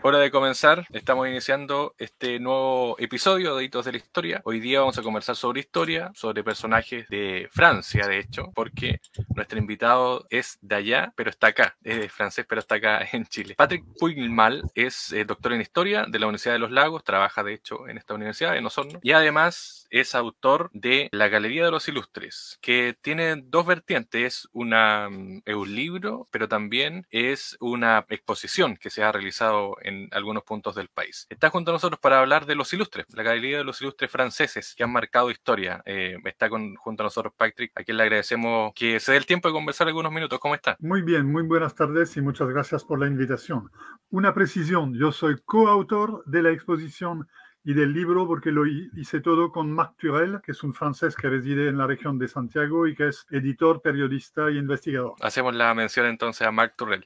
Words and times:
Hora 0.00 0.20
de 0.20 0.30
comenzar, 0.30 0.86
estamos 0.92 1.26
iniciando 1.26 1.96
este 1.98 2.38
nuevo 2.38 2.94
episodio 3.00 3.56
de 3.56 3.64
Hitos 3.64 3.84
de 3.84 3.90
la 3.90 3.98
Historia. 3.98 4.40
Hoy 4.44 4.60
día 4.60 4.78
vamos 4.78 4.96
a 4.96 5.02
conversar 5.02 5.34
sobre 5.34 5.58
historia, 5.58 6.12
sobre 6.14 6.44
personajes 6.44 7.08
de 7.08 7.48
Francia, 7.50 8.06
de 8.06 8.20
hecho, 8.20 8.52
porque 8.54 9.00
nuestro 9.34 9.58
invitado 9.58 10.24
es 10.30 10.56
de 10.60 10.76
allá, 10.76 11.12
pero 11.16 11.30
está 11.30 11.48
acá, 11.48 11.76
es 11.82 12.12
francés, 12.12 12.46
pero 12.48 12.60
está 12.60 12.76
acá 12.76 13.08
en 13.10 13.26
Chile. 13.26 13.56
Patrick 13.56 13.84
Puigmal 13.98 14.62
es 14.76 15.12
eh, 15.12 15.24
doctor 15.24 15.52
en 15.52 15.62
historia 15.62 16.06
de 16.08 16.20
la 16.20 16.26
Universidad 16.26 16.54
de 16.54 16.60
los 16.60 16.70
Lagos, 16.70 17.02
trabaja 17.02 17.42
de 17.42 17.54
hecho 17.54 17.88
en 17.88 17.98
esta 17.98 18.14
universidad, 18.14 18.56
en 18.56 18.66
Osorno, 18.66 19.00
y 19.02 19.10
además 19.10 19.88
es 19.90 20.14
autor 20.14 20.70
de 20.72 21.08
La 21.10 21.26
Galería 21.26 21.64
de 21.64 21.72
los 21.72 21.88
Ilustres, 21.88 22.58
que 22.60 22.96
tiene 23.02 23.34
dos 23.34 23.66
vertientes, 23.66 24.22
es, 24.22 24.48
una, 24.52 25.08
mm, 25.10 25.42
es 25.44 25.54
un 25.56 25.74
libro, 25.74 26.28
pero 26.30 26.46
también 26.46 27.04
es 27.10 27.56
una 27.58 28.06
exposición 28.08 28.76
que 28.76 28.90
se 28.90 29.02
ha 29.02 29.10
realizado 29.10 29.76
en 29.87 29.87
algunos 30.12 30.44
puntos 30.44 30.74
del 30.74 30.88
país. 30.88 31.26
Está 31.28 31.50
junto 31.50 31.70
a 31.70 31.74
nosotros 31.74 32.00
para 32.00 32.20
hablar 32.20 32.46
de 32.46 32.54
los 32.54 32.72
ilustres, 32.72 33.06
la 33.14 33.22
galería 33.22 33.58
de 33.58 33.64
los 33.64 33.80
ilustres 33.80 34.10
franceses 34.10 34.74
que 34.76 34.84
han 34.84 34.92
marcado 34.92 35.30
historia. 35.30 35.82
Eh, 35.84 36.16
está 36.24 36.48
con, 36.48 36.74
junto 36.76 37.02
a 37.02 37.06
nosotros 37.06 37.32
Patrick, 37.36 37.72
a 37.74 37.84
quien 37.84 37.96
le 37.96 38.02
agradecemos 38.04 38.72
que 38.74 39.00
se 39.00 39.12
dé 39.12 39.18
el 39.18 39.26
tiempo 39.26 39.48
de 39.48 39.54
conversar 39.54 39.86
algunos 39.86 40.12
minutos. 40.12 40.38
¿Cómo 40.38 40.54
está? 40.54 40.76
Muy 40.80 41.02
bien, 41.02 41.30
muy 41.30 41.42
buenas 41.42 41.74
tardes 41.74 42.16
y 42.16 42.20
muchas 42.20 42.48
gracias 42.48 42.84
por 42.84 42.98
la 43.00 43.06
invitación. 43.06 43.70
Una 44.10 44.34
precisión, 44.34 44.94
yo 44.94 45.12
soy 45.12 45.36
coautor 45.44 46.22
de 46.26 46.42
la 46.42 46.50
exposición 46.50 47.28
y 47.64 47.74
del 47.74 47.92
libro 47.92 48.26
porque 48.26 48.50
lo 48.50 48.66
hice 48.66 49.20
todo 49.20 49.52
con 49.52 49.70
Marc 49.72 49.96
Turel, 49.98 50.40
que 50.42 50.52
es 50.52 50.62
un 50.62 50.72
francés 50.72 51.14
que 51.14 51.28
reside 51.28 51.68
en 51.68 51.78
la 51.78 51.86
región 51.86 52.18
de 52.18 52.28
Santiago 52.28 52.86
y 52.86 52.94
que 52.94 53.08
es 53.08 53.26
editor, 53.30 53.82
periodista 53.82 54.50
y 54.50 54.58
investigador. 54.58 55.14
Hacemos 55.20 55.54
la 55.54 55.74
mención 55.74 56.06
entonces 56.06 56.46
a 56.46 56.52
Marc 56.52 56.76
Turel. 56.76 57.04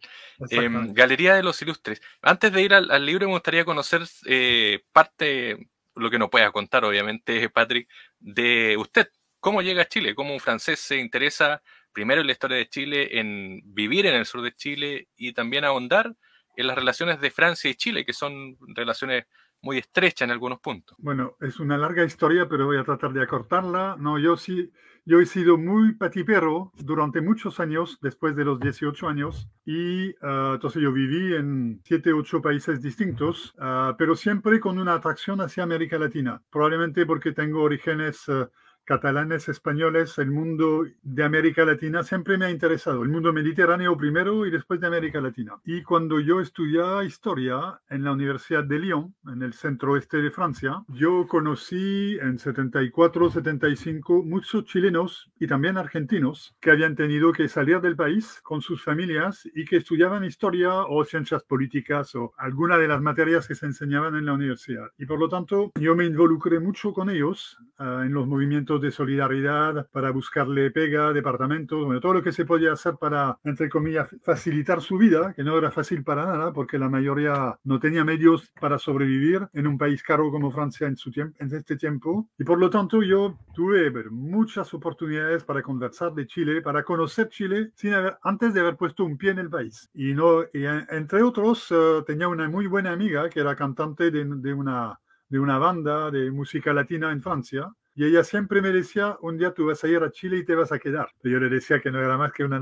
Em, 0.51 0.93
Galería 0.93 1.35
de 1.35 1.43
los 1.43 1.61
Ilustres. 1.63 2.01
Antes 2.21 2.53
de 2.53 2.63
ir 2.63 2.75
al, 2.75 3.05
libro 3.05 3.27
me 3.27 3.33
gustaría 3.33 3.65
conocer 3.65 4.03
eh, 4.27 4.85
parte, 4.93 5.71
lo 5.97 6.11
que 6.11 6.19
nos 6.19 6.31
pueda 6.31 6.51
contar 6.53 6.85
obviamente 6.85 7.49
Patrick, 7.49 7.89
de 8.21 8.77
usted. 8.79 9.09
¿Cómo 9.41 9.63
llega 9.63 9.83
a 9.83 9.89
Chile? 9.89 10.15
¿Cómo 10.15 10.33
un 10.33 10.41
francés 10.41 10.79
se 10.79 10.99
interesa 10.99 11.63
primero 11.93 12.21
en 12.21 12.27
la 12.27 12.33
historia 12.33 12.57
de 12.57 12.69
Chile, 12.69 13.19
en 13.19 13.61
vivir 13.65 14.07
en 14.07 14.15
el 14.15 14.27
sur 14.27 14.43
de 14.43 14.55
Chile 14.55 15.09
y 15.17 15.33
también 15.33 15.65
ahondar 15.65 16.15
en 16.57 16.67
las 16.67 16.77
relaciones 16.77 17.21
de 17.21 17.31
Francia 17.31 17.71
y 17.71 17.75
Chile, 17.75 18.05
que 18.05 18.13
son 18.13 18.57
relaciones 18.75 19.25
muy 19.63 19.79
estrecha 19.79 20.25
en 20.25 20.33
algunos 20.33 20.61
puntos. 20.61 20.97
Bueno, 20.99 21.37
es 21.41 21.61
una 21.61 21.79
larga 21.79 22.05
historia, 22.05 22.49
pero 22.49 22.67
voy 22.67 22.77
a 22.77 22.85
tratar 22.85 23.13
de 23.13 23.23
acortarla. 23.23 23.97
No, 23.99 24.19
yo 24.19 24.37
sí, 24.37 24.71
yo 25.05 25.21
he 25.21 25.27
sido 25.27 25.57
muy 25.57 25.95
patipero 25.95 26.73
durante 26.77 27.21
muchos 27.21 27.61
años, 27.61 27.99
después 28.03 28.37
de 28.37 28.45
los 28.45 28.61
18 28.61 29.09
años, 29.09 29.49
y 29.65 30.11
ah, 30.23 30.53
entonces 30.55 30.83
yo 30.83 30.93
viví 30.93 31.35
en 31.35 31.81
7, 31.85 32.13
8 32.13 32.43
países 32.43 32.83
distintos, 32.83 33.55
uh, 33.59 33.95
pero 33.97 34.17
siempre 34.17 34.61
con 34.61 34.79
una 34.79 34.95
atracción 34.95 35.41
hacia 35.41 35.63
América 35.63 35.99
Latina, 35.99 36.43
probablemente 36.51 37.07
porque 37.07 37.33
tengo 37.33 37.63
orígenes... 37.63 38.29
Uh, 38.29 38.49
catalanes, 38.85 39.49
españoles, 39.49 40.19
el 40.19 40.31
mundo 40.31 40.85
de 41.03 41.25
América 41.25 41.65
Latina 41.65 42.03
siempre 42.03 42.39
me 42.39 42.47
ha 42.47 42.51
interesado, 42.51 43.03
el 43.03 43.09
mundo 43.09 43.33
mediterráneo 43.33 43.97
primero 43.97 44.47
y 44.47 44.51
después 44.51 44.81
de 44.81 44.87
América 44.87 45.21
Latina. 45.21 45.55
Y 45.65 45.83
cuando 45.83 46.21
yo 46.21 46.41
estudiaba 46.41 47.05
historia 47.05 47.81
en 47.89 48.05
la 48.05 48.13
Universidad 48.13 48.65
de 48.65 48.79
Lyon, 48.79 49.15
en 49.27 49.43
el 49.43 49.53
centro 49.53 49.93
oeste 49.93 50.19
de 50.19 50.31
Francia, 50.31 50.83
yo 50.89 51.27
conocí 51.29 52.19
en 52.21 52.39
74, 52.39 53.31
75 53.31 54.23
muchos 54.23 54.65
chilenos 54.65 55.31
y 55.39 55.47
también 55.47 55.77
argentinos 55.77 56.55
que 56.61 56.71
habían 56.71 56.97
tenido 56.97 57.33
que 57.33 57.49
salir 57.49 57.81
del 57.81 57.97
país 57.97 58.41
con 58.43 58.61
sus 58.61 58.83
familias 58.83 59.49
y 59.55 59.65
que 59.65 59.77
estudiaban 59.77 60.25
historia 60.25 60.85
o 60.87 61.05
ciencias 61.05 61.43
políticas 61.45 62.15
o 62.15 62.33
alguna 62.37 62.79
de 62.79 62.89
las 62.89 63.01
materias 63.01 63.47
que 63.47 63.55
se 63.55 63.67
enseñaban 63.67 64.17
en 64.17 64.27
la 64.27 64.35
universidad. 64.35 64.89
Y 64.99 65.07
por 65.07 65.19
lo 65.19 65.29
tanto, 65.29 65.73
yo 65.81 65.95
me 65.95 66.05
involucré 66.05 66.61
mucho 66.61 66.93
con 66.93 67.11
ellos 67.11 67.59
uh, 67.79 68.01
en 68.01 68.13
los 68.13 68.27
movimientos 68.27 68.72
de 68.79 68.91
solidaridad, 68.91 69.89
para 69.91 70.11
buscarle 70.11 70.71
pega, 70.71 71.13
departamentos, 71.13 71.85
bueno, 71.85 72.01
todo 72.01 72.15
lo 72.15 72.23
que 72.23 72.33
se 72.33 72.45
podía 72.45 72.73
hacer 72.73 72.95
para, 73.01 73.39
entre 73.45 73.69
comillas, 73.69 74.09
facilitar 74.23 74.81
su 74.81 74.99
vida, 74.99 75.33
que 75.35 75.45
no 75.45 75.57
era 75.59 75.71
fácil 75.71 76.05
para 76.05 76.25
nada, 76.25 76.53
porque 76.53 76.79
la 76.79 76.89
mayoría 76.89 77.59
no 77.65 77.79
tenía 77.79 78.05
medios 78.05 78.53
para 78.61 78.79
sobrevivir 78.79 79.49
en 79.53 79.67
un 79.67 79.79
país 79.79 80.03
caro 80.03 80.31
como 80.31 80.51
Francia 80.51 80.87
en, 80.87 80.97
su 80.97 81.11
tiempo, 81.11 81.37
en 81.41 81.55
este 81.55 81.77
tiempo. 81.77 82.29
Y 82.39 82.45
por 82.45 82.59
lo 82.59 82.71
tanto 82.71 83.03
yo 83.03 83.39
tuve 83.55 83.91
muchas 84.11 84.73
oportunidades 84.75 85.45
para 85.45 85.63
conversar 85.63 86.13
de 86.15 86.27
Chile, 86.27 86.63
para 86.63 86.83
conocer 86.83 87.29
Chile 87.29 87.71
sin 87.75 87.93
antes 88.23 88.55
de 88.55 88.61
haber 88.61 88.77
puesto 88.77 89.05
un 89.05 89.17
pie 89.17 89.31
en 89.31 89.39
el 89.39 89.51
país. 89.51 89.91
Y, 89.95 90.15
no, 90.15 90.43
y 90.53 90.65
entre 90.65 91.23
otros, 91.23 91.71
uh, 91.71 92.03
tenía 92.05 92.29
una 92.29 92.49
muy 92.49 92.67
buena 92.67 92.93
amiga 92.93 93.29
que 93.29 93.41
era 93.41 93.55
cantante 93.57 94.11
de 94.11 94.55
una 94.55 94.99
de 95.33 95.39
una 95.39 95.57
banda 95.57 96.11
de 96.11 96.31
música 96.31 96.75
latina 96.75 97.11
en 97.11 97.23
Francia 97.23 97.73
y 97.95 98.05
ella 98.05 98.25
siempre 98.25 98.63
me 98.63 98.71
decía, 98.71 99.17
un 99.21 99.37
día 99.37 99.53
tú 99.53 99.67
vas 99.67 99.85
a 99.85 99.89
ir 99.89 100.03
a 100.03 100.11
Chile 100.11 100.39
y 100.39 100.45
te 100.45 100.55
vas 100.55 100.73
a 100.73 100.79
quedar. 100.79 101.09
yo 101.23 101.39
le 101.39 101.49
decía 101.49 101.81
que 101.81 101.91
no 101.91 102.01
era 102.01 102.17
más 102.17 102.33
que 102.33 102.45
una 102.45 102.61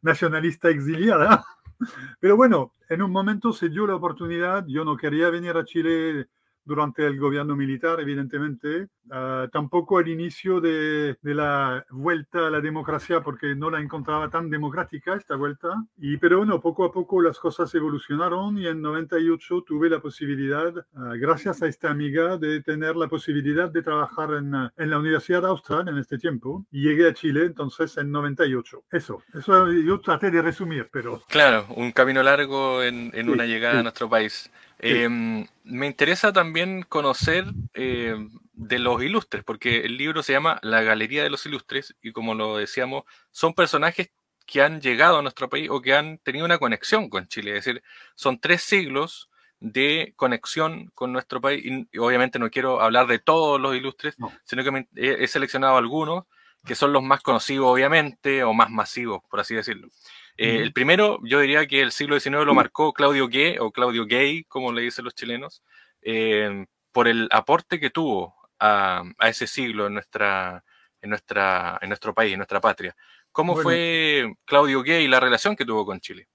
nacionalista 0.00 0.70
exiliada. 0.70 1.44
Pero 2.20 2.36
bueno, 2.36 2.72
en 2.88 3.02
un 3.02 3.10
momento 3.10 3.52
se 3.52 3.68
dio 3.68 3.86
la 3.86 3.96
oportunidad, 3.96 4.64
yo 4.66 4.84
no 4.84 4.96
quería 4.96 5.30
venir 5.30 5.56
a 5.56 5.64
Chile 5.64 6.28
durante 6.64 7.06
el 7.06 7.18
gobierno 7.18 7.56
militar, 7.56 8.00
evidentemente, 8.00 8.88
uh, 9.06 9.48
tampoco 9.50 9.98
al 9.98 10.08
inicio 10.08 10.60
de, 10.60 11.16
de, 11.20 11.34
la 11.34 11.84
vuelta 11.90 12.46
a 12.46 12.50
la 12.50 12.60
democracia, 12.60 13.20
porque 13.20 13.54
no 13.54 13.70
la 13.70 13.80
encontraba 13.80 14.30
tan 14.30 14.50
democrática 14.50 15.14
esta 15.14 15.36
vuelta. 15.36 15.68
Y, 15.96 16.16
pero 16.18 16.38
bueno, 16.38 16.60
poco 16.60 16.84
a 16.84 16.92
poco 16.92 17.20
las 17.20 17.38
cosas 17.38 17.74
evolucionaron 17.74 18.58
y 18.58 18.66
en 18.66 18.80
98 18.80 19.64
tuve 19.66 19.90
la 19.90 20.00
posibilidad, 20.00 20.74
uh, 20.76 21.18
gracias 21.18 21.62
a 21.62 21.66
esta 21.66 21.90
amiga, 21.90 22.36
de 22.38 22.62
tener 22.62 22.96
la 22.96 23.08
posibilidad 23.08 23.70
de 23.70 23.82
trabajar 23.82 24.34
en, 24.34 24.54
en, 24.76 24.90
la 24.90 24.98
Universidad 24.98 25.44
Austral 25.46 25.88
en 25.88 25.98
este 25.98 26.18
tiempo. 26.18 26.64
Y 26.70 26.82
llegué 26.82 27.08
a 27.08 27.14
Chile 27.14 27.44
entonces 27.46 27.96
en 27.96 28.10
98. 28.10 28.84
Eso, 28.90 29.22
eso 29.34 29.72
yo 29.72 30.00
traté 30.00 30.30
de 30.30 30.42
resumir, 30.42 30.88
pero... 30.92 31.22
Claro, 31.28 31.66
un 31.76 31.92
camino 31.92 32.22
largo 32.22 32.82
en, 32.82 33.10
en 33.14 33.26
sí, 33.26 33.30
una 33.30 33.46
llegada 33.46 33.74
sí. 33.74 33.80
a 33.80 33.82
nuestro 33.82 34.08
país. 34.08 34.50
Eh, 34.82 35.08
me 35.08 35.86
interesa 35.86 36.32
también 36.32 36.82
conocer 36.82 37.46
eh, 37.74 38.16
de 38.52 38.78
los 38.80 39.00
ilustres, 39.02 39.44
porque 39.44 39.80
el 39.80 39.96
libro 39.96 40.22
se 40.24 40.32
llama 40.32 40.58
La 40.62 40.82
Galería 40.82 41.22
de 41.22 41.30
los 41.30 41.46
Ilustres 41.46 41.94
y 42.02 42.12
como 42.12 42.34
lo 42.34 42.56
decíamos, 42.56 43.04
son 43.30 43.54
personajes 43.54 44.10
que 44.44 44.60
han 44.60 44.80
llegado 44.80 45.18
a 45.18 45.22
nuestro 45.22 45.48
país 45.48 45.68
o 45.70 45.80
que 45.80 45.94
han 45.94 46.18
tenido 46.18 46.44
una 46.44 46.58
conexión 46.58 47.08
con 47.08 47.28
Chile, 47.28 47.56
es 47.56 47.64
decir, 47.64 47.82
son 48.16 48.40
tres 48.40 48.62
siglos 48.62 49.30
de 49.60 50.14
conexión 50.16 50.90
con 50.94 51.12
nuestro 51.12 51.40
país 51.40 51.64
y 51.64 51.98
obviamente 51.98 52.40
no 52.40 52.50
quiero 52.50 52.80
hablar 52.80 53.06
de 53.06 53.20
todos 53.20 53.60
los 53.60 53.76
ilustres, 53.76 54.18
no. 54.18 54.32
sino 54.42 54.64
que 54.64 54.72
me, 54.72 54.88
he, 54.96 55.22
he 55.22 55.28
seleccionado 55.28 55.76
algunos 55.76 56.24
que 56.64 56.74
son 56.74 56.92
los 56.92 57.02
más 57.02 57.22
conocidos 57.22 57.66
obviamente 57.66 58.44
o 58.44 58.52
más 58.52 58.70
masivos, 58.70 59.22
por 59.28 59.40
así 59.40 59.54
decirlo. 59.54 59.88
Eh, 60.36 60.56
el 60.56 60.72
primero, 60.72 61.18
yo 61.24 61.40
diría 61.40 61.66
que 61.66 61.82
el 61.82 61.92
siglo 61.92 62.18
XIX 62.18 62.44
lo 62.44 62.54
marcó 62.54 62.92
Claudio 62.92 63.28
Gay, 63.28 63.58
o 63.58 63.70
Claudio 63.70 64.06
Gay, 64.06 64.44
como 64.44 64.72
le 64.72 64.82
dicen 64.82 65.04
los 65.04 65.14
chilenos, 65.14 65.62
eh, 66.00 66.66
por 66.92 67.08
el 67.08 67.28
aporte 67.30 67.80
que 67.80 67.90
tuvo 67.90 68.34
a, 68.58 69.02
a, 69.18 69.28
ese 69.28 69.46
siglo 69.46 69.86
en, 69.86 69.94
nuestra, 69.94 70.64
en, 71.00 71.10
nuestra, 71.10 71.78
en 71.82 71.88
nuestro 71.88 72.14
país, 72.14 72.32
en 72.32 72.38
nuestra 72.38 72.60
patria. 72.60 72.96
¿Cómo 73.32 73.54
bueno, 73.54 73.62
fue 73.64 74.34
Claudio 74.44 74.82
Gay 74.82 75.04
y 75.04 75.08
la 75.08 75.20
relación 75.20 75.56
que 75.56 75.64
tuvo 75.64 75.84
con 75.84 76.00
Chile? 76.00 76.28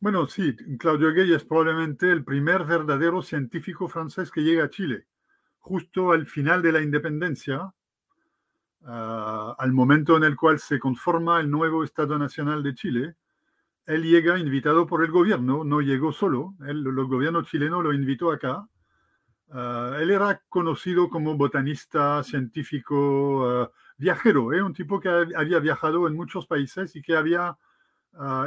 Bueno, 0.00 0.26
sí, 0.26 0.56
Claudio 0.78 1.12
Gay 1.14 1.32
es 1.32 1.44
probablemente 1.44 2.10
el 2.10 2.24
primer 2.24 2.64
verdadero 2.64 3.22
científico 3.22 3.88
francés 3.88 4.32
que 4.32 4.40
llega 4.40 4.64
a 4.64 4.70
Chile, 4.70 5.06
justo 5.60 6.10
al 6.10 6.26
final 6.26 6.60
de 6.60 6.72
la 6.72 6.80
independencia, 6.80 7.72
uh, 8.84 9.54
al 9.58 9.72
momento 9.72 10.16
en 10.16 10.24
el 10.24 10.36
cual 10.36 10.58
se 10.58 10.78
conforma 10.78 11.40
el 11.40 11.50
nuevo 11.50 11.84
Estado 11.84 12.18
Nacional 12.18 12.62
de 12.62 12.74
Chile, 12.74 13.14
él 13.86 14.02
llega 14.04 14.38
invitado 14.38 14.86
por 14.86 15.04
el 15.04 15.10
gobierno, 15.10 15.64
no 15.64 15.80
llegó 15.80 16.12
solo, 16.12 16.54
él, 16.60 16.86
el 16.86 17.04
gobierno 17.06 17.42
chileno 17.42 17.82
lo 17.82 17.92
invitó 17.92 18.30
acá. 18.30 18.66
Uh, 19.48 19.94
él 20.00 20.10
era 20.10 20.40
conocido 20.48 21.08
como 21.08 21.36
botanista, 21.36 22.22
científico, 22.22 23.62
uh, 23.62 23.68
viajero, 23.98 24.52
¿eh? 24.52 24.62
un 24.62 24.72
tipo 24.72 24.98
que 25.00 25.08
había 25.08 25.58
viajado 25.58 26.06
en 26.06 26.14
muchos 26.14 26.46
países 26.46 26.96
y 26.96 27.02
que 27.02 27.16
había 27.16 27.56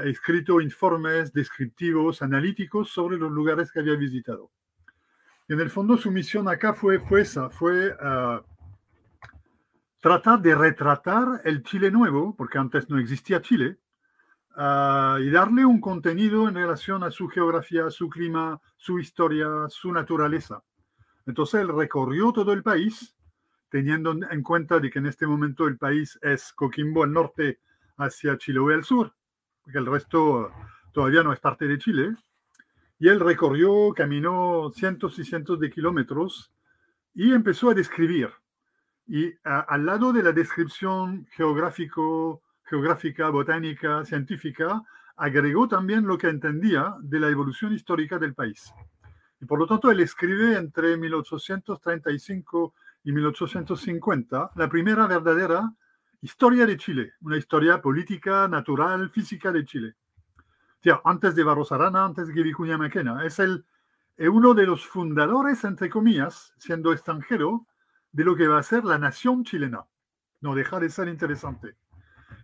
escrito 0.04 0.62
informes 0.62 1.33
descriptivos, 1.33 2.21
analíticos 2.21 2.92
sobre 2.92 3.18
los 3.18 3.31
lugares 3.31 3.71
que 3.71 3.80
había 3.80 3.95
visitado. 3.95 4.51
Y 5.48 5.54
en 5.54 5.59
el 5.59 5.71
fondo 5.71 5.98
su 5.98 6.12
misión 6.12 6.48
acá 6.48 6.75
fue, 6.75 7.00
fue 7.00 7.21
esa, 7.21 7.50
fue 7.50 7.95
tratar 10.06 10.40
de 10.40 10.54
retratar 10.54 11.42
el 11.46 11.63
Chile 11.63 11.90
nuevo, 11.90 12.36
porque 12.36 12.60
antes 12.60 12.88
no 12.92 13.00
existía 13.00 13.42
Chile, 13.42 13.80
uh, 14.56 15.18
y 15.18 15.31
darle 15.31 15.66
un 15.66 15.81
contenido 15.81 16.48
en 16.48 16.54
relación 16.54 17.04
a 17.04 17.10
su 17.10 17.28
geografía, 17.28 17.90
su 17.90 18.07
clima, 18.07 18.62
su 18.78 19.00
historia, 19.00 19.48
su 19.69 19.92
naturaleza. 19.92 20.62
Entonces 21.25 21.62
él 21.62 21.69
recorrió 21.69 22.31
todo 22.31 22.54
el 22.54 22.62
país, 22.62 23.16
teniendo 23.69 24.12
en 24.12 24.44
cuenta 24.44 24.80
de 24.80 24.92
que 24.92 25.00
en 25.00 25.07
este 25.07 25.25
momento 25.25 25.68
el 25.68 25.80
país 25.80 26.19
es 26.22 26.54
Coquimbo 26.54 27.04
al 27.04 27.12
norte 27.12 27.57
hacia 27.98 28.38
Chiloé 28.38 28.75
al 28.75 28.84
sur, 28.84 29.12
porque 29.63 29.80
el 29.80 29.88
resto 29.88 30.52
todavía 30.92 31.24
no 31.24 31.34
es 31.34 31.40
parte 31.40 31.68
de 31.68 31.80
Chile. 31.80 32.16
Y 33.00 33.07
él 33.07 33.19
recorrió, 33.19 33.92
caminó 33.96 34.69
cientos 34.72 35.18
y 35.18 35.25
cientos 35.25 35.60
de 35.60 35.72
kilómetros 35.72 36.54
y 37.16 37.34
empezó 37.34 37.72
a 37.72 37.74
describir. 37.74 38.30
Y 39.07 39.34
al 39.44 39.86
lado 39.86 40.12
de 40.12 40.24
la 40.24 40.31
descripción 40.31 41.28
geográfico, 41.31 42.42
geográfica, 42.63 43.30
botánica, 43.30 44.04
científica, 44.04 44.81
agregó 45.16 45.68
también 45.68 46.06
lo 46.06 46.18
que 46.18 46.28
entendía 46.28 46.96
de 47.02 47.19
la 47.19 47.30
evolución 47.30 47.74
histórica 47.74 48.18
del 48.18 48.34
país. 48.34 48.74
Y 49.40 49.46
por 49.46 49.60
lo 49.60 49.68
tanto, 49.68 49.92
él 49.92 50.00
escribe 50.00 50.57
entre 50.57 50.98
1835 50.98 52.74
y 53.04 53.12
1850 53.12 54.52
la 54.56 54.69
primera 54.69 55.07
verdadera 55.07 55.72
historia 56.22 56.66
de 56.66 56.78
Chile, 56.78 57.13
una 57.22 57.38
historia 57.38 57.81
política, 57.81 58.48
natural, 58.48 59.12
física 59.12 59.52
de 59.52 59.63
Chile. 59.63 59.96
antes 61.04 61.36
de 61.36 61.44
Barros 61.44 61.72
Arana, 61.72 62.06
antes 62.06 62.28
de 62.28 62.44
Vicuña 62.44 62.78
Maquena, 62.78 63.25
es 63.25 63.40
el, 63.40 63.66
uno 64.18 64.54
de 64.54 64.66
los 64.66 64.86
fundadores, 64.86 65.63
entre 65.63 65.90
comillas, 65.90 66.54
siendo 66.57 66.92
extranjero, 66.92 67.68
de 68.15 68.23
lo 68.23 68.33
que 68.38 68.47
va 68.47 68.59
a 68.59 68.63
ser 68.63 68.85
la 68.85 68.97
nación 68.97 69.44
chilena. 69.44 69.85
No 70.39 70.56
deja 70.56 70.79
de 70.79 70.89
ser 70.89 71.09
interesante. 71.09 71.75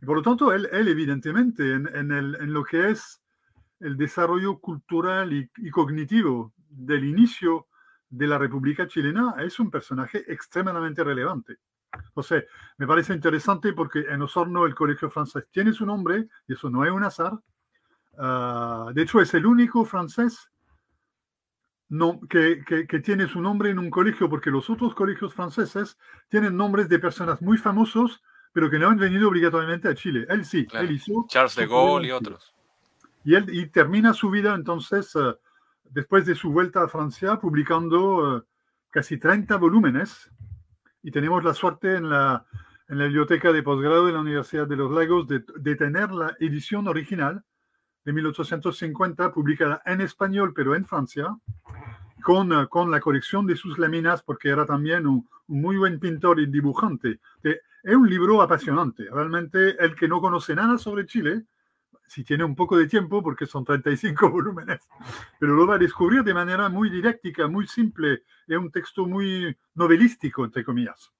Y 0.01 0.06
por 0.06 0.18
lo 0.18 0.21
tanto, 0.21 0.51
él, 0.51 0.68
él 0.73 0.89
evidentemente, 0.89 1.73
en, 1.73 1.88
en, 1.95 2.12
el, 2.12 2.35
en, 2.35 2.51
lo 2.51 2.65
que 2.65 2.89
es 2.89 3.21
el 3.79 3.95
desarrollo 3.95 4.59
cultural 4.59 5.31
y, 5.31 5.50
y, 5.57 5.69
cognitivo 5.69 6.53
del 6.57 7.06
inicio 7.06 7.68
de 8.09 8.27
la 8.27 8.38
República 8.38 8.85
Chilena, 8.85 9.35
es 9.39 9.62
un 9.62 9.71
personaje 9.71 10.25
extremadamente 10.27 11.06
relevante. 11.06 11.57
Sea, 12.21 12.44
me 12.77 12.85
parece 12.85 13.13
interesante 13.13 13.71
porque 13.71 14.00
en 14.09 14.21
Osorno 14.21 14.65
el 14.65 14.75
colegio 14.75 15.09
francés 15.09 15.45
tiene 15.51 15.71
su 15.71 15.85
nombre, 15.85 16.27
y 16.50 16.53
eso 16.53 16.69
no 16.69 16.83
es 16.83 16.91
un 16.91 17.03
azar. 17.06 17.33
Uh, 18.17 18.91
de 18.94 19.03
hecho, 19.03 19.21
es 19.21 19.33
el 19.35 19.45
único 19.45 19.85
francés 19.85 20.50
no, 21.91 22.21
que, 22.29 22.63
que, 22.65 22.88
que, 22.88 22.99
tiene 23.01 23.27
su 23.27 23.41
nombre 23.41 23.69
en 23.69 23.77
un 23.77 23.89
colegio, 23.89 24.29
porque 24.29 24.49
los 24.49 24.69
otros 24.69 24.95
colegios 24.95 25.33
franceses 25.33 25.97
tienen 26.29 26.55
nombres 26.55 26.88
de 26.88 26.99
personas 26.99 27.41
muy 27.41 27.57
famosos, 27.57 28.23
pero 28.53 28.69
que 28.69 28.79
no 28.79 28.88
han 28.88 28.97
venido 28.97 29.27
obligatoriamente 29.27 29.89
a 29.89 29.93
Chile. 29.93 30.25
Él 30.29 30.45
sí, 30.45 30.65
claro. 30.65 30.88
él 30.88 30.93
hizo. 30.93 31.25
Charles 31.27 31.53
de 31.57 31.67
Gaulle 31.67 32.07
y 32.07 32.11
otros. 32.11 32.55
Y 33.25 33.35
él 33.35 33.45
y 33.53 33.65
termina 33.67 34.13
su 34.13 34.29
vida 34.29 34.55
entonces, 34.55 35.13
uh, 35.17 35.35
después 35.89 36.25
de 36.25 36.33
su 36.33 36.53
vuelta 36.53 36.81
a 36.81 36.88
Francia, 36.88 37.38
publicando 37.41 38.38
uh, 38.38 38.43
casi 38.89 39.17
30 39.17 39.57
volúmenes. 39.57 40.31
Y 41.03 41.11
tenemos 41.11 41.43
la 41.43 41.53
suerte 41.53 41.97
en 41.97 42.09
la, 42.09 42.45
en 42.88 42.99
la 42.99 43.03
biblioteca 43.03 43.51
de 43.51 43.63
posgrado 43.63 44.05
de 44.05 44.13
la 44.13 44.21
Universidad 44.21 44.65
de 44.65 44.77
los 44.77 44.91
Lagos 44.91 45.27
de, 45.27 45.43
de 45.57 45.75
tener 45.75 46.11
la 46.11 46.38
edición 46.39 46.88
original 46.88 47.43
de 48.03 48.13
1850, 48.13 49.31
publicada 49.31 49.81
en 49.86 50.01
español, 50.01 50.53
pero 50.56 50.75
en 50.75 50.86
Francia, 50.86 51.36
con, 52.24 52.68
con, 52.68 52.92
la 52.92 53.00
colección 53.00 53.45
de 53.48 53.56
sus 53.56 53.77
láminas, 53.77 54.24
porque 54.24 54.50
era 54.50 54.65
también 54.65 55.07
un, 55.07 55.27
un 55.48 55.62
muy 55.62 55.77
buen 55.77 56.00
pintor 56.00 56.39
y 56.39 56.45
dibujante. 56.45 57.19
Es 57.44 57.95
un 57.95 58.09
libro 58.09 58.42
apasionante. 58.42 59.06
Realmente, 59.12 59.75
el 59.83 59.95
que 59.95 60.07
no 60.07 60.21
conoce 60.21 60.56
nada 60.56 60.77
sobre 60.77 61.06
Chile, 61.06 61.45
si 62.12 62.25
tiene 62.25 62.44
un 62.44 62.56
poco 62.56 62.77
de 62.77 62.88
tiempo, 62.88 63.24
porque 63.24 63.45
son 63.45 63.63
35 63.63 64.30
volúmenes, 64.31 64.81
pero 65.39 65.56
lo 65.56 65.65
va 65.65 65.75
a 65.75 65.80
descubrir 65.80 66.24
de 66.24 66.33
manera 66.33 66.68
muy 66.68 66.89
didáctica, 66.89 67.48
muy 67.48 67.68
simple. 67.68 68.24
Es 68.48 68.57
un 68.57 68.69
texto 68.69 69.06
muy 69.06 69.56
novelístico, 69.75 70.44
entre 70.44 70.63
comillas. 70.65 71.12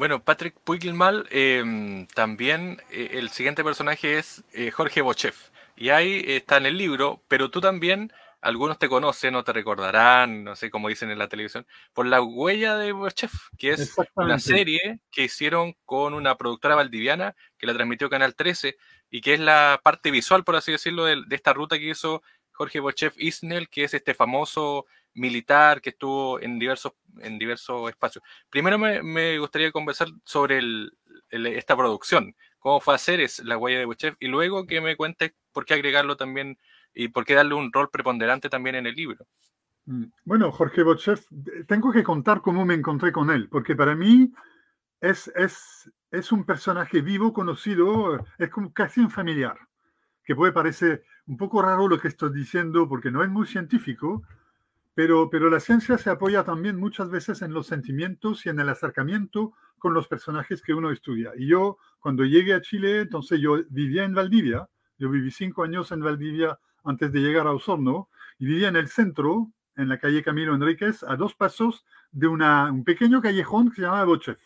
Bueno, 0.00 0.24
Patrick 0.24 0.58
Puigdelmal, 0.64 1.28
eh, 1.30 2.06
también 2.14 2.82
eh, 2.90 3.10
el 3.18 3.28
siguiente 3.28 3.62
personaje 3.62 4.16
es 4.16 4.42
eh, 4.54 4.70
Jorge 4.70 5.02
Bochef. 5.02 5.50
Y 5.76 5.90
ahí 5.90 6.24
está 6.26 6.56
en 6.56 6.64
el 6.64 6.78
libro, 6.78 7.22
pero 7.28 7.50
tú 7.50 7.60
también, 7.60 8.10
algunos 8.40 8.78
te 8.78 8.88
conocen 8.88 9.34
o 9.34 9.44
te 9.44 9.52
recordarán, 9.52 10.42
no 10.42 10.56
sé 10.56 10.70
cómo 10.70 10.88
dicen 10.88 11.10
en 11.10 11.18
la 11.18 11.28
televisión, 11.28 11.66
por 11.92 12.06
La 12.06 12.22
huella 12.22 12.78
de 12.78 12.92
Bochef, 12.92 13.30
que 13.58 13.72
es 13.72 13.94
una 14.14 14.38
serie 14.38 15.00
que 15.10 15.24
hicieron 15.24 15.74
con 15.84 16.14
una 16.14 16.38
productora 16.38 16.76
valdiviana 16.76 17.36
que 17.58 17.66
la 17.66 17.74
transmitió 17.74 18.08
Canal 18.08 18.34
13 18.34 18.78
y 19.10 19.20
que 19.20 19.34
es 19.34 19.40
la 19.40 19.82
parte 19.84 20.10
visual, 20.10 20.44
por 20.44 20.56
así 20.56 20.72
decirlo, 20.72 21.04
de, 21.04 21.24
de 21.26 21.36
esta 21.36 21.52
ruta 21.52 21.78
que 21.78 21.90
hizo 21.90 22.22
Jorge 22.52 22.80
Bochef 22.80 23.16
Isnel, 23.18 23.68
que 23.68 23.84
es 23.84 23.92
este 23.92 24.14
famoso 24.14 24.86
militar 25.14 25.80
que 25.80 25.90
estuvo 25.90 26.40
en 26.40 26.58
diversos, 26.58 26.92
en 27.20 27.38
diversos 27.38 27.88
espacios. 27.88 28.24
Primero 28.48 28.78
me, 28.78 29.38
gustaría 29.38 29.72
conversar 29.72 30.08
sobre 30.24 30.60
esta 31.30 31.76
producción, 31.76 32.34
cómo 32.58 32.80
fue 32.80 32.94
hacer 32.94 33.20
es 33.20 33.40
la 33.44 33.58
huella 33.58 33.78
de 33.78 33.84
Bochef, 33.84 34.16
y 34.20 34.28
luego 34.28 34.66
que 34.66 34.80
me 34.80 34.96
cuentes 34.96 35.32
por 35.52 35.64
qué 35.64 35.74
agregarlo 35.74 36.16
también 36.16 36.58
y 36.94 37.08
por 37.08 37.24
qué 37.24 37.34
darle 37.34 37.54
un 37.54 37.72
rol 37.72 37.90
preponderante 37.90 38.48
también 38.48 38.76
en 38.76 38.86
el 38.86 38.94
libro. 38.94 39.26
Bueno, 40.24 40.52
Jorge 40.52 40.82
Bochef, 40.82 41.26
tengo 41.66 41.90
que 41.90 42.04
contar 42.04 42.40
cómo 42.42 42.64
me 42.64 42.74
encontré 42.74 43.10
con 43.10 43.30
él, 43.30 43.48
porque 43.48 43.74
para 43.74 43.96
mí 43.96 44.32
es, 45.00 45.32
es, 45.34 45.90
es 46.10 46.30
un 46.30 46.44
personaje 46.44 47.00
vivo, 47.00 47.32
conocido, 47.32 48.24
es 48.38 48.50
como 48.50 48.72
casi 48.72 49.00
un 49.00 49.10
familiar, 49.10 49.58
que 50.24 50.36
puede 50.36 50.52
parecer 50.52 51.04
un 51.26 51.36
poco 51.36 51.62
raro 51.62 51.88
lo 51.88 51.98
que 51.98 52.08
estoy 52.08 52.32
diciendo 52.32 52.88
porque 52.88 53.10
no 53.10 53.24
es 53.24 53.30
muy 53.30 53.46
científico, 53.46 54.22
pero, 54.94 55.30
pero 55.30 55.50
la 55.50 55.60
ciencia 55.60 55.98
se 55.98 56.10
apoya 56.10 56.44
también 56.44 56.76
muchas 56.76 57.10
veces 57.10 57.42
en 57.42 57.52
los 57.52 57.66
sentimientos 57.66 58.44
y 58.44 58.48
en 58.48 58.60
el 58.60 58.68
acercamiento 58.68 59.54
con 59.78 59.94
los 59.94 60.08
personajes 60.08 60.62
que 60.62 60.74
uno 60.74 60.90
estudia. 60.90 61.32
Y 61.36 61.46
yo, 61.48 61.78
cuando 62.00 62.24
llegué 62.24 62.54
a 62.54 62.60
Chile, 62.60 63.00
entonces 63.00 63.40
yo 63.40 63.58
vivía 63.70 64.04
en 64.04 64.14
Valdivia, 64.14 64.68
yo 64.98 65.08
viví 65.10 65.30
cinco 65.30 65.62
años 65.62 65.90
en 65.92 66.00
Valdivia 66.00 66.58
antes 66.84 67.12
de 67.12 67.20
llegar 67.20 67.46
a 67.46 67.52
Osorno, 67.52 68.08
y 68.38 68.46
vivía 68.46 68.68
en 68.68 68.76
el 68.76 68.88
centro, 68.88 69.50
en 69.76 69.88
la 69.88 69.98
calle 69.98 70.22
Camilo 70.22 70.54
Enríquez, 70.54 71.02
a 71.02 71.16
dos 71.16 71.34
pasos 71.34 71.84
de 72.10 72.26
un 72.26 72.84
pequeño 72.84 73.20
callejón 73.22 73.70
que 73.70 73.76
se 73.76 73.82
llama 73.82 74.04
Bochef, 74.04 74.40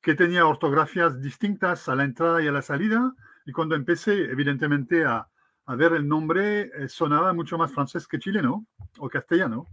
que 0.00 0.14
tenía 0.14 0.46
ortografías 0.46 1.20
distintas 1.20 1.88
a 1.88 1.94
la 1.94 2.04
entrada 2.04 2.42
y 2.42 2.46
a 2.46 2.52
la 2.52 2.62
salida, 2.62 3.14
y 3.44 3.52
cuando 3.52 3.74
empecé, 3.74 4.30
evidentemente, 4.30 5.04
a, 5.04 5.28
a 5.66 5.74
ver 5.74 5.92
el 5.92 6.06
nombre 6.06 6.70
eh, 6.74 6.88
sonaba 6.88 7.32
mucho 7.32 7.58
más 7.58 7.72
francés 7.72 8.06
que 8.06 8.18
chileno 8.18 8.66
o 8.98 9.08
castellano, 9.08 9.66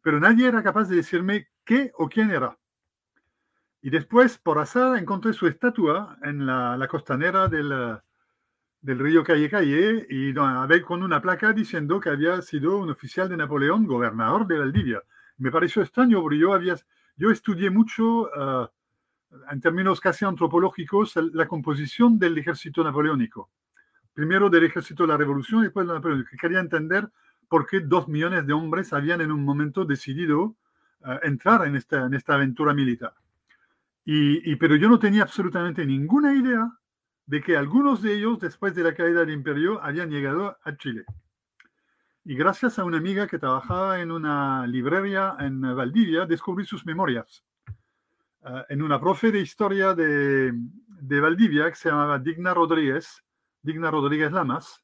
pero 0.00 0.20
nadie 0.20 0.46
era 0.46 0.62
capaz 0.62 0.88
de 0.88 0.96
decirme 0.96 1.48
qué 1.64 1.90
o 1.98 2.08
quién 2.08 2.30
era. 2.30 2.56
Y 3.82 3.90
después, 3.90 4.38
por 4.38 4.60
azar, 4.60 4.96
encontré 4.96 5.32
su 5.32 5.48
estatua 5.48 6.16
en 6.22 6.46
la, 6.46 6.76
la 6.76 6.86
costanera 6.86 7.48
del, 7.48 7.98
del, 8.80 8.98
río 9.00 9.24
Calle 9.24 9.50
Calle 9.50 10.06
y 10.08 10.32
con 10.82 11.02
una 11.02 11.20
placa 11.20 11.52
diciendo 11.52 11.98
que 11.98 12.10
había 12.10 12.40
sido 12.42 12.78
un 12.78 12.90
oficial 12.90 13.28
de 13.28 13.36
Napoleón, 13.36 13.86
gobernador 13.86 14.46
de 14.46 14.58
Valdivia. 14.60 15.02
Me 15.38 15.50
pareció 15.50 15.82
extraño 15.82 16.20
porque 16.20 16.38
yo, 16.38 16.52
había, 16.52 16.76
yo 17.16 17.32
estudié 17.32 17.70
mucho, 17.70 18.30
uh, 18.30 18.68
en 19.50 19.60
términos 19.60 20.00
casi 20.00 20.24
antropológicos, 20.24 21.16
la 21.16 21.48
composición 21.48 22.20
del 22.20 22.38
ejército 22.38 22.84
napoleónico 22.84 23.50
primero 24.14 24.50
del 24.50 24.64
ejército 24.64 25.04
de 25.04 25.08
la 25.08 25.16
revolución 25.16 25.60
y 25.60 25.64
después 25.64 25.86
de 25.86 25.88
la 25.88 25.98
Napoleón, 25.98 26.26
que 26.30 26.36
quería 26.36 26.60
entender 26.60 27.08
por 27.48 27.66
qué 27.66 27.80
dos 27.80 28.08
millones 28.08 28.46
de 28.46 28.52
hombres 28.52 28.92
habían 28.92 29.20
en 29.20 29.30
un 29.30 29.44
momento 29.44 29.84
decidido 29.84 30.56
uh, 31.00 31.18
entrar 31.22 31.66
en 31.66 31.76
esta, 31.76 32.06
en 32.06 32.14
esta 32.14 32.34
aventura 32.34 32.72
militar. 32.74 33.14
Y, 34.04 34.50
y, 34.50 34.56
pero 34.56 34.74
yo 34.76 34.88
no 34.88 34.98
tenía 34.98 35.22
absolutamente 35.22 35.84
ninguna 35.86 36.34
idea 36.34 36.72
de 37.26 37.40
que 37.40 37.56
algunos 37.56 38.02
de 38.02 38.14
ellos, 38.14 38.40
después 38.40 38.74
de 38.74 38.82
la 38.82 38.94
caída 38.94 39.20
del 39.20 39.30
imperio, 39.30 39.82
habían 39.82 40.10
llegado 40.10 40.58
a 40.64 40.76
Chile. 40.76 41.04
Y 42.24 42.34
gracias 42.34 42.78
a 42.78 42.84
una 42.84 42.98
amiga 42.98 43.26
que 43.26 43.38
trabajaba 43.38 44.00
en 44.00 44.10
una 44.10 44.66
librería 44.66 45.36
en 45.38 45.60
Valdivia, 45.60 46.26
descubrí 46.26 46.64
sus 46.64 46.84
memorias. 46.86 47.44
Uh, 48.40 48.62
en 48.68 48.82
una 48.82 49.00
profe 49.00 49.30
de 49.30 49.40
historia 49.40 49.94
de, 49.94 50.52
de 50.52 51.20
Valdivia 51.20 51.68
que 51.70 51.76
se 51.76 51.90
llamaba 51.90 52.18
Digna 52.18 52.54
Rodríguez, 52.54 53.22
Digna 53.62 53.90
Rodríguez 53.90 54.32
Lamas, 54.32 54.82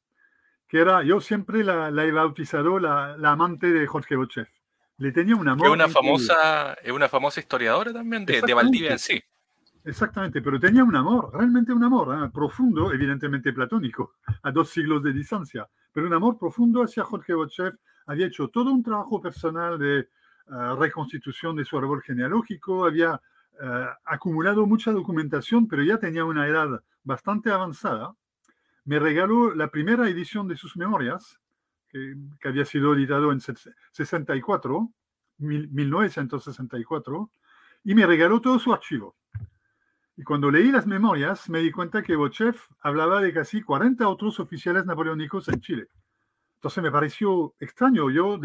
que 0.67 0.79
era, 0.79 1.03
yo 1.03 1.19
siempre 1.19 1.63
la, 1.63 1.91
la 1.91 2.05
he 2.05 2.11
bautizado 2.11 2.79
la, 2.79 3.17
la, 3.17 3.31
amante 3.31 3.71
de 3.71 3.87
Jorge 3.87 4.15
Bochef. 4.15 4.47
Le 4.97 5.11
tenía 5.11 5.35
un 5.35 5.47
amor. 5.47 5.67
Es 5.67 5.73
una, 5.73 5.87
famosa, 5.87 6.73
es 6.73 6.91
una 6.91 7.09
famosa 7.09 7.39
historiadora 7.39 7.91
también 7.91 8.25
de, 8.25 8.41
de, 8.41 8.53
Valdivia 8.53 8.91
en 8.91 8.99
sí. 8.99 9.23
Exactamente, 9.83 10.41
pero 10.41 10.59
tenía 10.59 10.83
un 10.83 10.95
amor, 10.95 11.31
realmente 11.33 11.71
un 11.71 11.83
amor 11.83 12.15
¿eh? 12.15 12.29
profundo, 12.33 12.93
evidentemente 12.93 13.53
platónico, 13.53 14.15
a 14.43 14.51
dos 14.51 14.69
siglos 14.69 15.01
de 15.01 15.13
distancia, 15.13 15.67
pero 15.93 16.05
un 16.05 16.13
amor 16.13 16.37
profundo 16.37 16.83
hacia 16.83 17.03
Jorge 17.03 17.33
Bochef. 17.33 17.75
Había 18.05 18.27
hecho 18.27 18.49
todo 18.49 18.71
un 18.71 18.83
trabajo 18.83 19.21
personal 19.21 19.79
de 19.79 20.07
uh, 20.47 20.75
reconstitución 20.75 21.55
de 21.55 21.63
su 21.63 21.77
árbol 21.77 22.01
genealógico, 22.01 22.85
había 22.85 23.13
uh, 23.13 23.85
acumulado 24.05 24.65
mucha 24.65 24.91
documentación, 24.91 25.67
pero 25.67 25.83
ya 25.83 25.97
tenía 25.97 26.25
una 26.25 26.45
edad 26.45 26.83
bastante 27.03 27.51
avanzada 27.51 28.13
me 28.89 28.97
regaló 28.97 29.53
la 29.53 29.67
primera 29.67 30.09
edición 30.09 30.47
de 30.47 30.57
sus 30.57 30.75
memorias, 30.75 31.39
que, 31.89 32.15
había 32.43 32.65
sido 32.65 32.95
editado 32.95 33.31
en 33.31 33.39
64, 33.39 34.91
1964, 35.37 37.31
y 37.83 37.93
me 37.93 38.07
regaló 38.07 38.41
todo 38.41 38.57
su 38.57 38.73
archivo. 38.73 39.15
Y 40.17 40.23
cuando 40.23 40.49
leí 40.49 40.71
las 40.71 40.87
memorias, 40.87 41.51
me 41.51 41.59
di 41.59 41.69
cuenta 41.69 42.01
que 42.01 42.15
Bochef 42.15 42.65
hablaba 42.79 43.21
de 43.21 43.31
casi 43.31 43.61
40 43.61 44.07
otros 44.07 44.39
oficiales 44.39 44.87
napoleónicos 44.87 45.49
en 45.49 45.61
Chile. 45.61 45.87
Entonces 46.55 46.81
me 46.83 46.91
pareció 46.91 47.53
extraño. 47.59 48.09
Yo 48.09 48.39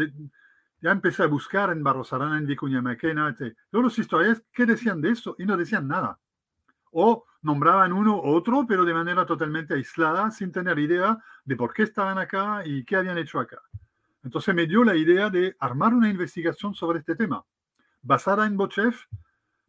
ya 0.79 0.91
empecé 0.91 1.23
a 1.23 1.27
buscar 1.27 1.71
en 1.71 1.81
Barros 1.81 2.13
Arana, 2.13 2.37
en 2.37 2.45
Vicuña 2.45 2.83
Maquena, 2.83 3.35
todos 3.71 3.83
los 3.83 3.97
historiadores, 3.97 4.43
¿qué 4.53 4.67
decían 4.67 5.01
de 5.01 5.09
eso? 5.09 5.35
Y 5.39 5.45
no 5.47 5.57
decían 5.57 5.87
nada. 5.87 6.19
O 6.97 7.25
nombraban 7.41 7.91
uno 7.91 8.21
u 8.21 8.35
otro, 8.35 8.65
pero 8.65 8.85
de 8.85 8.93
manera 8.93 9.25
totalmente 9.25 9.73
aislada, 9.73 10.31
sin 10.31 10.53
tener 10.53 10.79
idea 10.79 11.17
de 11.43 11.57
por 11.57 11.73
qué 11.73 11.83
estaban 11.83 12.17
acá 12.17 12.61
y 12.65 12.85
qué 12.85 12.95
habían 12.95 13.17
hecho 13.17 13.37
acá. 13.37 13.61
Entonces 14.23 14.55
me 14.55 14.65
dio 14.65 14.81
la 14.85 14.95
idea 14.95 15.29
de 15.29 15.57
armar 15.59 15.93
una 15.93 16.09
investigación 16.09 16.73
sobre 16.73 16.99
este 16.99 17.17
tema, 17.17 17.43
basada 18.01 18.45
en 18.47 18.55
Bochef, 18.55 19.03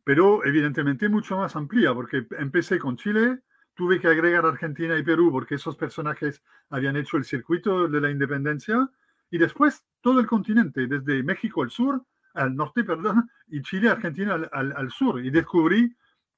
pero 0.05 0.45
evidentemente 0.45 1.09
mucho 1.09 1.37
más 1.37 1.57
amplia, 1.57 1.93
porque 1.93 2.29
empecé 2.39 2.79
con 2.79 2.97
Chile, 2.97 3.41
tuve 3.75 4.01
que 4.01 4.07
agregar 4.07 4.47
Argentina 4.47 4.97
y 4.97 5.03
Perú, 5.03 5.33
porque 5.33 5.57
esos 5.57 5.77
personajes 5.77 6.45
habían 6.71 6.97
hecho 6.97 7.17
el 7.17 7.25
circuito 7.25 7.89
de 7.89 8.01
la 8.01 8.11
independencia, 8.11 8.89
y 9.33 9.39
después 9.39 9.85
todo 10.01 10.21
el 10.21 10.29
continente, 10.29 10.87
desde 10.87 11.25
México 11.25 11.65
al 11.65 11.71
sur, 11.73 12.05
al 12.35 12.55
norte, 12.55 12.85
perdón, 12.85 13.29
y 13.49 13.63
Chile, 13.63 13.91
Argentina 13.91 14.35
al, 14.53 14.73
al 14.77 14.91
sur, 14.93 15.19
y 15.19 15.31
descubrí 15.31 15.93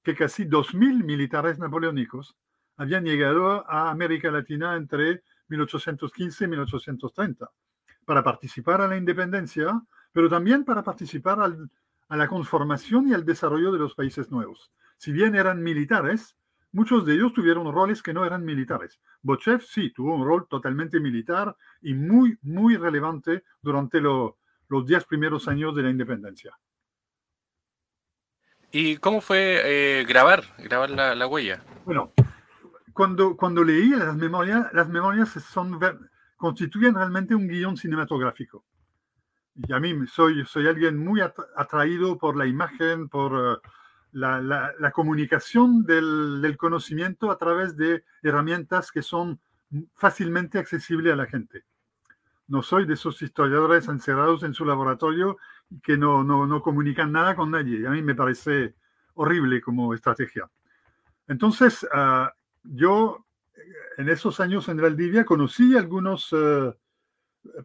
que 0.09 0.15
casi 0.15 0.47
2.000 0.47 1.05
militares 1.05 1.59
napoleónicos 1.59 2.35
habían 2.79 3.05
llegado 3.05 3.71
a 3.71 3.91
América 3.91 4.31
Latina 4.31 4.75
entre 4.75 5.23
1815 5.49 6.45
y 6.45 6.49
1830 6.49 7.51
para 8.07 8.25
participar 8.25 8.81
a 8.81 8.89
la 8.89 8.97
independencia, 8.97 9.83
pero 10.11 10.31
también 10.31 10.65
para 10.65 10.83
participar 10.83 11.41
a 11.41 12.17
la 12.17 12.27
conformación 12.27 13.09
y 13.09 13.13
al 13.13 13.27
desarrollo 13.27 13.71
de 13.71 13.81
los 13.81 13.95
países 13.95 14.31
nuevos. 14.31 14.73
Si 14.97 15.13
bien 15.13 15.35
eran 15.35 15.63
militares, 15.63 16.39
muchos 16.73 17.05
de 17.05 17.13
ellos 17.13 17.35
tuvieron 17.35 17.71
roles 17.71 18.03
que 18.03 18.15
no 18.15 18.25
eran 18.25 18.47
militares. 18.47 19.03
Bochev 19.21 19.61
sí 19.61 19.93
tuvo 19.93 20.15
un 20.15 20.25
rol 20.25 20.47
totalmente 20.49 21.01
militar 21.01 21.55
y 21.83 21.93
muy, 21.93 22.39
muy 22.41 22.79
relevante 22.79 23.45
durante 23.61 24.01
los 24.01 24.87
diez 24.87 25.05
primeros 25.05 25.49
años 25.49 25.77
de 25.77 25.83
la 25.83 25.91
independencia. 25.91 26.59
¿Y 28.71 28.99
cómo 28.99 29.21
fue 29.21 29.61
eh, 29.65 30.05
grabar, 30.05 30.45
grabar 30.59 30.91
la, 30.91 31.27
huella? 31.27 31.63
Bueno, 31.87 32.13
cuando, 32.93 33.37
cuando 33.37 33.65
leí 33.65 33.89
las 33.91 34.15
memorias, 34.15 34.67
las 34.73 34.89
memorias 34.89 35.31
son 35.31 35.79
constituyen 36.37 36.95
realmente 36.95 37.35
un 37.35 37.49
guion 37.49 37.77
cinematográfico. 37.77 38.65
Y 39.67 39.73
a 39.73 39.81
mí 39.81 40.07
soy, 40.07 40.45
soy 40.45 40.69
alguien 40.69 40.99
muy 40.99 41.21
atraído 41.21 42.17
por 42.19 42.37
la 42.37 42.47
imagen, 42.47 43.09
por 43.09 43.33
eh, 43.65 43.69
la, 44.13 44.41
la, 44.41 44.91
comunicación 44.93 45.85
del, 45.85 46.41
del, 46.41 46.57
conocimiento 46.57 47.31
a 47.31 47.39
través 47.39 47.77
de 47.77 48.05
herramientas 48.23 48.93
que 48.93 49.03
son 49.03 49.41
fácilmente 49.95 50.59
accesibles 50.59 51.13
a 51.13 51.17
la 51.17 51.27
gente. 51.27 51.65
No 52.47 52.63
soy 52.63 52.87
de 52.87 52.95
esos 52.95 53.21
historiadores 53.21 53.89
encerrados 53.89 54.43
en 54.43 54.55
su 54.55 54.65
laboratorio 54.65 55.39
que 55.83 55.97
no, 55.97 56.25
no, 56.25 56.47
no 56.47 56.63
comunican 56.63 57.13
nada 57.13 57.37
con 57.37 57.51
nadie. 57.51 57.87
A 57.87 57.91
mí 57.91 58.03
me 58.03 58.15
parece 58.15 58.75
horrible 59.15 59.61
como 59.61 59.95
estrategia. 59.95 60.49
Entonces, 61.27 61.85
uh, 61.85 62.29
yo 62.63 63.27
en 63.97 64.09
esos 64.09 64.41
años 64.41 64.69
en 64.69 64.79
Valdivia 64.79 65.25
conocí 65.25 65.77
algunos 65.77 66.29
eh, 66.33 66.73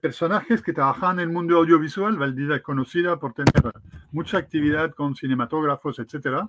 personajes 0.01 0.61
que 0.61 0.73
trabajaban 0.73 1.19
en 1.19 1.29
el 1.29 1.33
mundo 1.33 1.57
audiovisual. 1.57 2.17
Valdivia 2.17 2.57
es 2.57 2.61
conocida 2.61 3.19
por 3.19 3.33
tener 3.33 3.71
mucha 4.11 4.37
actividad 4.37 4.93
con 4.93 5.15
cinematógrafos, 5.15 5.99
etc. 5.99 6.47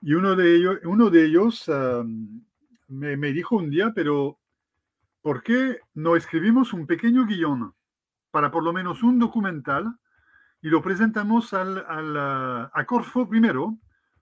Y 0.00 0.14
uno 0.14 0.34
de 0.34 0.56
ellos, 0.56 0.78
uno 0.84 1.10
de 1.10 1.26
ellos 1.26 1.64
eh, 1.68 2.02
me, 2.88 3.16
me, 3.16 3.32
dijo 3.32 3.56
un 3.56 3.70
día, 3.70 3.92
pero 3.94 4.38
¿por 5.20 5.42
qué 5.42 5.80
no 5.94 6.16
escribimos 6.16 6.72
un 6.72 6.86
pequeño 6.86 7.26
guion 7.26 7.74
para 8.30 8.50
por 8.50 8.64
lo 8.64 8.72
menos 8.72 9.02
un 9.02 9.18
documental 9.18 9.94
y 10.62 10.68
lo 10.68 10.82
presentamos 10.82 11.52
al, 11.54 11.84
al, 11.86 12.16
a 12.16 12.84
Corfo 12.86 13.28
primero? 13.28 13.76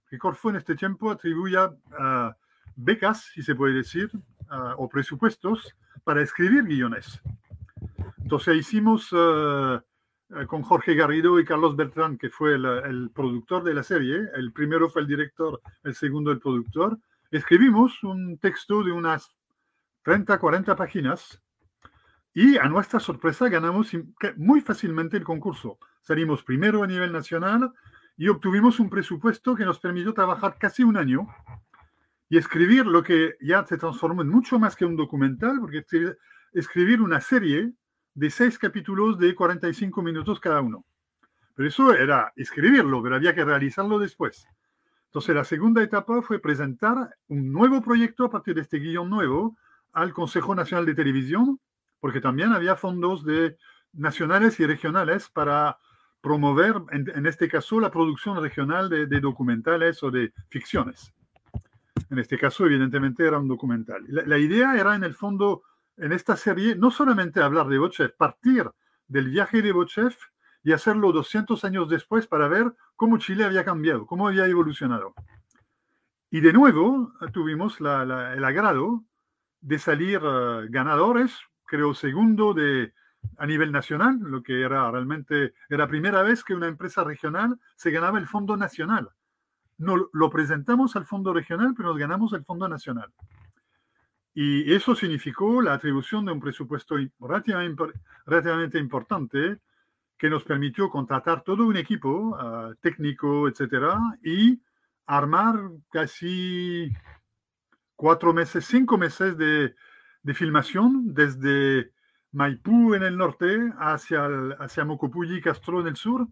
Que 0.09 0.19
Corfo 0.19 0.51
en 0.51 0.57
este 0.57 0.75
tiempo 0.75 1.11
atribuía... 1.11 1.69
Uh, 1.69 2.33
becas, 2.79 3.31
si 3.35 3.43
se 3.43 3.55
puede 3.55 3.75
decir, 3.75 4.11
uh, 4.51 4.75
o 4.77 4.89
presupuestos 4.89 5.75
para 6.05 6.23
escribir 6.23 6.65
guiones. 6.65 7.21
Entonces 8.19 8.57
hicimos 8.57 9.13
uh, 9.13 9.81
con 10.47 10.63
Jorge 10.63 10.95
Garrido 10.95 11.41
y 11.41 11.45
Carlos 11.45 11.77
Bertrán, 11.77 12.17
que 12.19 12.31
fue 12.31 12.55
el, 12.55 12.65
el, 12.65 13.11
productor 13.11 13.65
de 13.65 13.75
la 13.75 13.83
serie, 13.83 14.29
el 14.35 14.53
primero 14.53 14.89
fue 14.89 15.03
el 15.03 15.09
director, 15.09 15.61
el 15.83 15.95
segundo 15.95 16.31
el 16.31 16.39
productor, 16.39 16.99
escribimos 17.31 18.03
un 18.05 18.39
texto 18.39 18.83
de 18.85 18.93
unas 18.93 19.35
30, 20.03 20.39
40 20.39 20.77
páginas 20.77 21.43
y 22.33 22.59
a 22.59 22.65
nuestra 22.65 23.01
sorpresa 23.01 23.49
ganamos 23.49 23.91
muy 24.37 24.61
fácilmente 24.61 25.17
el 25.17 25.25
concurso. 25.25 25.79
Salimos 26.09 26.43
primero 26.43 26.83
a 26.83 26.87
nivel 26.87 27.13
nacional 27.13 27.71
y 28.17 28.29
obtuvimos 28.29 28.81
un 28.81 28.89
presupuesto 28.89 29.55
que 29.55 29.67
nos 29.67 29.79
permitió 29.79 30.15
trabajar 30.15 30.57
casi 30.59 30.83
un 30.83 30.97
año 30.97 31.29
y 32.31 32.39
escribir 32.39 32.87
lo 32.87 33.03
que 33.03 33.35
ya 33.43 33.63
se 33.67 33.77
transformó 33.77 34.23
en 34.23 34.31
mucho 34.31 34.59
más 34.59 34.75
que 34.75 34.87
un 34.87 34.97
documental, 34.97 35.61
porque 35.61 35.85
escribir 36.55 37.03
una 37.03 37.21
serie 37.21 37.75
de 38.15 38.31
seis 38.31 38.59
capítulos 38.59 39.19
de 39.19 39.35
45 39.35 40.01
minutos 40.01 40.41
cada 40.41 40.63
uno. 40.63 40.87
Pero 41.55 41.69
eso 41.69 41.93
era 41.93 42.33
escribirlo, 42.37 43.03
pero 43.03 43.17
había 43.17 43.35
que 43.35 43.45
realizarlo 43.45 43.99
después. 43.99 44.47
Entonces 45.09 45.35
la 45.35 45.45
segunda 45.45 45.83
etapa 45.83 46.23
fue 46.23 46.39
presentar 46.39 47.17
un 47.27 47.53
nuevo 47.53 47.83
proyecto 47.83 48.25
a 48.25 48.31
partir 48.31 48.55
de 48.55 48.63
este 48.63 48.79
guion 48.79 49.11
nuevo 49.11 49.59
al 49.93 50.15
Consejo 50.15 50.55
Nacional 50.55 50.87
de 50.87 50.95
Televisión, 50.95 51.61
porque 52.01 52.23
también 52.23 52.55
había 52.55 52.77
fondos 52.77 53.27
de, 53.27 53.59
nacionales 53.93 54.59
y 54.61 54.65
regionales 54.67 55.29
para 55.29 55.77
promover, 56.21 56.75
en, 56.91 57.27
este 57.27 57.49
caso, 57.49 57.81
la 57.81 57.91
producción 57.91 58.43
regional 58.43 58.89
de, 58.89 59.07
documentales 59.21 60.03
o 60.03 60.11
de 60.11 60.33
ficciones. 60.49 61.13
En 62.11 62.19
este 62.19 62.39
caso, 62.39 62.67
evidentemente, 62.67 63.27
era 63.27 63.39
un 63.39 63.49
documental. 63.49 64.05
La, 64.09 64.39
idea 64.39 64.77
era, 64.77 64.95
en 64.95 65.05
el 65.05 65.15
fondo, 65.15 65.63
en 65.97 66.13
esta 66.13 66.37
serie, 66.37 66.75
no 66.75 66.91
solamente 66.91 67.41
hablar 67.41 67.69
de 67.69 67.79
Bochev, 67.79 68.17
partir 68.17 68.69
del 69.07 69.29
viaje 69.29 69.63
de 69.63 69.73
Bochev 69.73 70.15
y 70.65 70.73
hacerlo 70.73 71.13
200 71.13 71.65
años 71.65 71.89
después 71.89 72.27
para 72.27 72.49
ver 72.49 72.75
cómo 72.97 73.19
Chile 73.19 73.45
había 73.45 73.65
cambiado, 73.65 74.07
cómo 74.07 74.27
había 74.29 74.47
evolucionado. 74.47 75.15
Y 76.31 76.41
de 76.41 76.53
nuevo 76.53 77.13
tuvimos 77.33 77.81
el 77.81 78.45
agrado 78.45 79.05
de 79.61 79.79
salir 79.79 80.19
uh, 80.23 80.67
ganadores, 80.69 81.39
creo 81.65 81.95
segundo 81.95 82.55
de, 82.55 82.93
a 83.37 83.47
nivel 83.47 83.73
nacional, 83.73 84.19
lo 84.21 84.43
que 84.43 84.63
era 84.63 84.91
realmente, 84.91 85.55
era 85.69 85.85
la 85.85 85.89
primera 85.89 86.23
vez 86.23 86.45
que 86.45 86.55
una 86.55 86.69
empresa 86.69 87.05
regional 87.05 87.59
se 87.77 87.91
ganaba 87.91 88.19
el 88.19 88.27
Fondo 88.27 88.57
Nacional 88.57 89.11
no, 89.79 90.09
lo 90.13 90.31
presentamos 90.31 90.97
al 90.97 91.07
Fondo 91.07 91.33
Regional, 91.33 91.73
pero 91.77 91.91
nos 91.91 91.99
ganamos 91.99 92.33
el 92.33 92.45
Fondo 92.45 92.69
Nacional. 92.69 93.13
Y 94.35 94.73
eso 94.73 94.95
significó 94.95 95.63
la 95.63 95.75
atribución 95.75 96.25
de 96.25 96.33
un 96.33 96.41
presupuesto 96.41 96.97
relativamente, 97.19 98.79
importante 98.79 99.59
que 100.17 100.29
nos 100.29 100.45
permitió 100.45 100.91
contratar 100.91 101.43
todo 101.43 101.65
un 101.65 101.77
equipo 101.77 102.37
uh, 102.37 102.75
técnico, 102.81 103.49
etcétera, 103.49 103.99
y 104.23 104.61
armar 105.07 105.57
casi 105.91 106.93
cuatro 107.95 108.33
meses, 108.33 108.65
cinco 108.67 108.99
meses 108.99 109.37
de, 109.39 109.75
de 110.23 110.35
filmación 110.35 111.15
desde 111.15 111.93
Maipú 112.33 112.95
en 112.95 113.03
el 113.03 113.17
norte 113.17 113.73
hacia, 113.79 114.27
el, 114.27 114.55
hacia 114.59 114.85
Mocopulli 114.85 115.41
Castro 115.41 115.81
en 115.81 115.89
el 115.89 115.97
sur, 115.97 116.27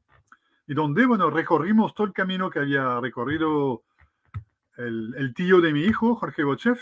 y 0.66 0.74
donde, 0.74 1.06
bueno, 1.06 1.30
recorrimos 1.30 1.94
todo 1.94 2.06
el 2.06 2.12
camino 2.12 2.50
que 2.50 2.58
había 2.58 3.00
recorrido 3.00 3.84
el, 4.76 5.14
el 5.16 5.32
tío 5.32 5.60
de 5.60 5.72
mi 5.72 5.84
hijo, 5.84 6.16
Jorge 6.16 6.44
Bochev, 6.44 6.78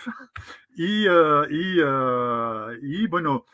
y, 0.74 1.06
uh, 1.06 1.44
y, 1.48 1.80
uh, 1.80 2.72
y, 2.82 3.06
bueno, 3.06 3.46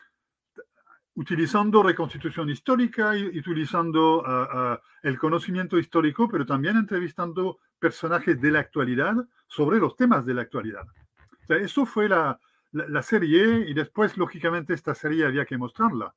utilizando 1.14 1.82
reconstitución 1.82 2.48
histórica 2.48 3.16
y 3.16 3.38
utilizando 3.38 4.22
uh, 4.22 4.78
el 5.02 5.18
conocimiento 5.18 5.78
histórico, 5.78 6.28
pero 6.28 6.46
también 6.46 6.76
entrevistando 6.76 7.58
personajes 7.78 8.40
de 8.40 8.50
la 8.50 8.60
actualidad 8.60 9.14
sobre 9.46 9.78
los 9.78 9.96
temas 9.96 10.24
de 10.24 10.34
la 10.34 10.42
actualidad. 10.42 10.86
O 10.86 11.46
sea, 11.46 11.56
eso 11.56 11.84
fue 11.84 12.08
la, 12.08 12.38
la, 12.72 12.88
la, 12.88 13.02
serie 13.02 13.68
y 13.68 13.74
después, 13.74 14.16
lógicamente, 14.16 14.74
esta 14.74 14.94
serie 14.94 15.26
había 15.26 15.44
que 15.44 15.58
mostrarla, 15.58 16.14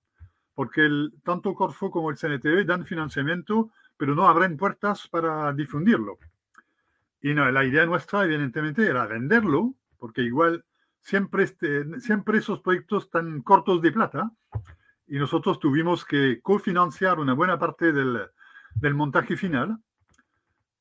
porque 0.54 0.82
el, 0.82 1.14
tanto 1.24 1.54
Corfo 1.54 1.92
como 1.92 2.10
el 2.10 2.18
CNTV 2.18 2.66
dan 2.66 2.86
financiamiento 2.86 3.72
pero 3.98 4.16
no 4.16 4.28
abren 4.28 4.58
puertas 4.58 5.08
para 5.08 5.54
difundirlo. 5.54 6.18
Y 7.22 7.34
no, 7.34 7.50
la 7.52 7.64
idea 7.64 7.86
nuestra, 7.86 8.26
evidentemente, 8.26 8.86
era 8.86 9.08
venderlo, 9.08 9.74
porque 9.98 10.22
igual 10.22 10.66
siempre, 11.00 11.44
este, 11.44 12.00
siempre 12.00 12.40
esos 12.40 12.60
proyectos 12.62 13.06
están 13.06 13.42
cortos 13.42 13.82
de 13.82 13.92
plata, 13.92 14.32
y 15.08 15.18
nosotros 15.18 15.60
tuvimos 15.60 16.06
que 16.06 16.42
cofinanciar 16.42 17.20
una 17.20 17.34
buena 17.34 17.60
parte 17.60 17.92
del, 17.92 18.28
del 18.76 18.94
montaje 18.94 19.38
final. 19.38 19.78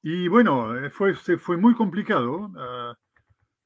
Y 0.02 0.26
bueno, 0.28 0.72
fue, 0.90 1.14
fue 1.14 1.56
muy 1.56 1.74
complicado. 1.74 2.46
Uh, 2.46 2.94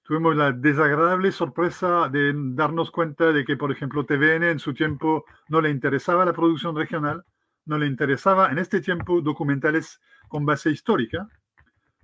tuvimos 0.07 0.37
la 0.37 0.53
desagradable 0.53 1.33
sorpresa 1.33 2.09
de 2.09 2.33
darnos 2.35 2.93
cuenta 2.93 3.33
de 3.33 3.45
que, 3.45 3.57
por 3.57 3.73
ejemplo, 3.73 4.07
TVN 4.07 4.45
en 4.45 4.59
su 4.61 4.73
tiempo 4.73 5.25
no 5.49 5.61
le 5.61 5.71
interesaba 5.71 6.25
la 6.25 6.33
producción 6.33 6.77
regional, 6.77 7.25
no 7.65 7.77
le 7.77 7.87
interesaba 7.87 8.51
en 8.51 8.59
este 8.59 8.81
tiempo 8.81 9.21
documentales 9.21 10.01
con 10.29 10.47
base 10.47 10.71
histórica. 10.71 11.29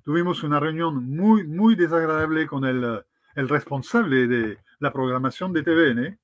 Tuvimos 0.02 0.42
una 0.42 0.58
reunión 0.58 1.08
muy, 1.08 1.46
muy 1.46 1.76
desagradable 1.76 2.48
con 2.48 2.64
el, 2.64 3.04
el 3.36 3.48
responsable 3.48 4.26
de 4.26 4.58
la 4.80 4.92
programación 4.92 5.52
de 5.52 5.62
TVN. 5.62 6.18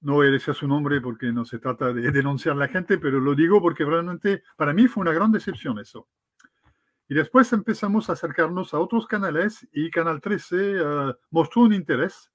No 0.00 0.14
voy 0.14 0.26
a 0.26 0.32
decir 0.32 0.54
su 0.54 0.66
nombre 0.66 1.00
porque 1.00 1.30
no 1.30 1.44
se 1.44 1.60
trata 1.60 1.92
de 1.92 2.10
denunciar 2.10 2.56
a 2.56 2.58
la 2.58 2.68
gente, 2.68 2.98
pero 2.98 3.20
lo 3.20 3.36
digo 3.36 3.60
porque 3.60 3.84
realmente 3.84 4.42
para 4.56 4.72
mí 4.72 4.88
fue 4.88 5.02
una 5.02 5.12
gran 5.12 5.30
decepción 5.30 5.78
eso. 5.78 6.08
Y 7.10 7.14
después 7.14 7.52
empezamos 7.52 8.08
a 8.08 8.12
acercarnos 8.12 8.72
a 8.72 8.78
otros 8.78 9.08
canales 9.08 9.66
y 9.72 9.90
Canal 9.90 10.20
13 10.20 10.56
eh, 10.56 11.14
mostró 11.32 11.62
un 11.62 11.72
interés. 11.72 12.30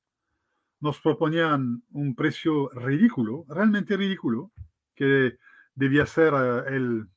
Nos 0.82 1.00
proponían 1.00 1.82
un 1.94 2.14
precio 2.14 2.70
ridículo, 2.72 3.46
realmente 3.48 3.96
ridículo, 3.96 4.52
que 4.94 5.38
debía 5.76 6.06
ser 6.06 6.34
eh, 6.34 6.76
el, 6.76 7.08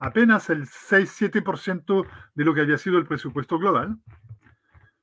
apenas 0.00 0.50
el 0.50 0.66
6-7% 0.66 2.04
de 2.34 2.44
lo 2.44 2.52
que 2.52 2.62
había 2.62 2.76
sido 2.76 2.98
el 2.98 3.06
presupuesto 3.06 3.56
global. 3.56 3.96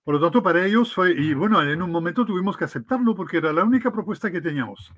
Por 0.03 0.15
lo 0.15 0.19
tanto, 0.19 0.43
para 0.43 0.65
ellos 0.65 0.93
fue, 0.93 1.13
y 1.13 1.33
bueno, 1.33 1.63
en 1.63 1.81
un 1.81 1.89
momento 1.89 2.25
tuvimos 2.25 2.57
que 2.57 2.65
aceptarlo 2.65 3.15
porque 3.15 3.37
era 3.37 3.53
la 3.53 3.63
única 3.63 3.93
propuesta 3.93 4.29
que 4.29 4.41
teníamos. 4.41 4.91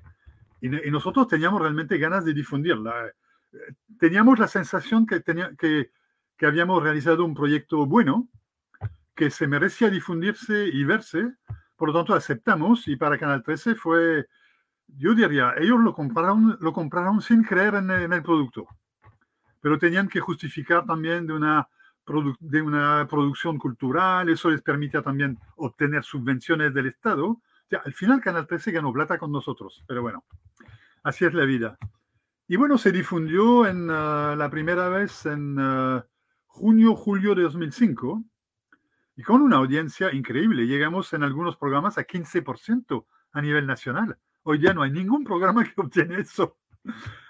Y, 0.60 0.88
y 0.88 0.90
nosotros 0.90 1.28
teníamos 1.28 1.62
realmente 1.62 1.98
ganas 1.98 2.24
de 2.24 2.34
difundirla. 2.34 3.06
Eh, 3.06 3.74
teníamos 4.00 4.40
la 4.40 4.48
sensación 4.48 5.06
que, 5.06 5.20
tenía, 5.20 5.52
que 5.56 5.92
que 6.38 6.46
habíamos 6.46 6.82
realizado 6.82 7.24
un 7.24 7.34
proyecto 7.34 7.84
bueno, 7.84 8.28
que 9.14 9.30
se 9.30 9.48
merecía 9.48 9.90
difundirse 9.90 10.68
y 10.72 10.84
verse, 10.84 11.34
por 11.76 11.88
lo 11.88 11.94
tanto 11.94 12.14
aceptamos 12.14 12.86
y 12.86 12.94
para 12.94 13.18
Canal 13.18 13.42
13 13.42 13.74
fue, 13.74 14.26
yo 14.86 15.14
diría, 15.14 15.54
ellos 15.58 15.80
lo 15.80 15.92
compraron, 15.92 16.56
lo 16.60 16.72
compraron 16.72 17.20
sin 17.20 17.42
creer 17.42 17.74
en 17.74 17.90
el, 17.90 18.22
producto, 18.22 18.68
pero 19.60 19.78
tenían 19.78 20.08
que 20.08 20.20
justificar 20.20 20.86
también 20.86 21.26
de 21.26 21.32
una, 21.32 21.68
de 22.38 22.62
una 22.62 23.06
producción 23.10 23.58
cultural, 23.58 24.28
eso 24.28 24.48
les 24.48 24.62
permitía 24.62 25.02
también 25.02 25.36
obtener 25.56 26.04
subvenciones 26.04 26.72
del 26.72 26.86
Estado. 26.86 27.42
al 27.84 27.92
final 27.94 28.20
Canal 28.20 28.46
13 28.46 28.70
ganó 28.70 28.92
plata 28.92 29.18
con 29.18 29.32
nosotros, 29.32 29.84
pero 29.88 30.02
bueno, 30.02 30.24
así 31.02 31.24
es 31.24 31.34
la 31.34 31.44
vida. 31.44 31.76
Y 32.46 32.56
bueno, 32.56 32.78
se 32.78 32.92
difundió 32.92 33.66
en 33.66 33.90
ah, 33.90 34.36
la 34.38 34.48
primera 34.48 34.88
vez 34.88 35.26
en... 35.26 35.56
Ah, 35.58 36.06
junio-julio 36.48 37.34
de 37.34 37.42
2005 37.42 38.24
y 39.16 39.22
con 39.22 39.42
una 39.42 39.56
audiencia 39.56 40.12
increíble. 40.12 40.66
Llegamos 40.66 41.12
en 41.12 41.22
algunos 41.22 41.56
programas 41.56 41.98
a 41.98 42.06
15% 42.06 43.04
a 43.32 43.40
nivel 43.40 43.66
nacional. 43.66 44.18
Hoy 44.42 44.60
ya 44.60 44.74
no 44.74 44.82
hay 44.82 44.90
ningún 44.90 45.24
programa 45.24 45.64
que 45.64 45.80
obtiene 45.80 46.20
eso. 46.20 46.56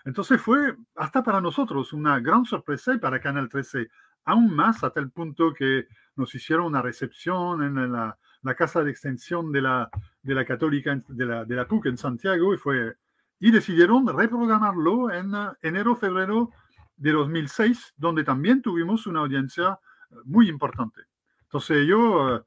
Entonces 0.04 0.40
fue 0.40 0.76
hasta 0.94 1.22
para 1.22 1.40
nosotros 1.40 1.92
una 1.92 2.20
gran 2.20 2.44
sorpresa 2.44 2.94
y 2.94 2.98
para 2.98 3.20
Canal 3.20 3.48
13 3.48 3.88
aún 4.24 4.54
más, 4.54 4.84
hasta 4.84 5.00
el 5.00 5.10
punto 5.10 5.54
que 5.54 5.86
nos 6.16 6.34
hicieron 6.34 6.66
una 6.66 6.82
recepción 6.82 7.62
en 7.62 7.92
la, 7.92 8.18
casa 8.56 8.82
de 8.82 8.90
extensión 8.90 9.52
de 9.52 9.62
la, 9.62 9.90
de 10.22 10.34
la 10.34 10.44
Católica, 10.44 11.00
de 11.08 11.26
la, 11.26 11.44
de 11.44 11.54
la 11.54 11.66
PUC 11.66 11.86
en 11.86 11.96
Santiago 11.96 12.54
y, 12.54 12.58
fue, 12.58 12.96
y 13.40 13.50
decidieron 13.50 14.06
reprogramarlo 14.06 15.10
en 15.10 15.32
enero-febrero 15.62 16.50
de 16.98 17.12
2006, 17.12 17.94
donde 17.96 18.24
también 18.24 18.60
tuvimos 18.60 19.06
una 19.06 19.20
audiencia 19.20 19.78
eh, 20.10 20.14
muy 20.24 20.48
importante. 20.48 21.02
Entonces 21.42 21.86
yo, 21.86 22.36
eh, 22.36 22.42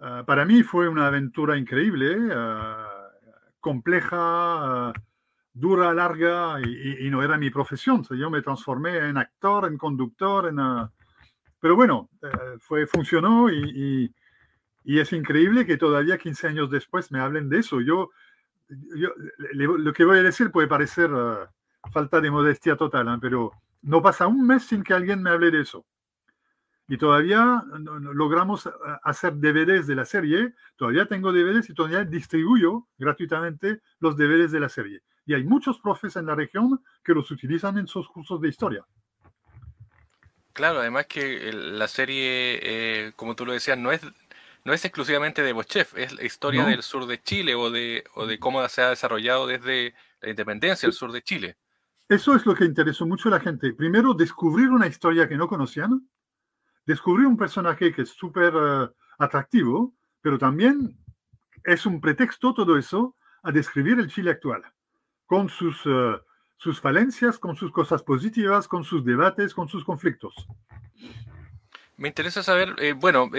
eh, 0.00 0.22
para 0.26 0.44
mí 0.44 0.62
fue 0.62 0.88
una 0.88 1.06
aventura 1.06 1.56
increíble, 1.56 2.16
compleja, 3.60 4.92
dura, 5.52 5.94
larga, 5.94 6.60
y, 6.60 7.08
no 7.10 7.22
era 7.22 7.38
mi 7.38 7.50
profesión. 7.50 8.02
yo 8.10 8.30
me 8.30 8.42
transformé 8.42 8.98
en 8.98 9.16
actor, 9.16 9.66
en 9.66 9.78
conductor, 9.78 10.48
en... 10.48 10.58
pero 11.60 11.76
bueno, 11.76 12.10
fue, 12.60 12.86
funcionó 12.86 13.48
y, 13.50 14.12
y, 14.84 14.98
es 14.98 15.12
increíble 15.14 15.64
que 15.64 15.78
todavía 15.78 16.18
15 16.18 16.48
años 16.48 16.70
después 16.70 17.10
me 17.10 17.20
hablen 17.20 17.48
de 17.48 17.60
eso. 17.60 17.80
Yo, 17.80 18.10
yo 18.68 19.08
lo 19.54 19.92
que 19.94 20.04
voy 20.04 20.18
a 20.18 20.22
decir 20.22 20.50
puede 20.50 20.68
parecer 20.68 21.10
falta 21.90 22.20
de 22.20 22.30
modestia 22.30 22.76
total, 22.76 23.18
pero 23.20 23.52
no 23.84 24.02
pasa 24.02 24.26
un 24.26 24.46
mes 24.46 24.64
sin 24.64 24.82
que 24.82 24.94
alguien 24.94 25.22
me 25.22 25.30
hable 25.30 25.50
de 25.50 25.60
eso. 25.60 25.86
Y 26.88 26.98
todavía 26.98 27.62
logramos 28.12 28.66
eh, 28.66 28.70
hacer 29.02 29.34
DVDs 29.36 29.86
de 29.86 29.94
la 29.94 30.04
serie, 30.04 30.54
todavía 30.76 31.06
tengo 31.06 31.32
DVDs 31.32 31.70
y 31.70 31.74
todavía 31.74 32.04
distribuyo 32.04 32.86
gratuitamente 32.98 33.80
los 34.00 34.16
DVDs 34.16 34.52
de 34.52 34.60
la 34.60 34.68
serie. 34.68 35.00
Y 35.26 35.34
hay 35.34 35.44
muchos 35.44 35.78
profes 35.80 36.16
en 36.16 36.26
la 36.26 36.34
región 36.34 36.82
que 37.02 37.14
los 37.14 37.30
utilizan 37.30 37.78
en 37.78 37.86
sus 37.86 38.08
cursos 38.08 38.40
de 38.40 38.48
historia. 38.48 38.84
Claro, 40.52 40.80
además 40.80 41.06
que 41.06 41.52
la 41.52 41.88
serie, 41.88 42.60
eh, 42.62 43.12
como 43.16 43.34
tú 43.34 43.46
lo 43.46 43.52
decías, 43.52 43.78
no 43.78 43.92
es, 43.92 44.02
no 44.64 44.72
es 44.72 44.84
exclusivamente 44.84 45.42
de 45.42 45.52
Bochef, 45.52 45.96
es 45.96 46.12
la 46.12 46.24
historia 46.24 46.64
del 46.66 46.82
sur 46.82 47.06
de 47.06 47.20
Chile 47.20 47.54
o 47.54 47.70
de, 47.70 48.04
o 48.14 48.26
de 48.26 48.38
cómo 48.38 48.66
se 48.68 48.82
ha 48.82 48.90
desarrollado 48.90 49.46
desde 49.46 49.94
la 50.20 50.30
independencia 50.30 50.86
del 50.86 50.94
sur 50.94 51.12
de 51.12 51.22
Chile. 51.22 51.56
Eso 52.08 52.34
es 52.34 52.44
lo 52.44 52.54
que 52.54 52.64
interesó 52.64 53.06
mucho 53.06 53.28
a 53.28 53.32
la 53.32 53.40
gente. 53.40 53.72
Primero, 53.72 54.12
descubrir 54.12 54.68
una 54.68 54.86
historia 54.86 55.28
que 55.28 55.36
no 55.36 55.48
conocían, 55.48 56.06
descubrir 56.84 57.26
un 57.26 57.36
personaje 57.36 57.94
que 57.94 58.02
es 58.02 58.10
súper 58.10 58.52
eh, 58.54 58.88
atractivo, 59.18 59.94
pero 60.20 60.38
también 60.38 60.98
es 61.64 61.86
un 61.86 62.00
pretexto 62.00 62.52
todo 62.52 62.76
eso 62.76 63.16
a 63.42 63.52
describir 63.52 63.98
el 63.98 64.08
Chile 64.08 64.32
actual, 64.32 64.62
con 65.24 65.48
sus, 65.48 65.80
eh, 65.86 66.20
sus 66.58 66.78
falencias, 66.78 67.38
con 67.38 67.56
sus 67.56 67.72
cosas 67.72 68.02
positivas, 68.02 68.68
con 68.68 68.84
sus 68.84 69.04
debates, 69.04 69.54
con 69.54 69.68
sus 69.68 69.82
conflictos. 69.82 70.34
Me 71.96 72.08
interesa 72.08 72.42
saber, 72.42 72.74
eh, 72.78 72.92
bueno, 72.92 73.30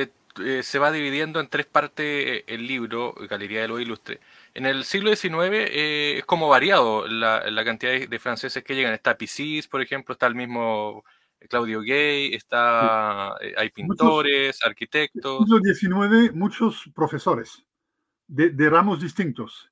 se 0.64 0.80
va 0.80 0.92
dividiendo 0.92 1.40
en 1.40 1.48
tres 1.48 1.66
partes 1.66 2.44
el 2.48 2.68
libro, 2.68 3.14
Galería 3.30 3.62
de 3.62 3.68
los 3.68 3.82
Ilustres. 3.82 4.20
En 4.54 4.66
el 4.66 4.84
siglo 4.84 5.16
XIX 5.16 5.34
eh, 5.52 6.18
es 6.20 6.26
como 6.26 6.50
variado 6.50 7.08
la, 7.08 7.42
cantidad 7.66 8.08
de, 8.08 8.20
franceses 8.20 8.64
que 8.64 8.76
llegan. 8.76 8.94
Está 8.94 9.18
Picis, 9.18 9.68
por 9.68 9.82
ejemplo, 9.82 10.14
está 10.14 10.28
el 10.28 10.36
mismo 10.36 11.04
Claudio 11.50 11.82
Gay, 11.82 12.34
está, 12.34 13.36
eh, 13.42 13.54
hay 13.58 13.70
pintores, 13.70 14.60
arquitectos. 14.66 15.46
En 15.50 15.70
el 15.70 15.76
siglo 15.76 16.04
XIX, 16.04 16.34
muchos 16.36 16.90
profesores 16.94 17.66
de, 18.28 18.50
de, 18.50 18.70
ramos 18.70 19.02
distintos, 19.02 19.70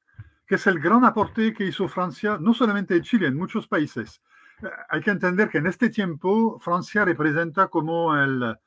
que 0.48 0.56
es 0.56 0.68
el 0.68 0.80
gran 0.80 1.04
aporte 1.06 1.54
que 1.54 1.66
hizo 1.66 1.88
Francia, 1.88 2.38
no 2.40 2.54
solamente 2.54 2.96
en 2.96 3.04
Chile, 3.04 3.28
en 3.28 3.38
muchos 3.38 3.68
países. 3.68 4.22
Eh, 4.62 4.68
hay 4.90 5.02
que 5.02 5.12
entender 5.12 5.50
que 5.50 5.58
en 5.58 5.68
este 5.68 5.90
tiempo 5.90 6.60
Francia 6.60 7.06
representa 7.06 7.68
como 7.68 8.16
el, 8.16 8.58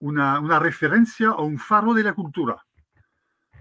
una, 0.00 0.40
una 0.40 0.58
referencia 0.58 1.32
o 1.32 1.44
un 1.44 1.58
faro 1.58 1.94
de 1.94 2.02
la 2.02 2.12
cultura 2.14 2.64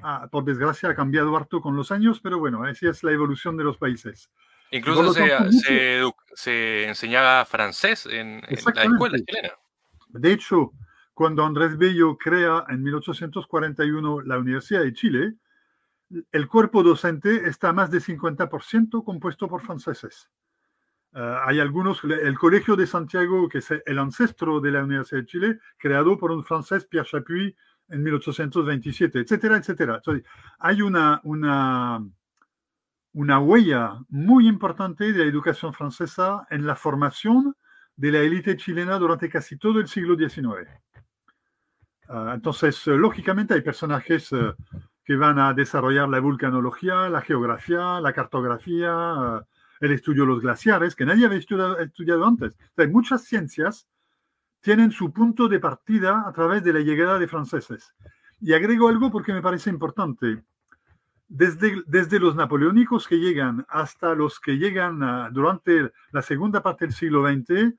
Ah, 0.02 0.28
por 0.32 0.44
desgracia 0.44 0.90
ha 0.90 0.96
cambiado 0.96 1.36
harto 1.36 1.62
con 1.62 1.76
los 1.76 1.92
años, 1.92 2.20
pero 2.22 2.40
bueno, 2.40 2.64
así 2.64 2.88
es 2.88 3.04
la 3.04 3.12
evolución 3.12 3.58
de 3.58 3.64
los 3.64 3.78
países. 3.78 4.30
Incluso 4.72 5.14
se, 5.14 6.84
enseñaba 6.88 7.46
francés 7.46 8.06
en, 8.06 8.42
la 8.42 8.84
escuela 8.84 9.18
chilena. 9.18 9.54
De 10.10 10.32
hecho, 10.34 10.74
cuando 11.14 11.46
Andrés 11.46 11.78
Bello 11.78 12.18
crea 12.18 12.66
en 12.70 12.84
1841 12.84 14.22
la 14.22 14.38
Universidad 14.38 14.82
de 14.82 14.94
Chile, 14.94 15.34
el 16.32 16.48
cuerpo 16.48 16.84
docente 16.84 17.48
está 17.48 17.74
más 17.74 17.90
de 17.90 18.00
50% 18.00 19.04
compuesto 19.04 19.48
por 19.48 19.62
franceses. 19.62 20.30
Ah, 21.20 21.46
hay 21.48 21.60
algunos, 21.60 22.04
el 22.04 22.38
Colegio 22.38 22.76
de 22.76 22.86
Santiago, 22.86 23.50
que 23.50 23.58
es 23.58 23.72
el 23.72 23.98
ancestro 23.98 24.60
de 24.62 24.70
la 24.72 24.84
Universidad 24.84 25.22
de 25.22 25.26
Chile, 25.26 25.60
creado 25.80 26.16
por 26.16 26.32
un 26.32 26.44
francés, 26.44 26.86
Pierre 26.86 27.08
Chapuis, 27.10 27.56
en 27.90 28.04
1827, 28.04 29.22
etcétera, 29.22 29.58
etcétera. 29.58 30.00
hay 30.60 30.82
una, 30.84 31.20
una, 31.24 32.06
una 33.14 33.40
huella 33.40 33.98
muy 34.10 34.48
importante 34.48 35.12
de 35.12 35.18
la 35.18 35.26
educación 35.26 35.74
francesa 35.74 36.46
en 36.52 36.68
la 36.68 36.76
formación 36.76 37.56
de 37.96 38.12
la 38.12 38.20
élite 38.20 38.56
chilena 38.56 39.00
durante 39.00 39.28
casi 39.28 39.58
todo 39.58 39.80
el 39.80 39.88
siglo 39.88 40.16
XIX. 40.16 40.70
Ah, 42.10 42.34
entonces, 42.36 42.86
lógicamente 42.86 43.56
hay 43.56 43.62
personajes 43.62 44.32
eh, 44.34 44.54
que 45.04 45.16
van 45.16 45.40
a 45.40 45.56
desarrollar 45.56 46.10
la 46.10 46.20
vulcanología, 46.20 47.10
la 47.10 47.22
geografía, 47.22 48.00
la 48.02 48.14
cartografía, 48.14 49.42
el 49.80 49.92
estudio 49.92 50.24
de 50.24 50.30
los 50.30 50.42
glaciares, 50.42 50.96
que 50.96 51.06
nadie 51.06 51.26
había 51.26 51.40
estudiado, 51.40 51.80
estudiado 51.80 52.26
antes. 52.26 52.58
hay 52.78 52.88
muchas 52.88 53.24
ciencias 53.24 53.88
tienen 54.62 54.92
su 54.92 55.12
punto 55.14 55.48
de 55.48 55.60
partida 55.60 56.26
a 56.28 56.34
través 56.34 56.64
de 56.64 56.74
la 56.74 56.80
llegada 56.80 57.20
de 57.20 57.28
franceses. 57.28 57.94
Y 58.42 58.54
agrego 58.54 58.90
algo 58.90 59.12
porque 59.12 59.34
me 59.34 59.42
parece 59.42 59.70
importante. 59.70 60.44
Desde, 61.30 61.84
desde 61.88 62.20
los 62.20 62.36
napoleónicos 62.36 63.08
que 63.08 63.18
llegan 63.18 63.66
hasta 63.70 64.16
los 64.16 64.40
que 64.40 64.58
llegan 64.58 65.00
durante 65.34 65.92
la 66.12 66.22
segunda 66.22 66.62
parte 66.62 66.86
del 66.86 66.94
siglo 66.94 67.28
XX, 67.28 67.76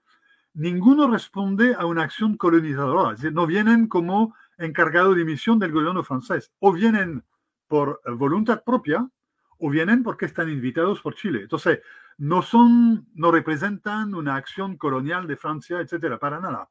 ninguno 0.55 1.11
responde 1.11 1.75
a 1.75 1.87
una 1.87 2.03
acción 2.03 2.37
colonizadora. 2.37 3.17
no 3.33 3.47
vienen 3.47 3.87
como 3.87 4.35
encargado 4.59 5.15
de 5.15 5.25
misión 5.25 5.59
del 5.59 5.73
gobierno 5.73 6.03
francés. 6.05 6.53
O 6.59 6.73
vienen 6.73 7.25
por 7.69 8.01
voluntad 8.17 8.65
propia 8.65 9.09
o 9.59 9.71
vienen 9.71 10.03
porque 10.03 10.27
están 10.27 10.49
invitados 10.49 11.01
por 11.01 11.15
Chile. 11.15 11.43
Entonces, 11.43 11.81
no 12.19 12.43
son, 12.43 13.07
no 13.15 13.31
representan 13.31 14.15
una 14.15 14.37
acción 14.37 14.77
colonial 14.77 15.27
de 15.27 15.37
Francia, 15.37 15.81
etcétera, 15.81 16.19
para 16.19 16.41
nada. 16.41 16.69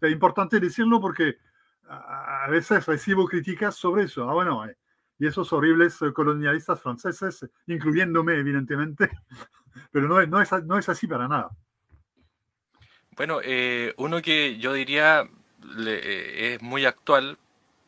Es 0.00 0.12
importante 0.12 0.60
decirlo 0.60 1.00
porque 1.00 1.38
a 1.88 2.46
veces 2.50 2.86
recibo 2.86 3.26
críticas 3.26 3.76
sobre 3.76 4.04
eso. 4.04 4.28
Ah, 4.28 4.34
bueno, 4.34 4.66
eh, 4.66 4.76
y 5.18 5.26
esos 5.26 5.52
horribles 5.52 5.98
colonialistas 6.14 6.80
franceses, 6.80 7.46
incluyéndome, 7.66 8.34
evidentemente, 8.34 9.10
pero 9.90 10.08
no, 10.08 10.24
no, 10.26 10.40
es, 10.40 10.50
no 10.64 10.78
es 10.78 10.88
así 10.88 11.06
para 11.06 11.28
nada. 11.28 11.50
Bueno, 13.16 13.40
eh, 13.42 13.94
uno 13.96 14.20
que 14.20 14.58
yo 14.58 14.74
diría 14.74 15.28
eh, 15.86 16.54
es 16.54 16.62
muy 16.62 16.84
actual, 16.84 17.38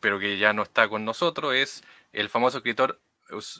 pero 0.00 0.18
que 0.18 0.38
ya 0.38 0.52
no 0.52 0.62
está 0.62 0.88
con 0.88 1.04
nosotros, 1.04 1.54
es 1.54 1.84
el 2.12 2.30
famoso 2.30 2.58
escritor 2.58 2.98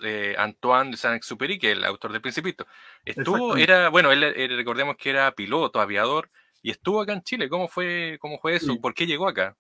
eh, 0.03 0.35
Antoine 0.39 0.91
de 0.91 0.97
Saint-Exupéry, 0.97 1.59
que 1.59 1.73
es 1.73 1.79
el 1.79 1.85
autor 1.85 2.13
del 2.13 2.21
Principito. 2.21 2.67
Estuvo, 3.05 3.57
era, 3.57 3.89
bueno, 3.89 4.11
él, 4.13 4.23
recordemos 4.57 4.97
que 4.97 5.11
era 5.11 5.33
piloto, 5.33 5.81
aviador, 5.81 6.31
y 6.63 6.71
estuvo 6.71 7.01
acá 7.01 7.13
en 7.13 7.23
Chile. 7.23 7.49
¿Cómo 7.49 7.69
fue, 7.69 8.19
cómo 8.21 8.39
fue 8.39 8.57
eso? 8.57 8.81
¿Por 8.81 8.95
qué 8.95 9.07
llegó 9.07 9.29
acá? 9.29 9.57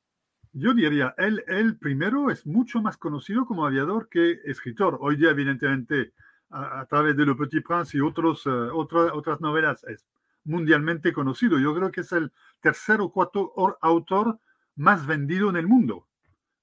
Yo 0.53 0.75
diría, 0.75 1.15
él, 1.19 1.45
él 1.47 1.79
primero 1.79 2.31
es 2.31 2.47
mucho 2.47 2.81
más 2.81 2.97
conocido 2.97 3.47
como 3.47 3.67
aviador 3.67 4.09
que 4.09 4.41
escritor. 4.45 4.99
Hoy 5.01 5.17
día, 5.17 5.31
evidentemente, 5.31 6.13
a, 6.51 6.87
través 6.87 7.17
de 7.17 7.27
Le 7.27 7.35
Petit 7.35 7.65
Prince 7.65 7.97
y 7.97 8.01
otros, 8.01 8.47
otras 8.47 9.41
novelas, 9.41 9.85
es 9.85 10.07
mundialmente 10.45 11.13
conocido. 11.13 11.59
Yo 11.59 11.75
creo 11.75 11.91
que 11.91 12.01
es 12.01 12.13
el 12.13 12.33
tercer 12.61 13.01
o 13.01 13.11
cuarto 13.11 13.53
autor 13.81 14.39
más 14.77 15.07
vendido 15.07 15.51
en 15.51 15.57
el 15.57 15.67
mundo, 15.67 16.07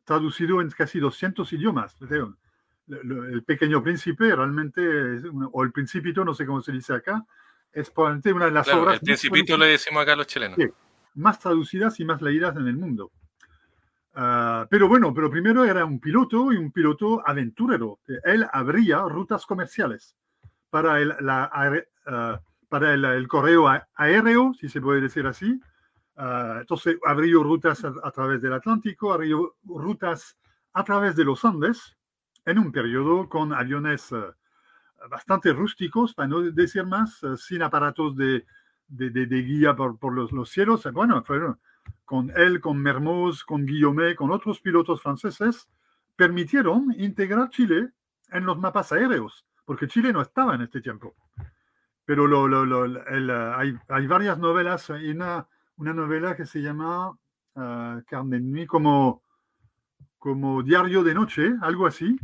traducido 0.04 0.62
en 0.62 0.70
casi 0.72 1.00
200 1.00 1.52
idiomas. 1.54 1.96
El 2.88 3.44
Pequeño 3.44 3.82
Príncipe 3.82 4.36
realmente, 4.36 4.82
o 5.52 5.64
El 5.64 5.72
Principito, 5.72 6.24
no 6.24 6.34
sé 6.34 6.46
cómo 6.46 6.62
se 6.62 6.72
dice 6.72 6.94
acá, 6.94 7.26
es 7.72 7.90
probablemente 7.90 8.34
una 8.34 8.46
de 8.46 8.52
las 8.52 8.68
obras. 8.70 8.96
El 8.96 9.02
Principito 9.02 9.58
le 9.58 9.68
decimos 9.68 10.04
acá 10.04 10.14
a 10.14 10.18
los 10.18 10.28
chilenos. 10.28 10.58
más 11.16 11.40
traducidas 11.40 12.00
y 12.00 12.06
más 12.06 12.22
leídas 12.22 12.56
en 12.56 12.68
el 12.68 12.78
mundo. 12.78 13.12
Ah, 14.18 14.66
pero 14.70 14.88
bueno, 14.88 15.14
pero 15.14 15.30
primero 15.30 15.66
era 15.66 15.84
un 15.84 16.00
piloto 16.00 16.54
y 16.54 16.58
un 16.58 16.72
piloto 16.72 17.22
aventurero. 17.26 18.00
Él 18.24 18.48
abría 18.52 19.02
rutas 19.02 19.46
comerciales 19.46 20.16
para 20.70 21.02
el, 21.02 21.14
la, 21.20 21.52
uh, 22.08 22.38
para 22.70 22.94
el, 22.94 23.28
correo 23.28 23.68
aéreo, 23.96 24.54
si 24.54 24.70
se 24.70 24.80
puede 24.80 25.02
decir 25.02 25.28
así. 25.28 25.60
Ah, 26.16 26.60
entonces, 26.62 26.98
abrió 27.06 27.44
rutas 27.44 27.84
a, 27.84 28.12
través 28.12 28.42
del 28.42 28.54
Atlántico, 28.54 29.12
abrió 29.12 29.56
rutas 29.66 30.38
a 30.72 30.84
través 30.86 31.18
de 31.18 31.26
los 31.26 31.44
Andes, 31.44 31.95
en 32.46 32.60
un 32.60 32.72
periodo 32.72 33.28
con 33.28 33.54
aviones 33.54 34.12
eh, 34.12 34.24
bastante 35.10 35.54
rústicos, 35.54 36.14
para 36.14 36.28
no 36.28 36.42
decir 36.42 36.86
más, 36.86 37.24
eh, 37.24 37.38
sin 37.38 37.64
aparatos 37.64 38.16
de, 38.16 38.46
de, 38.88 39.10
de, 39.10 39.42
guía 39.42 39.76
por, 39.76 39.98
por 39.98 40.14
los, 40.14 40.32
los, 40.32 40.50
cielos. 40.50 40.88
Bueno, 40.94 41.24
fueron 41.24 41.60
con 42.04 42.32
él, 42.36 42.62
con 42.62 42.78
Mermoz, 42.78 43.44
con 43.44 43.66
Guillaume, 43.66 44.16
con 44.16 44.32
otros 44.32 44.62
pilotos 44.62 45.02
franceses, 45.02 45.68
permitieron 46.16 46.94
integrar 46.98 47.50
Chile 47.50 47.90
en 48.32 48.46
los 48.46 48.58
mapas 48.58 48.92
aéreos, 48.92 49.46
porque 49.66 49.88
Chile 49.88 50.14
no 50.14 50.22
estaba 50.22 50.56
en 50.56 50.62
este 50.62 50.82
tiempo 50.82 51.16
pero 52.06 52.28
lo, 52.28 52.48
lo, 52.48 52.66
lo, 52.66 52.86
el, 52.86 53.32
hay, 53.32 53.76
hay, 53.90 54.08
varias 54.08 54.38
novelas. 54.38 54.90
Hay 54.92 55.10
una, 55.10 55.48
una 55.78 55.94
novela 55.94 56.36
que 56.36 56.46
se 56.46 56.62
llama 56.62 57.10
uh, 57.10 58.02
Carne 58.08 58.38
de 58.38 58.40
Nuit, 58.42 58.68
como, 58.68 59.24
como 60.20 60.62
Diario 60.62 61.04
de 61.04 61.16
Noche, 61.16 61.56
algo 61.62 61.88
así, 61.88 62.18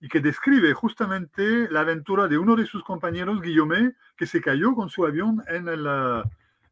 y 0.00 0.08
que 0.08 0.20
describe 0.20 0.72
justamente 0.74 1.70
la 1.70 1.80
aventura 1.80 2.28
de 2.28 2.38
uno 2.38 2.56
de 2.56 2.66
sus 2.66 2.84
compañeros, 2.84 3.42
Guillaume, 3.42 3.94
que 4.16 4.26
se 4.26 4.40
cayó 4.40 4.74
con 4.74 4.88
su 4.88 5.04
avión 5.04 5.42
en, 5.48 5.68
el, 5.68 5.86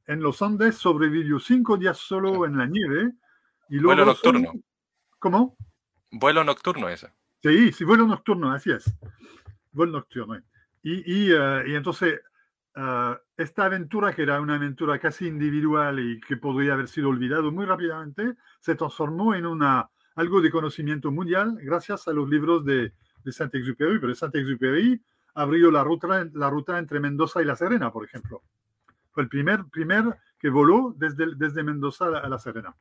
en 0.07 0.21
los 0.21 0.43
Andes, 0.43 0.77
sobrevivió 0.77 1.41
cinco 1.41 1.77
días 1.77 1.99
solo 1.99 2.47
en 2.47 2.57
la 2.57 2.67
nieve. 2.67 3.13
Y 3.69 3.77
luego 3.77 3.97
vuelo 3.97 4.05
nocturno. 4.07 4.53
¿Cómo? 5.19 5.57
Vuelo 6.13 6.45
nocturno 6.45 6.89
ese. 6.89 7.13
Sí, 7.43 7.73
sí, 7.73 7.85
vuelo 7.85 8.07
nocturno, 8.07 8.53
así 8.53 8.71
es. 8.71 8.85
Vuelo 9.73 9.93
nocturno. 9.93 10.41
Y, 10.83 11.27
y, 11.27 11.33
uh, 11.33 11.67
y 11.67 11.75
entonces 11.75 12.21
Ah, 12.79 13.19
esta 13.39 13.65
aventura, 13.65 14.15
que 14.15 14.23
era 14.23 14.39
una 14.39 14.57
aventura 14.57 14.99
casi 14.99 15.27
individual 15.27 15.99
y 15.99 16.21
que 16.21 16.37
podría 16.37 16.75
haber 16.75 16.89
sido 16.89 17.09
olvidado 17.09 17.51
muy 17.51 17.65
rápidamente, 17.65 18.35
se 18.61 18.75
transformó 18.75 19.35
en 19.35 19.47
una, 19.47 19.89
algo 20.15 20.43
de 20.43 20.51
conocimiento 20.51 21.11
mundial 21.11 21.57
gracias 21.63 22.07
a 22.07 22.13
los 22.13 22.29
libros 22.29 22.67
de, 22.67 22.93
de 23.27 23.33
Saint-Exupéry. 23.33 23.99
Pero 23.99 24.15
Saint-Exupéry 24.15 25.03
abrió 25.35 25.71
la 25.71 25.85
ruta, 25.85 26.27
la 26.33 26.49
ruta 26.49 26.79
entre 26.79 27.01
Mendoza 27.01 27.43
y 27.43 27.45
La 27.45 27.57
Serena, 27.57 27.93
por 27.93 28.05
ejemplo. 28.05 28.43
Fue 29.11 29.25
el 29.25 29.29
primer, 29.29 29.65
primer 29.67 30.05
que 30.39 30.49
voló 30.49 30.95
desde, 30.97 31.35
desde 31.37 31.63
Mendoza 31.63 32.07
a 32.07 32.29
La 32.29 32.39
Serena. 32.39 32.75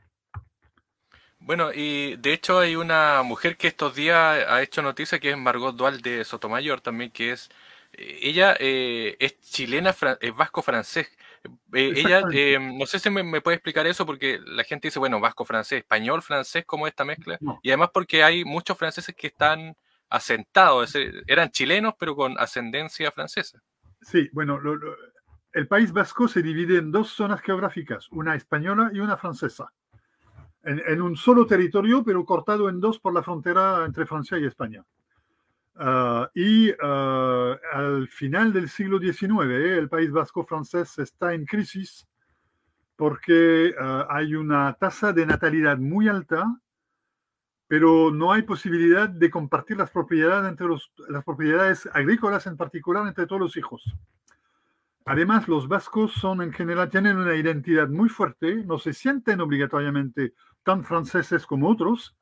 Bueno, 1.40 1.72
y 1.74 2.16
de 2.16 2.34
hecho 2.34 2.60
hay 2.60 2.76
una 2.76 3.22
mujer 3.24 3.58
que 3.58 3.68
estos 3.68 3.94
días 3.96 4.46
ha 4.48 4.62
hecho 4.62 4.82
noticia, 4.82 5.20
que 5.20 5.32
es 5.32 5.38
Margot 5.38 5.76
Dual 5.76 6.02
de 6.02 6.24
Sotomayor 6.24 6.82
también, 6.82 7.12
que 7.12 7.34
es 7.34 7.50
ella 7.98 8.56
eh, 8.60 9.16
es 9.20 9.40
chilena, 9.42 9.96
es 10.20 10.36
vasco-francés. 10.36 11.08
Eh, 11.74 11.94
ella, 11.96 12.24
eh, 12.34 12.58
no 12.60 12.86
sé 12.86 13.00
si 13.00 13.10
me, 13.10 13.42
puede 13.42 13.56
explicar 13.56 13.86
eso, 13.88 14.06
porque 14.06 14.40
la 14.46 14.64
gente 14.64 14.88
dice, 14.88 15.00
bueno, 15.00 15.20
vasco-francés, 15.20 15.80
español-francés, 15.80 16.66
¿cómo 16.66 16.88
esta 16.88 17.06
mezcla? 17.06 17.38
Y 17.62 17.70
además 17.70 17.90
porque 17.94 18.24
hay 18.24 18.44
muchos 18.44 18.78
franceses 18.78 19.16
que 19.16 19.28
están 19.28 19.76
asentados, 20.10 20.96
eran 21.28 21.50
chilenos, 21.50 21.96
pero 22.00 22.16
con 22.16 22.38
ascendencia 22.38 23.12
francesa. 23.12 23.62
Sí, 24.02 24.30
bueno, 24.34 24.60
el 25.54 25.68
País 25.68 25.92
Vasco 25.92 26.28
se 26.28 26.42
divide 26.42 26.78
en 26.78 26.92
dos 26.92 27.10
zonas 27.10 27.42
geográficas, 27.42 28.08
una 28.12 28.36
española 28.36 28.92
y 28.94 29.00
una 29.00 29.18
francesa. 29.18 29.72
en 30.64 31.02
un 31.02 31.16
solo 31.16 31.46
territorio, 31.46 32.04
pero 32.04 32.26
cortado 32.26 32.70
en 32.70 32.80
dos 32.80 33.00
por 33.00 33.14
la 33.14 33.22
frontera 33.22 33.86
entre 33.86 34.06
Francia 34.08 34.38
y 34.40 34.46
España. 34.46 34.84
Ah, 35.78 36.30
y 36.34 36.72
ah, 36.82 37.58
al 37.74 38.08
final 38.08 38.54
del 38.54 38.70
siglo 38.70 38.98
XIX, 39.00 39.78
el 39.78 39.90
País 39.90 40.10
Vasco 40.12 40.46
francés 40.46 40.98
está 41.00 41.34
en 41.34 41.46
crisis 41.46 42.08
porque 42.96 43.76
ah, 43.78 44.08
hay 44.10 44.36
una 44.36 44.74
tasa 44.74 45.12
de 45.12 45.26
natalidad 45.26 45.78
muy 45.78 46.08
alta, 46.08 46.46
pero 47.68 48.12
no 48.12 48.32
hay 48.32 48.44
posibilidad 48.44 49.10
de 49.10 49.30
compartir 49.30 49.78
las 49.78 49.92
propiedades 49.92 50.50
entre 50.50 50.68
las 51.10 51.24
propiedades 51.24 51.90
agrícolas 51.94 52.48
en 52.48 52.58
particular 52.58 53.08
entre 53.08 53.26
todos 53.26 53.42
los 53.42 53.58
hijos. 53.58 53.84
Además, 55.06 55.48
los 55.48 55.68
vascos 55.68 56.14
son 56.14 56.42
en 56.42 56.52
general 56.52 56.90
tienen 56.90 57.18
una 57.18 57.36
identidad 57.36 57.88
muy 57.88 58.10
fuerte, 58.10 58.64
no 58.66 58.80
se 58.80 58.94
sienten 58.94 59.42
obligatoriamente 59.42 60.34
tan 60.64 60.84
franceses 60.84 61.46
como 61.46 61.70
otros, 61.70 62.16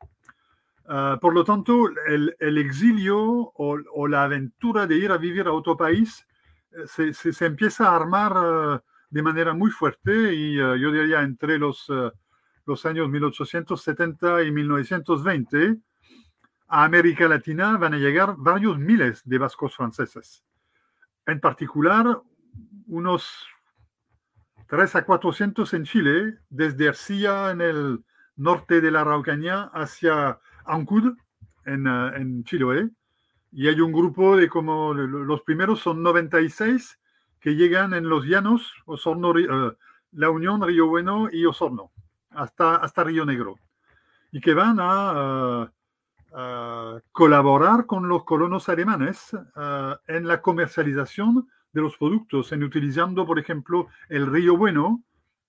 Ah, 0.85 1.17
por 1.21 1.33
lo 1.33 1.43
tanto, 1.45 1.89
el, 2.07 2.57
exilio 2.57 3.17
o, 3.55 4.07
la 4.07 4.23
aventura 4.23 4.85
de 4.85 4.97
ir 4.97 5.11
a 5.11 5.17
vivir 5.17 5.47
a 5.47 5.53
otro 5.53 5.77
país 5.77 6.27
eh, 6.97 7.13
se, 7.13 7.45
empieza 7.45 7.89
a 7.89 7.95
armar 7.95 8.33
uh, 8.33 8.79
de 9.09 9.21
manera 9.21 9.53
muy 9.53 9.71
fuerte 9.71 10.33
y 10.33 10.59
uh, 10.59 10.75
yo 10.75 10.91
diría 10.91 11.21
entre 11.21 11.57
los, 11.57 11.89
los 12.65 12.85
años 12.85 13.09
1870 13.09 14.43
y 14.43 14.51
1920, 14.51 15.77
a 16.67 16.83
América 16.83 17.27
Latina 17.27 17.77
van 17.77 17.93
a 17.93 17.97
llegar 17.97 18.35
varios 18.37 18.79
miles 18.79 19.21
de 19.25 19.37
vascos 19.37 19.75
franceses. 19.75 20.43
En 21.25 21.39
particular, 21.39 22.21
unos 22.87 23.47
3 24.67 24.95
a 24.95 25.05
400 25.05 25.73
en 25.73 25.83
Chile, 25.83 26.39
desde 26.49 26.89
Arcilla 26.89 27.51
en 27.51 27.61
el 27.61 28.03
norte 28.35 28.81
de 28.81 28.91
la 28.91 29.01
Araucanía 29.01 29.69
hacia 29.73 30.39
Ancud, 30.65 31.15
en, 31.65 31.87
uh, 31.87 32.07
en 32.15 32.43
Chiloé, 32.43 32.89
y 33.51 33.67
hay 33.67 33.79
un 33.79 33.91
grupo 33.91 34.35
de 34.35 34.49
como 34.49 34.93
los 34.93 35.41
primeros 35.43 35.79
son 35.79 36.01
96 36.01 36.99
que 37.39 37.55
llegan 37.55 37.93
en 37.93 38.09
los 38.09 38.25
llanos, 38.25 38.73
Osorno, 38.85 39.29
uh, 39.29 39.75
La 40.11 40.29
Unión, 40.31 40.65
Río 40.65 40.87
Bueno 40.87 41.29
y 41.31 41.45
Osorno, 41.45 41.91
hasta, 42.35 42.75
hasta 42.75 43.03
Río 43.03 43.25
Negro, 43.25 43.57
y 44.31 44.41
que 44.41 44.53
van 44.53 44.77
a, 44.79 45.71
colaborar 47.11 47.85
con 47.85 48.07
los 48.07 48.23
colonos 48.23 48.67
alemanes 48.67 49.37
en 50.07 50.27
la 50.27 50.41
comercialización 50.41 51.47
de 51.71 51.81
los 51.81 51.95
productos, 51.97 52.51
en 52.51 52.63
utilizando, 52.63 53.27
por 53.27 53.37
ejemplo, 53.37 53.87
el 54.09 54.25
Río 54.25 54.57
Bueno 54.57 55.03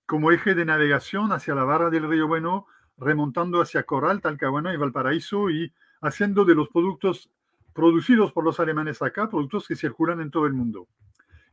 como 0.05 0.31
eje 0.31 0.53
de 0.53 0.65
navegación 0.65 1.31
hacia 1.31 1.55
la 1.55 1.63
barra 1.63 1.89
del 1.89 2.07
Río 2.07 2.27
Bueno 2.27 2.67
remontando 2.97 3.61
hacia 3.61 3.83
Corral, 3.83 4.21
Talcahuano 4.21 4.73
y 4.73 4.77
Valparaíso 4.77 5.49
y 5.49 5.73
haciendo 6.01 6.45
de 6.45 6.55
los 6.55 6.69
productos 6.69 7.29
producidos 7.73 8.31
por 8.31 8.43
los 8.43 8.59
alemanes 8.59 9.01
acá, 9.01 9.29
productos 9.29 9.67
que 9.67 9.75
circulan 9.75 10.21
en 10.21 10.31
todo 10.31 10.45
el 10.45 10.53
mundo. 10.53 10.87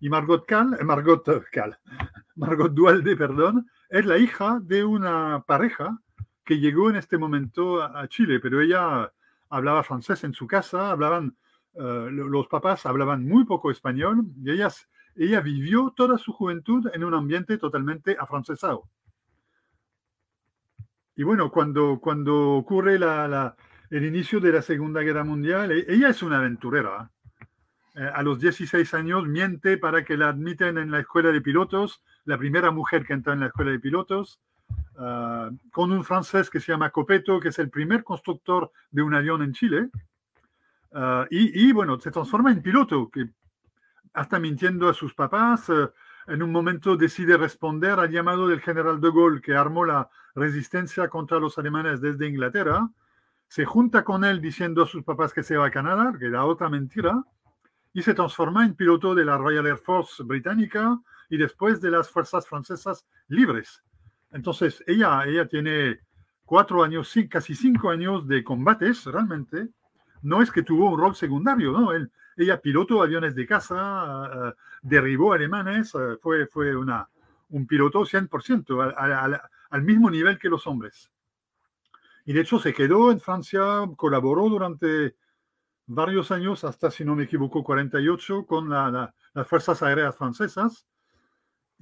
Y 0.00 0.08
Margot 0.08 0.46
Cal, 0.46 0.76
eh, 0.78 0.84
Margot 0.84 1.24
Cal, 1.50 1.78
Margot 2.36 2.72
Dualde, 2.72 3.16
perdón, 3.16 3.68
es 3.92 4.06
la 4.06 4.16
hija 4.16 4.58
de 4.62 4.84
una 4.84 5.44
pareja 5.46 5.98
que 6.46 6.58
llegó 6.58 6.88
en 6.88 6.96
este 6.96 7.18
momento 7.18 7.82
a, 7.82 8.08
Chile, 8.08 8.40
pero 8.40 8.62
ella 8.62 9.12
hablaba 9.50 9.84
francés 9.84 10.24
en 10.24 10.32
su 10.32 10.46
casa, 10.46 10.90
hablaban, 10.90 11.36
eh, 11.74 12.08
los 12.10 12.48
papás 12.48 12.86
hablaban 12.86 13.28
muy 13.28 13.44
poco 13.44 13.70
español 13.70 14.24
y 14.42 14.50
ella, 14.50 14.70
ella 15.14 15.42
vivió 15.42 15.92
toda 15.94 16.16
su 16.16 16.32
juventud 16.32 16.88
en 16.94 17.04
un 17.04 17.12
ambiente 17.12 17.58
totalmente 17.58 18.16
afrancesado. 18.18 18.88
Y 21.14 21.22
bueno, 21.22 21.50
cuando, 21.50 22.00
cuando 22.00 22.52
ocurre 22.52 22.94
el 22.94 24.04
inicio 24.06 24.40
de 24.40 24.52
la 24.52 24.62
Segunda 24.62 25.02
Guerra 25.02 25.22
Mundial, 25.22 25.70
e, 25.70 25.84
ella 25.86 26.08
es 26.08 26.22
una 26.22 26.38
aventurera. 26.38 27.10
Eh, 27.94 28.10
a 28.14 28.22
los 28.22 28.40
16 28.40 28.94
años 28.94 29.26
miente 29.26 29.76
para 29.76 30.02
que 30.02 30.16
la 30.16 30.30
admiten 30.30 30.78
en 30.78 30.90
la 30.90 31.00
escuela 31.00 31.30
de 31.30 31.42
pilotos, 31.42 32.02
la 32.24 32.38
primera 32.38 32.70
mujer 32.70 33.04
que 33.04 33.12
entra 33.12 33.32
en 33.32 33.40
la 33.40 33.46
escuela 33.46 33.70
de 33.70 33.80
pilotos, 33.80 34.40
ah, 34.98 35.50
con 35.72 35.92
un 35.92 36.04
francés 36.04 36.50
que 36.50 36.60
se 36.60 36.72
llama 36.72 36.90
Copeto, 36.90 37.40
que 37.40 37.48
es 37.48 37.58
el 37.58 37.70
primer 37.70 38.04
constructor 38.04 38.70
de 38.90 39.02
un 39.02 39.14
avión 39.14 39.42
en 39.42 39.52
Chile. 39.52 39.90
Ah, 40.92 41.26
y, 41.30 41.68
y, 41.68 41.72
bueno, 41.72 41.98
se 41.98 42.10
transforma 42.10 42.52
en 42.52 42.62
piloto, 42.62 43.10
que 43.10 43.30
hasta 44.14 44.38
mintiendo 44.38 44.88
a 44.88 44.94
sus 44.94 45.14
papás, 45.14 45.68
eh, 45.70 45.88
en 46.26 46.42
un 46.42 46.52
momento 46.52 46.96
decide 46.96 47.36
responder 47.36 47.98
al 47.98 48.10
llamado 48.10 48.46
del 48.46 48.60
general 48.60 49.00
de 49.00 49.10
Gaulle, 49.10 49.40
que 49.40 49.54
armó 49.54 49.84
la 49.84 50.08
resistencia 50.34 51.08
contra 51.08 51.38
los 51.38 51.58
alemanes 51.58 52.00
desde 52.00 52.28
Inglaterra. 52.28 52.88
Se 53.48 53.64
junta 53.64 54.04
con 54.04 54.24
él 54.24 54.40
diciendo 54.40 54.82
a 54.82 54.86
sus 54.86 55.02
papás 55.02 55.32
que 55.32 55.42
se 55.42 55.56
va 55.56 55.66
a 55.66 55.70
Canadá, 55.70 56.12
que 56.18 56.26
era 56.26 56.44
otra 56.44 56.68
mentira, 56.68 57.22
y 57.94 58.02
se 58.02 58.14
transforma 58.14 58.64
en 58.64 58.74
piloto 58.74 59.14
de 59.14 59.24
la 59.24 59.36
Royal 59.36 59.66
Air 59.66 59.78
Force 59.78 60.22
británica 60.22 60.98
y 61.28 61.36
después 61.36 61.80
de 61.80 61.90
las 61.90 62.08
fuerzas 62.10 62.46
francesas 62.46 63.06
libres. 63.28 63.82
Entonces, 64.32 64.82
ella, 64.86 65.24
ella 65.26 65.46
tiene 65.46 66.00
cuatro 66.44 66.82
años, 66.82 67.12
casi 67.30 67.54
cinco 67.54 67.90
años 67.90 68.26
de 68.26 68.42
combates 68.42 69.04
realmente. 69.04 69.68
No 70.22 70.40
es 70.40 70.50
que 70.50 70.62
tuvo 70.62 70.90
un 70.90 70.98
rol 70.98 71.14
secundario, 71.14 71.72
¿no? 71.72 71.92
Él, 71.92 72.10
ella 72.36 72.60
pilotó 72.60 73.02
aviones 73.02 73.34
de 73.34 73.46
caza, 73.46 74.22
uh, 74.22 74.52
derribó 74.82 75.32
alemanes, 75.32 75.94
uh, 75.94 76.18
fue, 76.20 76.46
fue 76.46 76.74
una, 76.74 77.08
un 77.50 77.66
piloto 77.66 78.00
100%, 78.00 78.94
al, 78.96 79.12
al, 79.12 79.40
al, 79.70 79.82
mismo 79.82 80.10
nivel 80.10 80.38
que 80.38 80.48
los 80.48 80.66
hombres. 80.66 81.10
Y 82.24 82.32
de 82.32 82.40
hecho 82.40 82.58
se 82.58 82.72
quedó 82.72 83.10
en 83.10 83.20
Francia, 83.20 83.62
colaboró 83.96 84.48
durante 84.48 85.16
varios 85.94 86.30
años, 86.30 86.64
hasta 86.64 86.90
si 86.90 87.04
no 87.04 87.14
me 87.14 87.24
equivoco, 87.24 87.62
48, 87.62 88.46
con 88.46 88.68
la, 88.68 88.90
la, 88.90 89.14
las 89.34 89.46
Fuerzas 89.46 89.82
Aéreas 89.82 90.16
Francesas 90.16 90.86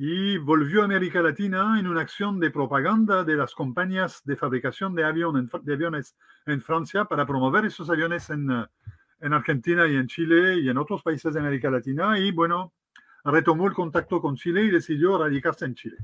y 0.02 0.38
volvió 0.38 0.80
a 0.80 0.86
América 0.86 1.20
Latina 1.20 1.78
en 1.78 1.86
una 1.86 2.00
acción 2.00 2.40
de 2.40 2.50
propaganda 2.50 3.22
de 3.22 3.36
las 3.36 3.54
compañías 3.54 4.22
de 4.24 4.34
fabricación 4.34 4.94
de, 4.94 5.04
avión, 5.04 5.50
de 5.62 5.74
aviones 5.74 6.16
en 6.46 6.62
Francia 6.62 7.04
para 7.04 7.26
promover 7.26 7.66
esos 7.66 7.90
aviones 7.90 8.30
en, 8.30 8.48
en 9.20 9.32
Argentina 9.34 9.86
y 9.86 9.96
en 9.96 10.06
Chile 10.06 10.58
y 10.58 10.70
en 10.70 10.78
otros 10.78 11.02
países 11.02 11.34
de 11.34 11.40
América 11.40 11.70
Latina 11.70 12.18
y 12.18 12.32
bueno, 12.32 12.72
retomó 13.24 13.66
el 13.66 13.74
contacto 13.74 14.22
con 14.22 14.36
Chile 14.36 14.64
y 14.64 14.70
decidió 14.70 15.18
radicarse 15.18 15.66
en 15.66 15.74
Chile. 15.74 15.98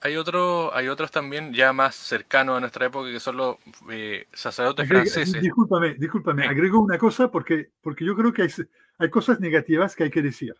Hay, 0.00 0.16
otro, 0.16 0.74
hay 0.74 0.88
otros 0.88 1.10
también 1.10 1.52
ya 1.52 1.72
más 1.72 1.94
cercanos 1.94 2.56
a 2.56 2.60
nuestra 2.60 2.86
época 2.86 3.10
que 3.10 3.20
son 3.20 3.36
los 3.36 3.56
eh, 3.90 4.26
sacerdotes 4.32 4.86
franceses. 4.86 5.40
Discúlpame, 5.40 5.94
discúlpame, 5.94 6.46
agrego 6.46 6.80
una 6.80 6.98
cosa 6.98 7.30
porque, 7.30 7.70
porque 7.80 8.04
yo 8.04 8.14
creo 8.14 8.32
que 8.32 8.42
hay, 8.42 8.50
hay 8.98 9.10
cosas 9.10 9.40
negativas 9.40 9.96
que 9.96 10.04
hay 10.04 10.10
que 10.10 10.22
decir. 10.22 10.54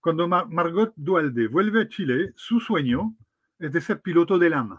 Cuando 0.00 0.28
Margot 0.28 0.92
Dualde 0.96 1.48
vuelve 1.48 1.82
a 1.82 1.88
Chile, 1.88 2.32
su 2.36 2.60
sueño 2.60 3.16
es 3.58 3.72
de 3.72 3.80
ser 3.80 4.00
piloto 4.02 4.38
de 4.38 4.50
LAN. 4.50 4.78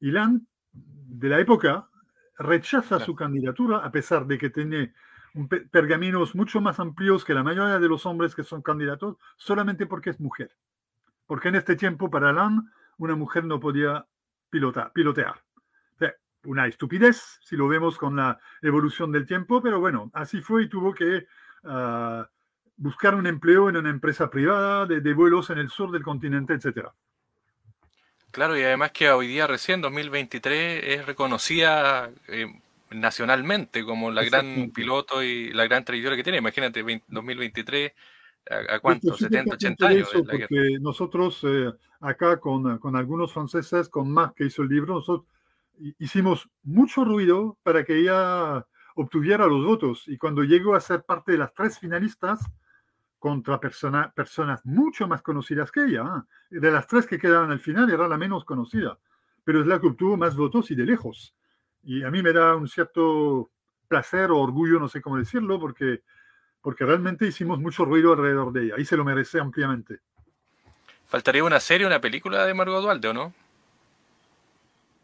Y 0.00 0.10
LAN, 0.10 0.46
de 0.72 1.28
la 1.28 1.38
época, 1.38 1.88
rechaza 2.36 2.98
su 2.98 3.14
candidatura 3.14 3.78
a 3.78 3.92
pesar 3.92 4.26
de 4.26 4.38
que 4.38 4.50
tiene 4.50 4.92
pergaminos 5.70 6.34
mucho 6.34 6.60
más 6.60 6.78
amplios 6.80 7.24
que 7.24 7.34
la 7.34 7.42
mayoría 7.42 7.78
de 7.78 7.88
los 7.88 8.06
hombres 8.06 8.34
que 8.34 8.44
son 8.44 8.62
candidatos, 8.62 9.16
solamente 9.36 9.86
porque 9.86 10.10
es 10.10 10.20
mujer. 10.20 10.50
Porque 11.26 11.48
en 11.48 11.56
este 11.56 11.76
tiempo, 11.76 12.10
para 12.10 12.32
LAN, 12.32 12.70
una 12.98 13.16
mujer 13.16 13.44
no 13.44 13.60
podía 13.60 14.06
pilotar, 14.50 14.92
pilotear. 14.92 15.34
una 16.44 16.66
estupidez, 16.66 17.38
si 17.42 17.56
lo 17.56 17.68
vemos 17.68 17.96
con 17.96 18.16
la 18.16 18.38
evolución 18.60 19.10
del 19.10 19.26
tiempo, 19.26 19.62
pero 19.62 19.80
bueno, 19.80 20.10
así 20.12 20.42
fue 20.42 20.64
y 20.64 20.68
tuvo 20.68 20.92
que 20.92 21.26
uh, 21.62 22.22
buscar 22.76 23.14
un 23.14 23.26
empleo 23.26 23.70
en 23.70 23.78
una 23.78 23.88
empresa 23.88 24.28
privada 24.28 24.84
de, 24.84 25.00
de 25.00 25.14
vuelos 25.14 25.48
en 25.48 25.56
el 25.56 25.70
sur 25.70 25.90
del 25.90 26.02
continente, 26.02 26.52
etcétera. 26.52 26.92
Claro, 28.34 28.58
y 28.58 28.64
además 28.64 28.90
que 28.90 29.08
hoy 29.10 29.28
día 29.28 29.46
recién, 29.46 29.80
2023, 29.80 30.82
es 30.84 31.06
reconocida 31.06 32.10
eh, 32.26 32.48
nacionalmente 32.90 33.84
como 33.84 34.10
la 34.10 34.24
gran 34.24 34.72
piloto 34.74 35.22
y 35.22 35.52
la 35.52 35.62
gran 35.64 35.84
trayectoria 35.84 36.16
que 36.16 36.24
tiene. 36.24 36.38
Imagínate, 36.38 36.82
20, 36.82 37.06
2023, 37.08 37.92
¿a, 38.50 38.74
a 38.74 38.80
cuánto? 38.80 39.14
70, 39.14 39.54
80 39.54 39.86
años. 39.86 40.08
Eso 40.08 40.24
porque 40.24 40.78
nosotros 40.80 41.40
eh, 41.44 41.72
acá 42.00 42.38
con, 42.38 42.78
con, 42.78 42.96
algunos 42.96 43.32
franceses, 43.32 43.88
con 43.88 44.10
Marc 44.10 44.34
que 44.36 44.46
hizo 44.46 44.62
el 44.62 44.68
libro, 44.68 44.94
nosotros 44.94 45.28
hicimos 45.98 46.48
mucho 46.62 47.04
ruido 47.04 47.58
para 47.62 47.84
que 47.84 47.98
ella 47.98 48.66
obtuviera 48.94 49.46
los 49.46 49.64
votos. 49.64 50.04
Y 50.06 50.18
cuando 50.18 50.44
llegó 50.44 50.74
a 50.74 50.80
ser 50.80 51.02
parte 51.02 51.32
de 51.32 51.38
las 51.38 51.52
tres 51.52 51.78
finalistas, 51.78 52.40
contra 53.24 53.58
persona, 53.58 54.12
personas 54.14 54.60
mucho 54.66 55.08
más 55.08 55.22
conocidas 55.22 55.72
que 55.72 55.82
ella. 55.82 56.26
¿eh? 56.50 56.58
De 56.60 56.70
las 56.70 56.86
tres 56.86 57.06
que 57.06 57.18
quedaban 57.18 57.50
al 57.50 57.58
final, 57.58 57.88
era 57.88 58.06
la 58.06 58.18
menos 58.18 58.44
conocida, 58.44 58.98
pero 59.42 59.62
es 59.62 59.66
la 59.66 59.80
que 59.80 59.86
obtuvo 59.86 60.18
más 60.18 60.36
votos 60.36 60.70
y 60.70 60.74
de 60.74 60.84
lejos. 60.84 61.34
Y 61.82 62.02
a 62.02 62.10
mí 62.10 62.22
me 62.22 62.34
da 62.34 62.54
un 62.54 62.68
cierto 62.68 63.50
placer 63.88 64.30
o 64.30 64.38
orgullo, 64.38 64.78
no 64.78 64.88
sé 64.88 65.00
cómo 65.00 65.16
decirlo, 65.16 65.58
porque, 65.58 66.02
porque 66.64 66.84
realmente 66.84 67.28
hicimos 67.28 67.60
mucho 67.60 67.84
ruido 67.84 68.12
alrededor 68.12 68.52
de 68.52 68.64
ella 68.64 68.74
y 68.78 68.84
se 68.84 68.96
lo 68.96 69.04
merece 69.04 69.38
ampliamente. 69.38 70.00
¿Faltaría 71.06 71.44
una 71.44 71.60
serie, 71.60 71.86
una 71.86 72.00
película 72.00 72.44
de 72.44 72.54
Margot 72.54 72.82
Dualde 72.82 73.08
o 73.08 73.12
no? 73.12 73.34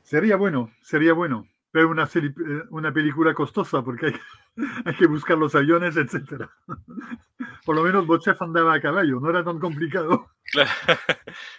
Sería 0.03 0.35
bueno, 0.35 0.73
sería 0.83 1.13
bueno 1.13 1.47
pero 1.73 1.89
una, 1.89 2.07
serie, 2.07 2.31
eh, 2.31 2.63
una 2.71 2.93
película 2.93 3.33
costosa 3.35 3.83
porque 3.83 4.07
hay, 4.07 4.15
hay, 4.85 4.95
que 4.97 5.07
buscar 5.07 5.39
los 5.39 5.55
aviones, 5.55 5.97
etc. 5.97 6.49
Por 7.65 7.77
lo 7.77 7.83
menos 7.83 8.07
Bochef 8.07 8.41
andaba 8.43 8.75
a 8.75 8.81
caballo, 8.81 9.21
no 9.21 9.31
era 9.31 9.45
tan 9.45 9.59
complicado. 9.59 10.31
Claro, 10.51 10.71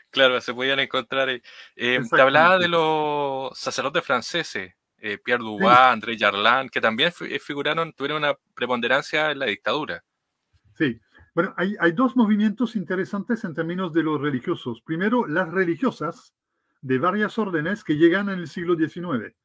claro 0.09 0.41
se 0.41 0.53
podían 0.53 0.81
encontrar. 0.81 1.29
Eh, 1.29 1.41
te 1.75 2.21
hablaba 2.21 2.57
de 2.57 2.67
los 2.67 3.57
sacerdotes 3.57 4.03
franceses, 4.03 4.73
eh, 5.01 5.17
Pierre 5.17 5.43
Dubois, 5.43 5.75
sí. 5.75 5.83
André 5.83 6.17
Jarlan, 6.17 6.69
que 6.69 6.79
también 6.79 7.11
eh, 7.21 7.39
figuraron, 7.39 7.93
tuvieron 7.93 8.23
una 8.23 8.35
preponderancia 8.55 9.31
en 9.31 9.39
la 9.39 9.47
dictadura. 9.47 10.03
Sí, 10.77 10.99
bueno, 11.33 11.53
hay, 11.57 11.75
hay 11.79 11.91
dos 11.91 12.15
movimientos 12.15 12.75
interesantes 12.75 13.43
en 13.43 13.53
términos 13.53 13.93
de 13.93 14.03
los 14.03 14.21
religiosos. 14.21 14.81
Primero, 14.81 15.27
las 15.27 15.49
religiosas 15.49 16.33
de 16.81 16.97
varias 16.97 17.37
órdenes 17.37 17.83
que 17.83 17.97
llegan 17.97 18.29
en 18.29 18.39
el 18.39 18.47
siglo 18.47 18.75
XIX 18.75 19.35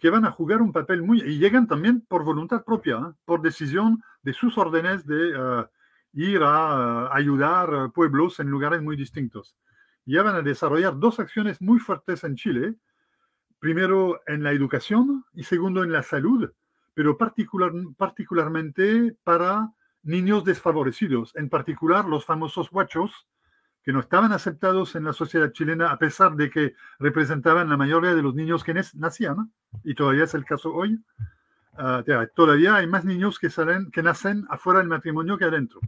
que 0.00 0.10
van 0.10 0.24
a 0.24 0.30
jugar 0.30 0.62
un 0.62 0.72
papel 0.72 1.02
muy... 1.02 1.20
y 1.20 1.38
llegan 1.38 1.66
también 1.66 2.00
por 2.00 2.24
voluntad 2.24 2.64
propia, 2.64 2.96
¿eh? 2.96 3.12
por 3.24 3.42
decisión 3.42 4.02
de 4.22 4.32
sus 4.32 4.58
órdenes 4.58 5.06
de 5.06 5.38
uh, 5.38 5.66
ir 6.12 6.40
a 6.42 7.08
uh, 7.08 7.12
ayudar 7.12 7.90
pueblos 7.92 8.40
en 8.40 8.48
lugares 8.48 8.82
muy 8.82 8.96
distintos. 8.96 9.56
Ya 10.04 10.22
van 10.22 10.36
a 10.36 10.42
desarrollar 10.42 10.98
dos 10.98 11.20
acciones 11.20 11.60
muy 11.60 11.78
fuertes 11.78 12.24
en 12.24 12.36
Chile, 12.36 12.74
primero 13.64 14.20
en 14.26 14.42
la 14.42 14.52
educación 14.52 15.24
y 15.32 15.44
segundo 15.44 15.82
en 15.84 15.90
la 15.90 16.02
salud, 16.02 16.52
pero 16.92 17.16
particular, 17.16 17.72
particularmente 17.96 19.16
para 19.24 19.72
niños 20.02 20.44
desfavorecidos, 20.44 21.34
en 21.34 21.48
particular 21.48 22.04
los 22.04 22.26
famosos 22.26 22.70
huachos, 22.70 23.26
que 23.82 23.90
no 23.90 24.00
estaban 24.00 24.32
aceptados 24.32 24.96
en 24.96 25.04
la 25.04 25.14
sociedad 25.14 25.50
chilena 25.50 25.90
a 25.90 25.98
pesar 25.98 26.36
de 26.36 26.50
que 26.50 26.74
representaban 26.98 27.70
la 27.70 27.78
mayoría 27.78 28.14
de 28.14 28.20
los 28.20 28.34
niños 28.34 28.62
que 28.64 28.74
nacían, 28.96 29.50
y 29.82 29.94
todavía 29.94 30.24
es 30.24 30.34
el 30.34 30.44
caso 30.44 30.70
hoy. 30.74 31.02
Uh, 31.72 32.02
todavía 32.36 32.74
hay 32.74 32.86
más 32.86 33.06
niños 33.06 33.38
que, 33.38 33.48
salen, 33.48 33.90
que 33.90 34.02
nacen 34.02 34.44
afuera 34.50 34.80
del 34.80 34.88
matrimonio 34.88 35.38
que 35.38 35.46
adentro. 35.46 35.80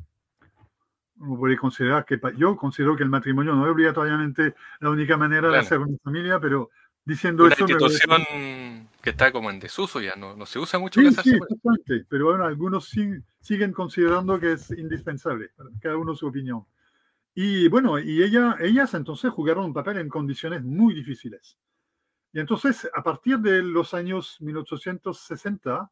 Uno 1.18 1.38
puede 1.38 1.58
considerar 1.58 2.06
que 2.06 2.18
yo 2.38 2.56
considero 2.56 2.96
que 2.96 3.02
el 3.02 3.10
matrimonio 3.10 3.54
no 3.54 3.66
es 3.66 3.72
obligatoriamente 3.72 4.54
la 4.80 4.88
única 4.88 5.18
manera 5.18 5.42
claro. 5.42 5.52
de 5.52 5.58
hacer 5.58 5.78
una 5.78 5.98
familia, 6.02 6.40
pero 6.40 6.70
diciendo 7.07 7.45
una 7.45 7.55
eso. 7.55 7.64
Una 7.64 7.73
institución 7.73 8.88
que 9.01 9.11
está 9.11 9.33
como 9.33 9.51
en 9.51 9.61
desuso 9.61 10.01
ya, 10.01 10.16
no, 10.16 10.37
no 10.37 10.45
se 10.45 10.59
usa 10.59 10.79
mucho. 10.79 11.01
Sí, 11.01 11.11
sí, 11.23 11.37
exactamente, 11.37 12.05
pero 12.09 12.27
bueno, 12.27 12.45
algunos 12.45 12.92
siguen 13.40 13.73
considerando 13.73 14.38
que 14.38 14.53
es 14.53 14.71
indispensable, 14.73 15.53
cada 15.81 15.97
uno 15.97 16.14
su 16.14 16.27
opinión. 16.27 16.66
Y 17.35 17.69
bueno, 17.69 17.99
y 17.99 18.23
ella, 18.23 18.57
ellas 18.61 18.95
entonces 18.95 19.31
jugaron 19.31 19.66
un 19.66 19.75
papel 19.75 19.99
en 19.99 20.09
condiciones 20.09 20.64
muy 20.64 20.95
difíciles. 20.95 21.57
Y 22.33 22.40
entonces, 22.40 22.88
a 22.95 23.03
partir 23.03 23.38
de 23.38 23.62
los 23.62 23.95
años 23.95 24.37
1860, 24.40 25.90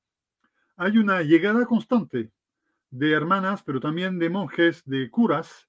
hay 0.77 0.98
una 0.98 1.22
llegada 1.22 1.64
constante 1.66 2.33
de 2.90 3.12
hermanas, 3.12 3.62
pero 3.62 3.81
también 3.81 4.18
de 4.18 4.31
monjes, 4.31 4.83
de 4.85 5.09
curas. 5.11 5.68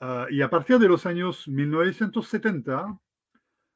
Uh, 0.00 0.30
y 0.30 0.42
a 0.42 0.48
partir 0.48 0.78
de 0.78 0.88
los 0.88 1.04
años 1.04 1.46
1970, 1.48 2.98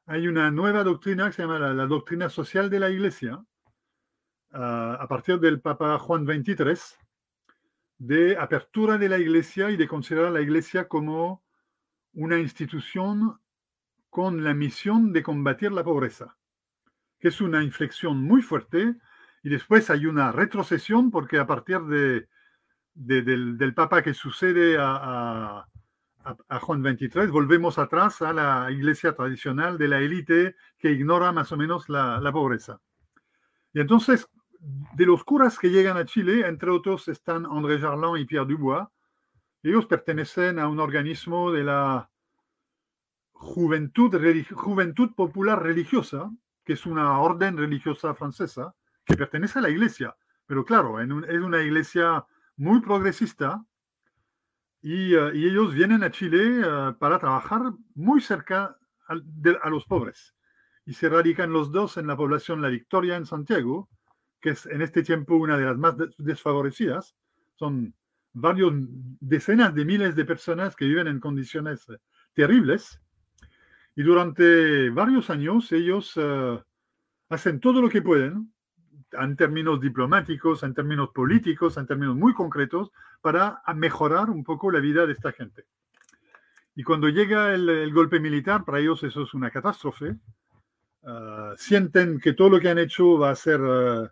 hay 0.07 0.27
una 0.27 0.51
nueva 0.51 0.83
doctrina 0.83 1.27
que 1.27 1.33
se 1.33 1.41
llama 1.41 1.59
la, 1.59 1.85
doctrina 1.87 2.29
social 2.29 2.69
de 2.69 2.79
la 2.79 2.89
Iglesia, 2.89 3.43
ah, 4.51 4.97
a 4.99 5.07
partir 5.07 5.39
del 5.39 5.61
Papa 5.61 5.97
Juan 5.99 6.25
XXIII, 6.25 6.97
de 7.97 8.37
apertura 8.37 8.97
de 8.97 9.09
la 9.09 9.17
Iglesia 9.17 9.71
y 9.71 9.77
de 9.77 9.87
considerar 9.87 10.27
a 10.27 10.31
la 10.31 10.41
Iglesia 10.41 10.87
como 10.87 11.43
una 12.13 12.37
institución 12.37 13.39
con 14.09 14.43
la 14.43 14.53
misión 14.53 15.11
de 15.11 15.23
combatir 15.23 15.71
la 15.71 15.83
pobreza, 15.83 16.37
que 17.19 17.29
es 17.29 17.41
una 17.41 17.63
inflexión 17.63 18.21
muy 18.23 18.41
fuerte 18.41 18.95
y 19.43 19.49
después 19.49 19.89
hay 19.89 20.05
una 20.05 20.31
retrocesión 20.31 21.11
porque 21.11 21.37
a 21.37 21.47
partir 21.47 21.81
de, 21.81 22.27
del, 22.93 23.73
Papa 23.73 24.01
que 24.01 24.13
sucede 24.13 24.77
a 24.77 25.65
a, 25.65 25.67
Juan 26.61 26.81
23, 26.81 27.29
volvemos 27.29 27.77
atrás 27.77 28.21
a 28.21 28.33
la 28.33 28.71
iglesia 28.71 29.13
tradicional 29.13 29.77
de 29.77 29.87
la 29.87 29.99
élite 29.99 30.55
que 30.77 30.91
ignora 30.91 31.31
más 31.31 31.51
o 31.51 31.57
menos 31.57 31.87
la, 31.89 32.31
pobreza. 32.31 32.81
Y 33.73 33.79
entonces, 33.79 34.27
de 34.59 35.05
los 35.05 35.23
curas 35.23 35.59
que 35.59 35.69
llegan 35.69 35.97
a 35.97 36.05
Chile, 36.05 36.47
entre 36.47 36.71
otros 36.71 37.07
están 37.07 37.45
André 37.45 37.79
Jarlin 37.79 38.17
y 38.17 38.25
Pierre 38.25 38.47
Dubois, 38.47 38.87
ellos 39.61 39.85
pertenecen 39.85 40.59
a 40.59 40.67
un 40.67 40.79
organismo 40.79 41.51
de 41.51 41.63
la 41.63 42.09
Juventud, 43.31 44.15
Juventud 44.53 45.13
Popular 45.15 45.61
Religiosa, 45.61 46.31
que 46.63 46.73
es 46.73 46.85
una 46.85 47.19
orden 47.19 47.57
religiosa 47.57 48.15
francesa, 48.15 48.73
que 49.05 49.15
pertenece 49.15 49.59
a 49.59 49.63
la 49.63 49.69
iglesia. 49.69 50.15
Pero 50.47 50.65
claro, 50.65 50.99
es 50.99 51.09
una 51.09 51.61
iglesia 51.61 52.25
muy 52.57 52.81
progresista, 52.81 53.63
eh, 54.87 55.31
y, 55.33 55.47
ellos 55.47 55.73
vienen 55.73 56.03
a 56.03 56.11
Chile 56.11 56.61
eh, 56.63 56.93
para 56.99 57.17
trabajar 57.17 57.73
muy 57.95 58.21
cerca 58.21 58.77
a, 59.07 59.69
los 59.69 59.85
pobres. 59.85 60.35
Y 60.85 60.93
se 60.93 61.09
radican 61.09 61.51
los 61.51 61.71
dos 61.71 61.97
en 61.97 62.05
la 62.05 62.15
población 62.15 62.61
La 62.61 62.69
Victoria 62.69 63.15
en 63.15 63.25
Santiago, 63.25 63.89
que 64.39 64.51
es 64.51 64.67
en 64.67 64.83
este 64.83 65.01
tiempo 65.01 65.35
una 65.35 65.57
de 65.57 65.65
las 65.65 65.77
más 65.77 65.95
desfavorecidas. 66.19 67.15
Son 67.55 67.95
varios 68.33 68.73
decenas 69.19 69.73
de 69.73 69.85
miles 69.85 70.15
de 70.15 70.25
personas 70.25 70.75
que 70.75 70.85
viven 70.85 71.07
en 71.07 71.19
condiciones 71.19 71.89
eh, 71.89 71.97
terribles. 72.33 73.01
Y 73.95 74.03
durante 74.03 74.89
varios 74.91 75.29
años 75.29 75.71
ellos 75.71 76.19
hacen 77.29 77.61
todo 77.61 77.81
lo 77.81 77.87
que 77.87 78.01
pueden 78.01 78.53
en 79.19 79.35
términos 79.35 79.79
diplomáticos, 79.81 80.63
en 80.63 80.73
términos 80.73 81.09
políticos, 81.09 81.77
en 81.77 81.87
términos 81.87 82.15
muy 82.15 82.33
concretos, 82.33 82.91
para 83.21 83.61
mejorar 83.75 84.29
un 84.29 84.43
poco 84.43 84.71
la 84.71 84.79
vida 84.79 85.05
de 85.05 85.13
esta 85.13 85.31
gente. 85.31 85.65
Y 86.75 86.83
cuando 86.83 87.07
llega 87.09 87.53
el, 87.53 87.93
golpe 87.93 88.19
militar, 88.19 88.65
para 88.65 88.79
ellos 88.79 89.01
eso 89.03 89.23
es 89.23 89.33
una 89.33 89.49
catástrofe. 89.49 90.15
Ah, 91.03 91.53
sienten 91.57 92.19
que 92.19 92.33
todo 92.33 92.49
lo 92.49 92.59
que 92.59 92.69
han 92.69 92.79
hecho 92.79 93.17
va 93.17 93.29
a 93.29 93.35
ser 93.35 93.61
ah, 93.63 94.11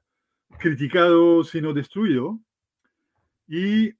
criticado, 0.57 1.43
sino 1.43 1.73
destruido. 1.73 2.39
Y 3.47 3.91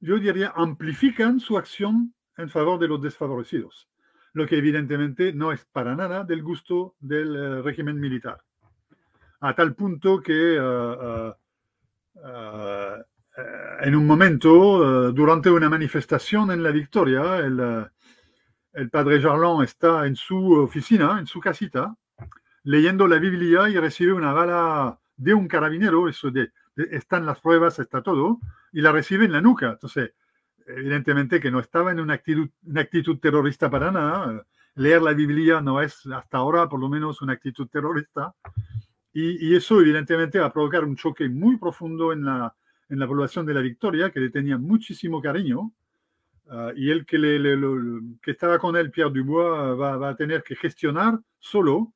yo 0.00 0.18
diría, 0.18 0.52
amplifican 0.54 1.40
su 1.40 1.58
acción 1.58 2.14
en 2.36 2.48
favor 2.48 2.78
de 2.78 2.88
los 2.88 3.02
desfavorecidos, 3.02 3.88
lo 4.32 4.46
que 4.46 4.56
evidentemente 4.56 5.32
no 5.32 5.52
es 5.52 5.64
para 5.66 5.94
nada 5.96 6.24
del 6.24 6.42
gusto 6.42 6.94
del 7.00 7.36
eh, 7.36 7.62
régimen 7.62 8.00
militar 8.00 8.42
a 9.42 9.54
tal 9.54 9.74
punto 9.74 10.22
que 10.22 10.56
eh, 10.56 11.32
eh, 12.24 13.02
eh, 13.36 13.76
en 13.80 13.96
un 13.96 14.06
momento, 14.06 15.12
durante 15.12 15.50
una 15.50 15.68
manifestación 15.68 16.52
en 16.52 16.62
La 16.62 16.70
Victoria, 16.70 17.38
el, 17.38 18.90
padre 18.90 19.20
Jarlon 19.20 19.64
está 19.64 20.06
en 20.06 20.14
su 20.14 20.52
oficina, 20.52 21.18
en 21.18 21.26
su 21.26 21.40
casita, 21.40 21.94
leyendo 22.62 23.08
la 23.08 23.18
Biblia 23.18 23.68
y 23.68 23.76
recibe 23.76 24.12
una 24.12 24.32
bala 24.32 25.00
de 25.16 25.34
un 25.34 25.48
carabinero, 25.48 26.08
eso 26.08 26.30
de, 26.30 26.52
están 26.76 27.26
las 27.26 27.40
pruebas, 27.40 27.80
está 27.80 28.00
todo, 28.00 28.38
y 28.72 28.80
la 28.80 28.92
recibe 28.92 29.24
en 29.24 29.32
la 29.32 29.40
nuca. 29.40 29.70
Entonces, 29.70 30.12
evidentemente 30.68 31.40
que 31.40 31.50
no 31.50 31.58
estaba 31.58 31.90
en 31.90 31.98
una 31.98 32.14
actitud, 32.14 32.48
una 32.64 32.82
actitud 32.82 33.18
terrorista 33.18 33.68
para 33.68 33.90
nada. 33.90 34.46
Leer 34.76 35.02
la 35.02 35.12
Biblia 35.12 35.60
no 35.60 35.80
es 35.80 36.06
hasta 36.06 36.38
ahora 36.38 36.68
por 36.68 36.78
lo 36.78 36.88
menos 36.88 37.20
una 37.22 37.32
actitud 37.32 37.68
terrorista. 37.68 38.34
Y, 39.12 39.54
eso 39.54 39.80
evidentemente 39.80 40.38
va 40.38 40.46
a 40.46 40.52
provocar 40.52 40.84
un 40.84 40.96
choque 40.96 41.28
muy 41.28 41.58
profundo 41.58 42.12
en 42.12 42.24
la, 42.24 42.54
en 42.88 42.98
la 42.98 43.06
población 43.06 43.44
de 43.44 43.54
la 43.54 43.60
Victoria, 43.60 44.10
que 44.10 44.20
le 44.20 44.30
tenía 44.30 44.56
muchísimo 44.56 45.20
cariño. 45.20 45.72
Ah, 46.48 46.72
y 46.74 46.90
el 46.90 47.04
que, 47.06 47.18
le, 47.18 47.58
que 48.22 48.30
estaba 48.30 48.58
con 48.58 48.76
él, 48.76 48.90
Pierre 48.90 49.12
Dubois, 49.12 49.78
va, 49.78 49.96
va, 49.96 50.08
a 50.10 50.16
tener 50.16 50.42
que 50.42 50.56
gestionar 50.56 51.18
solo 51.38 51.92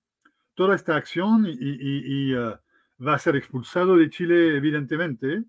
toda 0.54 0.74
esta 0.74 0.96
acción 0.96 1.46
y, 1.46 2.34
ah, 2.34 2.60
va 3.06 3.14
a 3.14 3.18
ser 3.18 3.36
expulsado 3.36 3.96
de 3.96 4.10
Chile, 4.10 4.56
evidentemente, 4.56 5.44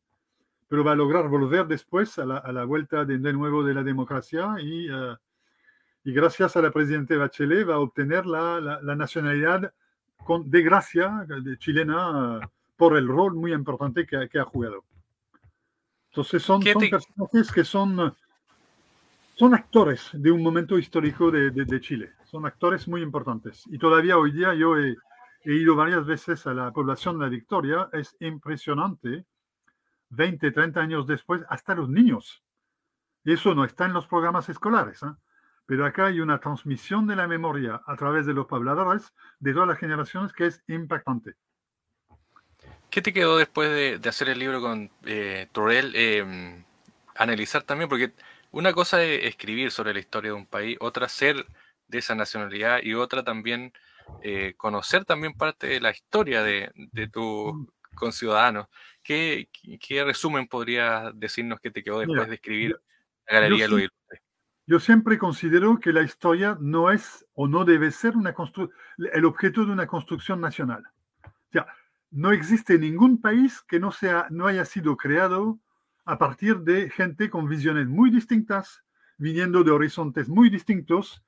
pero 0.67 0.83
va 0.83 0.93
a 0.93 0.95
lograr 0.95 1.29
volver 1.29 1.67
después 1.67 2.17
a 2.19 2.25
la, 2.25 2.37
a 2.37 2.51
la 2.51 2.65
vuelta 2.65 3.05
de, 3.05 3.17
de, 3.17 3.33
nuevo 3.33 3.63
de 3.63 3.73
la 3.73 3.83
democracia 3.83 4.55
y, 4.59 4.89
ah, 4.89 5.19
y 6.03 6.13
gracias 6.13 6.55
a 6.55 6.61
la 6.61 6.71
presidenta 6.71 7.17
Bachelet 7.17 7.67
va 7.67 7.75
a 7.75 7.79
obtener 7.79 8.25
la, 8.25 8.61
la, 8.61 8.81
la 8.81 8.95
nacionalidad 8.95 9.73
con, 10.23 10.49
de 10.49 10.61
gracia 10.61 11.25
de 11.27 11.57
chilena 11.57 12.39
por 12.75 12.95
el 12.95 13.07
rol 13.07 13.35
muy 13.35 13.53
importante 13.53 14.05
que, 14.05 14.29
que 14.29 14.39
ha 14.39 14.45
jugado. 14.45 14.83
Entonces 16.11 16.41
son, 16.41 16.61
son 16.61 16.89
personajes 16.89 17.51
que 17.51 17.63
son, 17.63 18.15
son 19.35 19.53
actores 19.53 20.09
de 20.13 20.31
un 20.31 20.41
momento 20.41 20.77
histórico 20.77 21.29
de, 21.29 21.51
de, 21.51 21.81
Chile, 21.81 22.13
son 22.25 22.45
actores 22.45 22.87
muy 22.87 23.01
importantes. 23.01 23.63
Y 23.67 23.77
todavía 23.77 24.17
hoy 24.17 24.31
día 24.31 24.53
yo 24.55 24.77
he, 24.77 24.95
he, 25.43 25.53
ido 25.53 25.75
varias 25.75 26.05
veces 26.05 26.47
a 26.47 26.53
la 26.53 26.71
población 26.71 27.19
de 27.19 27.25
la 27.25 27.29
Victoria, 27.29 27.89
es 27.93 28.15
impresionante, 28.19 29.25
20, 30.09 30.51
30 30.51 30.79
años 30.79 31.07
después, 31.07 31.43
hasta 31.49 31.75
los 31.75 31.89
niños. 31.89 32.43
Y 33.23 33.33
eso 33.33 33.53
no 33.53 33.65
está 33.65 33.85
en 33.85 33.93
los 33.93 34.07
programas 34.07 34.49
escolares. 34.49 35.03
¿eh? 35.03 35.11
Pero 35.67 35.85
acá 35.85 36.07
hay 36.07 36.21
una 36.21 36.39
transmisión 36.39 37.05
de 37.05 37.15
la 37.15 37.27
memoria 37.27 37.81
a 37.85 37.95
través 37.95 38.25
de 38.25 38.33
los 38.33 38.47
pobladores 38.47 39.13
de 39.39 39.53
todas 39.53 39.67
las 39.67 39.77
generaciones 39.77 40.33
que 40.33 40.47
es 40.47 40.63
impactante. 40.67 41.35
¿Qué 42.89 43.01
te 43.01 43.13
quedó 43.13 43.37
después 43.37 43.69
de, 43.69 44.09
hacer 44.09 44.29
el 44.29 44.39
libro 44.39 44.61
con 44.61 44.89
eh, 45.05 45.47
Torrell? 45.51 45.93
Em, 45.93 46.63
analizar 47.15 47.63
también, 47.63 47.89
porque 47.89 48.13
una 48.51 48.71
cosa 48.71 49.03
es 49.03 49.25
escribir 49.25 49.71
sobre 49.71 49.93
la 49.93 49.99
historia 49.99 50.31
de 50.31 50.37
un 50.37 50.45
país, 50.45 50.77
otra 50.79 51.09
ser 51.09 51.45
de 51.87 51.97
esa 51.97 52.15
nacionalidad 52.15 52.79
y 52.81 52.93
otra 52.93 53.23
también 53.23 53.73
eh, 54.21 54.53
conocer 54.55 55.05
también 55.05 55.33
parte 55.33 55.67
de 55.67 55.81
la 55.81 55.91
historia 55.91 56.43
de, 56.43 56.71
de 56.75 57.07
tus 57.07 57.53
mm. 57.53 57.67
conciudadanos. 57.95 58.67
¿Qué, 59.03 59.49
¿Qué, 59.79 60.03
resumen 60.03 60.47
podrías 60.47 61.11
decirnos 61.13 61.59
que 61.59 61.71
te 61.71 61.83
quedó 61.83 61.99
después 61.99 62.27
de 62.27 62.35
escribir 62.35 62.79
la 63.27 63.33
Galería 63.33 63.67
de 63.67 63.73
Ilustres? 63.73 64.21
Yo 64.69 64.81
siempre 64.81 65.17
considero 65.17 65.79
que 65.79 65.93
la 65.93 66.01
historia 66.01 66.57
no 66.59 66.91
es 66.91 67.25
o 67.35 67.47
no 67.47 67.63
debe 67.63 67.89
ser 67.89 68.17
una 68.17 68.35
el 69.13 69.23
objeto 69.23 69.65
de 69.65 69.71
una 69.71 69.87
construcción 69.87 70.41
nacional. 70.41 70.83
O 71.23 71.51
sea, 71.53 71.67
no 72.11 72.33
existe 72.33 72.77
ningún 72.77 73.21
país 73.21 73.61
que 73.61 73.79
no, 73.79 73.93
sea, 73.93 74.27
no 74.29 74.45
haya 74.45 74.65
sido 74.65 74.97
creado 74.97 75.57
a 76.03 76.17
partir 76.17 76.59
de 76.59 76.89
gente 76.89 77.29
con 77.29 77.47
visiones 77.47 77.87
muy 77.87 78.11
distintas, 78.11 78.83
viniendo 79.17 79.63
de 79.63 79.71
horizontes 79.71 80.27
muy 80.27 80.49
distintos. 80.49 81.23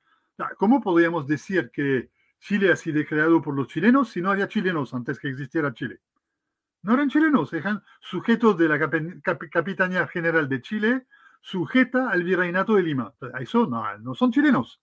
¿Cómo 0.58 0.82
podríamos 0.82 1.26
decir 1.26 1.70
que 1.72 2.10
Chile 2.40 2.70
ha 2.70 2.76
sido 2.76 3.02
creado 3.06 3.40
por 3.40 3.54
los 3.54 3.68
chilenos 3.68 4.10
si 4.10 4.20
no 4.20 4.30
había 4.30 4.48
chilenos 4.48 4.92
antes 4.92 5.18
que 5.18 5.28
existiera 5.30 5.72
Chile? 5.72 6.00
No 6.82 6.92
eran 6.92 7.08
chilenos, 7.08 7.54
eran 7.54 7.82
sujetos 8.00 8.58
de 8.58 8.68
la 8.68 8.78
Capitanía 9.50 10.06
General 10.08 10.46
de 10.46 10.60
Chile 10.60 11.06
sujeta 11.40 12.10
al 12.10 12.24
virreinato 12.24 12.74
de 12.74 12.82
Lima. 12.82 13.14
Eso 13.40 13.66
no, 13.66 13.98
no 13.98 14.14
son 14.14 14.32
chilenos. 14.32 14.80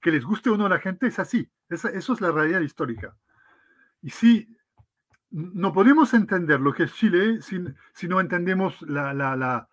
Que, 0.00 0.10
les 0.12 0.24
guste 0.24 0.48
o 0.50 0.56
no 0.56 0.66
a 0.66 0.68
la 0.68 0.78
gente 0.78 1.08
es 1.08 1.18
así. 1.18 1.50
eso 1.68 2.12
es 2.12 2.20
la 2.20 2.30
realidad 2.30 2.60
histórica. 2.60 3.16
Y 4.00 4.10
si 4.10 4.58
no 5.30 5.72
podemos 5.72 6.14
entender 6.14 6.60
lo 6.60 6.72
que 6.72 6.84
es 6.84 6.94
Chile 6.94 7.40
si, 7.42 8.08
no 8.08 8.20
entendemos 8.20 8.80
la, 8.82 9.68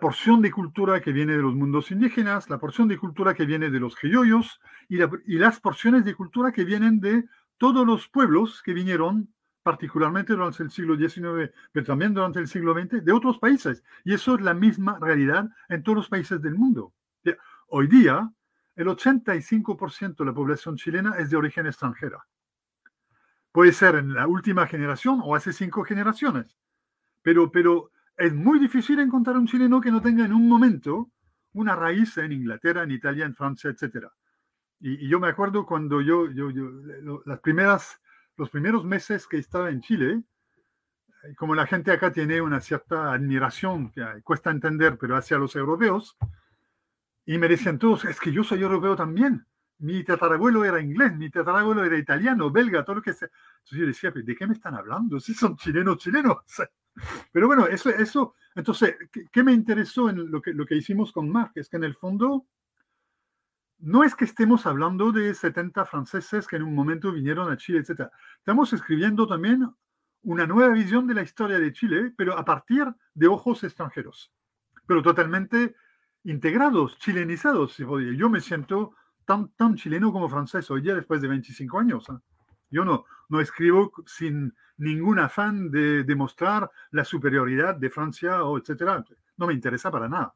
porción 0.00 0.42
de 0.42 0.50
cultura 0.50 1.00
que 1.00 1.12
viene 1.12 1.32
de 1.32 1.42
los 1.42 1.54
mundos 1.54 1.90
indígenas, 1.90 2.48
la 2.48 2.58
porción 2.58 2.88
de 2.88 2.98
cultura 2.98 3.34
que 3.34 3.46
viene 3.46 3.70
de 3.70 3.80
los 3.80 3.96
criollos 3.96 4.60
y, 4.88 4.98
y 5.02 5.38
las 5.38 5.60
porciones 5.60 6.04
de 6.04 6.14
cultura 6.14 6.52
que 6.52 6.64
vienen 6.64 7.00
de 7.00 7.24
todos 7.58 7.86
los 7.86 8.08
pueblos 8.08 8.62
que 8.62 8.72
vinieron 8.72 9.32
particularmente 9.62 10.32
durante 10.32 10.62
el 10.62 10.70
siglo 10.70 10.96
XIX, 10.96 11.52
pero 11.72 11.86
también 11.86 12.14
durante 12.14 12.38
el 12.38 12.48
siglo 12.48 12.74
XX, 12.74 13.04
de 13.04 13.12
otros 13.12 13.38
países. 13.38 13.82
Y 14.04 14.14
eso 14.14 14.34
es 14.34 14.40
la 14.40 14.54
misma 14.54 14.98
realidad 15.00 15.48
en 15.68 15.82
todos 15.82 15.96
los 15.96 16.08
países 16.08 16.40
del 16.40 16.54
mundo. 16.54 16.94
Hoy 17.68 17.86
día, 17.86 18.32
el 18.74 18.86
85% 18.86 20.16
de 20.16 20.24
la 20.24 20.34
población 20.34 20.76
chilena 20.76 21.16
es 21.18 21.30
de 21.30 21.36
origen 21.36 21.66
extranjera. 21.66 22.26
Puede 23.52 23.72
ser 23.72 23.96
en 23.96 24.14
la 24.14 24.26
última 24.26 24.66
generación 24.66 25.20
o 25.22 25.34
hace 25.34 25.52
cinco 25.52 25.84
generaciones. 25.84 26.56
Pero, 27.22 27.50
pero 27.50 27.90
es 28.16 28.34
muy 28.34 28.58
difícil 28.58 28.98
encontrar 29.00 29.36
un 29.36 29.46
chileno 29.46 29.80
que 29.80 29.90
no 29.90 30.00
tenga 30.00 30.24
en 30.24 30.32
un 30.32 30.48
momento 30.48 31.10
una 31.52 31.74
raíz 31.74 32.16
en 32.18 32.32
Inglaterra, 32.32 32.82
en 32.82 32.92
Italia, 32.92 33.24
en 33.24 33.34
Francia, 33.34 33.70
etc. 33.70 34.06
Y, 34.80 35.08
yo 35.08 35.18
me 35.20 35.28
acuerdo 35.28 35.66
cuando 35.66 36.00
yo, 36.00 36.30
yo, 36.30 36.50
las 37.26 37.40
primeras, 37.40 38.00
los 38.36 38.50
primeros 38.50 38.84
meses 38.84 39.26
que 39.26 39.38
estaba 39.38 39.70
en 39.70 39.80
Chile, 39.80 40.22
eh, 41.24 41.34
como 41.36 41.54
la 41.54 41.66
gente 41.66 41.92
acá 41.92 42.12
tiene 42.12 42.40
una 42.40 42.60
cierta 42.60 43.12
admiración, 43.12 43.90
que 43.90 44.04
cuesta 44.22 44.50
entender, 44.50 44.98
pero 44.98 45.16
hacia 45.16 45.38
los 45.38 45.56
europeos, 45.56 46.16
y 47.26 47.38
me 47.38 47.48
decían 47.48 47.78
todos, 47.78 48.04
es 48.04 48.18
que 48.18 48.32
yo 48.32 48.42
soy 48.42 48.62
europeo 48.62 48.96
también. 48.96 49.46
Mi 49.78 50.04
tatarabuelo 50.04 50.64
era 50.64 50.80
inglés, 50.80 51.16
mi 51.16 51.30
tatarabuelo 51.30 51.84
era 51.84 51.96
italiano, 51.96 52.50
belga, 52.50 52.84
todo 52.84 52.96
lo 52.96 53.02
que 53.02 53.14
sea. 53.14 53.28
Entonces 53.58 53.78
yo 53.78 53.86
decía, 53.86 54.10
¿de 54.10 54.34
qué 54.34 54.46
me 54.46 54.54
están 54.54 54.74
hablando? 54.74 55.18
Si 55.20 55.32
son 55.32 55.56
chilenos, 55.56 55.98
chilenos. 55.98 56.38
Pero 57.32 57.46
bueno, 57.46 57.66
eso, 57.66 57.88
eso 57.90 58.34
entonces, 58.54 58.96
¿qué, 59.30 59.42
me 59.42 59.52
interesó 59.52 60.10
en 60.10 60.30
lo 60.30 60.42
que, 60.42 60.52
lo 60.52 60.66
que 60.66 60.76
hicimos 60.76 61.12
con 61.12 61.30
Marc? 61.30 61.52
Es 61.54 61.68
que 61.68 61.76
en 61.76 61.84
el 61.84 61.94
fondo, 61.94 62.46
no 63.80 64.04
es 64.04 64.14
que 64.14 64.24
estemos 64.24 64.66
hablando 64.66 65.12
de 65.12 65.34
70 65.34 65.84
franceses 65.86 66.46
que 66.46 66.56
en 66.56 66.62
un 66.62 66.74
momento 66.74 67.12
vinieron 67.12 67.50
a 67.50 67.56
Chile, 67.56 67.80
etc. 67.80 68.08
Estamos 68.38 68.72
escribiendo 68.72 69.26
también 69.26 69.68
una 70.22 70.46
nueva 70.46 70.72
visión 70.74 71.06
de 71.06 71.14
la 71.14 71.22
historia 71.22 71.58
de 71.58 71.72
Chile, 71.72 72.12
pero 72.16 72.36
a 72.36 72.44
partir 72.44 72.86
de 73.14 73.26
ojos 73.26 73.64
extranjeros, 73.64 74.32
pero 74.86 75.02
totalmente 75.02 75.74
integrados, 76.24 76.98
chilenizados, 76.98 77.72
si 77.72 77.84
podía. 77.84 78.12
Yo 78.12 78.28
me 78.28 78.40
siento 78.40 78.94
tan, 79.24 79.48
tan 79.52 79.76
chileno 79.76 80.12
como 80.12 80.28
francés 80.28 80.70
hoy 80.70 80.82
día 80.82 80.94
después 80.94 81.22
de 81.22 81.28
25 81.28 81.78
años. 81.78 82.08
¿eh? 82.10 82.18
Yo 82.70 82.84
no, 82.84 83.04
no 83.28 83.40
escribo 83.40 83.92
sin 84.06 84.54
ningún 84.76 85.18
afán 85.18 85.70
de 85.70 86.04
demostrar 86.04 86.70
la 86.90 87.04
superioridad 87.04 87.76
de 87.76 87.90
Francia 87.90 88.44
o 88.44 88.58
etcétera. 88.58 89.04
No 89.36 89.46
me 89.46 89.54
interesa 89.54 89.90
para 89.90 90.08
nada. 90.08 90.34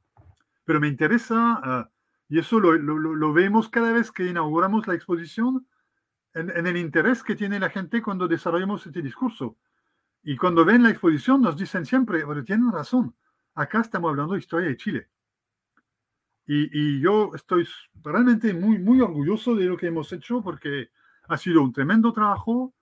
Pero 0.64 0.80
me 0.80 0.88
interesa, 0.88 1.60
ah, 1.62 1.90
y 2.34 2.40
eso 2.40 2.58
lo, 2.58 2.72
lo, 2.76 3.32
vemos 3.32 3.68
cada 3.68 3.92
vez 3.92 4.10
que 4.10 4.26
inauguramos 4.26 4.88
la 4.88 4.94
exposición, 4.94 5.68
en, 6.32 6.50
en, 6.50 6.66
el 6.66 6.76
interés 6.76 7.22
que 7.22 7.36
tiene 7.36 7.60
la 7.60 7.70
gente 7.70 8.02
cuando 8.02 8.26
desarrollamos 8.26 8.84
este 8.84 9.02
discurso. 9.02 9.56
Y 10.24 10.36
cuando 10.36 10.64
ven 10.64 10.82
la 10.82 10.90
exposición 10.90 11.42
nos 11.42 11.56
dicen 11.56 11.86
siempre, 11.86 12.26
pero 12.26 12.42
tienen 12.42 12.72
razón, 12.72 13.14
acá 13.54 13.82
estamos 13.82 14.10
hablando 14.10 14.32
de 14.32 14.40
historia 14.40 14.66
de 14.66 14.76
Chile. 14.76 15.08
Y, 16.44 16.70
y, 16.76 17.00
yo 17.00 17.30
estoy 17.36 17.68
realmente 18.02 18.52
muy, 18.52 18.80
muy 18.80 19.00
orgulloso 19.00 19.54
de 19.54 19.66
lo 19.66 19.76
que 19.76 19.86
hemos 19.86 20.12
hecho 20.12 20.42
porque 20.42 20.90
ha 21.28 21.36
sido 21.36 21.62
un 21.62 21.72
tremendo 21.72 22.12
trabajo, 22.12 22.74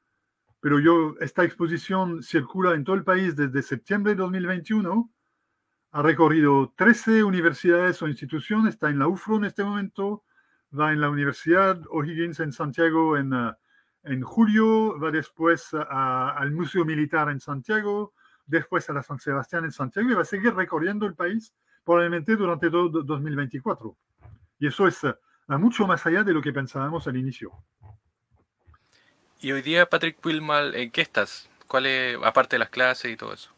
pero 0.61 0.81
yo, 0.81 1.15
esta 1.21 1.45
exposición 1.45 2.23
circula 2.23 2.73
en 2.73 2.85
todo 2.85 2.97
el 2.97 3.05
país 3.05 3.37
desde 3.37 3.61
septiembre 3.61 4.15
de 4.15 4.23
2021. 4.23 5.13
Ha 5.93 6.03
recorrido 6.03 6.73
13 6.77 7.23
universidades 7.23 8.03
o 8.03 8.09
instituciones, 8.09 8.75
está 8.75 8.91
en 8.91 8.99
la 8.99 9.09
UFRO 9.09 9.37
en 9.37 9.45
este 9.45 9.63
momento, 9.63 10.25
va 10.79 10.93
en 10.93 11.01
la 11.01 11.11
Universidad 11.11 11.81
O'Higgins 11.91 12.41
en 12.41 12.53
Santiago 12.53 13.17
en, 13.17 13.33
en 14.05 14.23
julio, 14.23 14.99
va 14.99 15.11
después 15.11 15.71
al 15.75 16.51
Museo 16.53 16.85
Militar 16.85 17.29
en 17.29 17.41
Santiago, 17.41 18.15
después 18.47 18.89
a 18.91 18.93
la 18.93 19.03
San 19.03 19.19
Sebastián 19.19 19.65
en 19.65 19.73
Santiago 19.73 20.11
y 20.11 20.15
va 20.15 20.23
a 20.23 20.27
seguir 20.27 20.55
recorriendo 20.55 21.07
el 21.07 21.15
país 21.15 21.55
probablemente 21.85 22.37
durante 22.37 22.71
todo 22.71 23.03
2024. 23.03 23.97
Y 24.59 24.69
eso 24.69 24.87
es 24.87 25.03
uh, 25.05 25.15
mucho 25.49 25.87
más 25.87 26.07
allá 26.07 26.23
de 26.23 26.33
lo 26.33 26.41
que 26.41 26.53
pensábamos 26.53 27.07
al 27.07 27.17
inicio. 27.17 27.53
Y 29.41 29.51
hoy 29.51 29.63
día, 29.63 29.87
Patrick 29.87 30.25
Wilmal, 30.25 30.75
¿en 30.77 30.91
qué 30.91 31.01
estás? 31.01 31.51
¿Cuál 31.67 31.87
aparte 32.23 32.55
de 32.55 32.61
las 32.61 32.69
clases 32.69 33.11
y 33.11 33.17
todo 33.17 33.33
eso? 33.33 33.53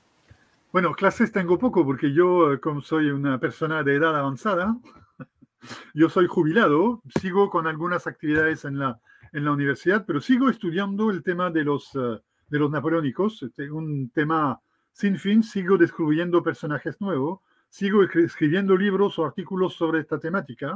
Bueno, 0.75 0.93
clases 0.93 1.31
tengo 1.31 1.57
poco 1.57 1.85
porque 1.85 2.13
yo, 2.13 2.61
como 2.61 2.83
soy 2.83 3.09
una 3.09 3.39
persona 3.39 3.85
de 3.85 3.95
edad 3.95 4.19
avanzada, 4.19 4.77
yo 5.95 6.09
soy 6.09 6.27
jubilado, 6.27 7.01
sigo 7.21 7.49
con 7.49 7.69
algunas 7.69 8.09
actividades 8.09 8.65
en 8.65 8.81
la, 8.81 8.99
en 9.33 9.45
la 9.45 9.53
universidad, 9.53 10.05
pero 10.05 10.21
sigo 10.21 10.51
estudiando 10.51 11.13
el 11.13 11.23
tema 11.23 11.49
de 11.53 11.63
los, 11.63 11.95
eh, 11.95 12.21
de 12.49 12.59
los 12.59 12.73
napoleónicos, 12.73 13.41
este, 13.45 13.71
un 13.71 14.11
tema 14.11 14.61
sin 14.93 15.17
fin, 15.17 15.45
sigo 15.45 15.79
descubriendo 15.79 16.43
personajes 16.43 17.01
nuevos, 17.01 17.39
sigo 17.69 18.03
escribiendo 18.03 18.77
libros 18.77 19.17
o 19.21 19.27
artículos 19.27 19.75
sobre 19.75 20.01
esta 20.01 20.19
temática. 20.19 20.75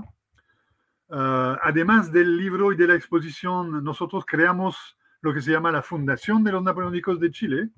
Uh, 1.09 1.59
además 1.61 2.13
del 2.13 2.37
libro 2.37 2.73
y 2.73 2.77
de 2.77 2.87
la 2.87 2.95
exposición, 2.95 3.83
nosotros 3.83 4.25
creamos 4.25 4.97
lo 5.23 5.35
que 5.35 5.41
se 5.41 5.51
llama 5.51 5.73
la 5.73 5.83
Fundación 5.83 6.45
de 6.45 6.53
los 6.53 6.63
Napoleónicos 6.63 7.19
de 7.19 7.33
Chile, 7.33 7.71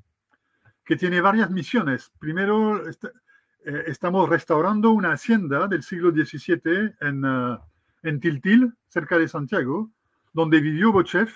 que 0.90 0.96
tiene 0.96 1.20
varias 1.20 1.52
misiones. 1.52 2.10
Primero, 2.18 2.84
eh, 2.84 3.84
estamos 3.86 4.28
restaurando 4.28 4.90
una 4.90 5.12
hacienda 5.12 5.68
del 5.68 5.84
siglo 5.84 6.10
XVII 6.10 6.96
en, 7.00 7.24
uh, 7.24 7.60
en, 8.02 8.18
Tiltil, 8.18 8.74
cerca 8.88 9.16
de 9.16 9.28
Santiago, 9.28 9.92
donde 10.32 10.60
vivió 10.60 10.90
Bochef, 10.90 11.32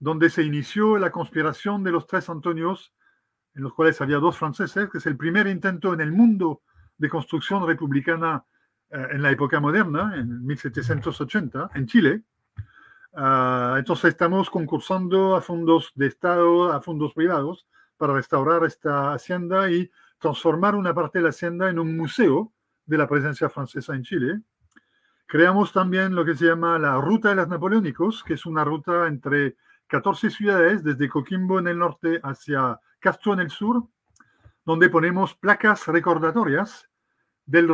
donde 0.00 0.30
se 0.30 0.42
inició 0.42 0.98
la 0.98 1.12
conspiración 1.12 1.84
de 1.84 1.92
los 1.92 2.08
tres 2.08 2.28
Antonios, 2.28 2.92
en 3.54 3.62
los 3.62 3.72
cuales 3.72 4.00
había 4.00 4.16
dos 4.16 4.36
franceses, 4.36 4.90
que 4.90 4.98
es 4.98 5.06
el 5.06 5.16
primer 5.16 5.46
intento 5.46 5.94
en 5.94 6.00
el 6.00 6.10
mundo 6.10 6.62
de 6.98 7.08
construcción 7.08 7.64
republicana 7.68 8.44
uh, 8.90 8.96
en 8.96 9.22
la 9.22 9.30
época 9.30 9.60
moderna, 9.60 10.16
en 10.16 10.44
1780, 10.44 11.70
en 11.72 11.86
Chile. 11.86 12.22
Uh, 13.12 13.76
entonces 13.76 14.06
estamos 14.06 14.50
concursando 14.50 15.36
a 15.36 15.40
fondos 15.40 15.92
de 15.94 16.08
Estado, 16.08 16.72
a 16.72 16.82
fondos 16.82 17.14
privados, 17.14 17.64
para 17.96 18.14
restaurar 18.14 18.64
esta 18.64 19.12
hacienda 19.12 19.70
y 19.70 19.90
transformar 20.18 20.74
una 20.74 20.94
parte 20.94 21.18
de 21.18 21.24
la 21.24 21.30
hacienda 21.30 21.68
en 21.68 21.78
un 21.78 21.96
museo 21.96 22.52
de 22.84 22.98
la 22.98 23.08
presencia 23.08 23.48
francesa 23.48 23.94
en 23.94 24.02
Chile. 24.02 24.40
Creamos 25.26 25.72
también 25.72 26.14
lo 26.14 26.24
que 26.24 26.36
se 26.36 26.46
llama 26.46 26.78
la 26.78 27.00
Ruta 27.00 27.30
de 27.30 27.34
los 27.34 27.48
Napoleónicos, 27.48 28.22
que 28.22 28.34
es 28.34 28.46
una 28.46 28.64
ruta 28.64 29.08
entre 29.08 29.56
14 29.88 30.30
ciudades, 30.30 30.84
desde 30.84 31.08
Coquimbo 31.08 31.58
en 31.58 31.68
el 31.68 31.78
norte 31.78 32.20
hacia 32.22 32.80
Castro 33.00 33.34
en 33.34 33.40
el 33.40 33.50
sur, 33.50 33.84
donde 34.64 34.88
ponemos 34.88 35.34
placas 35.34 35.86
recordatorias 35.86 36.88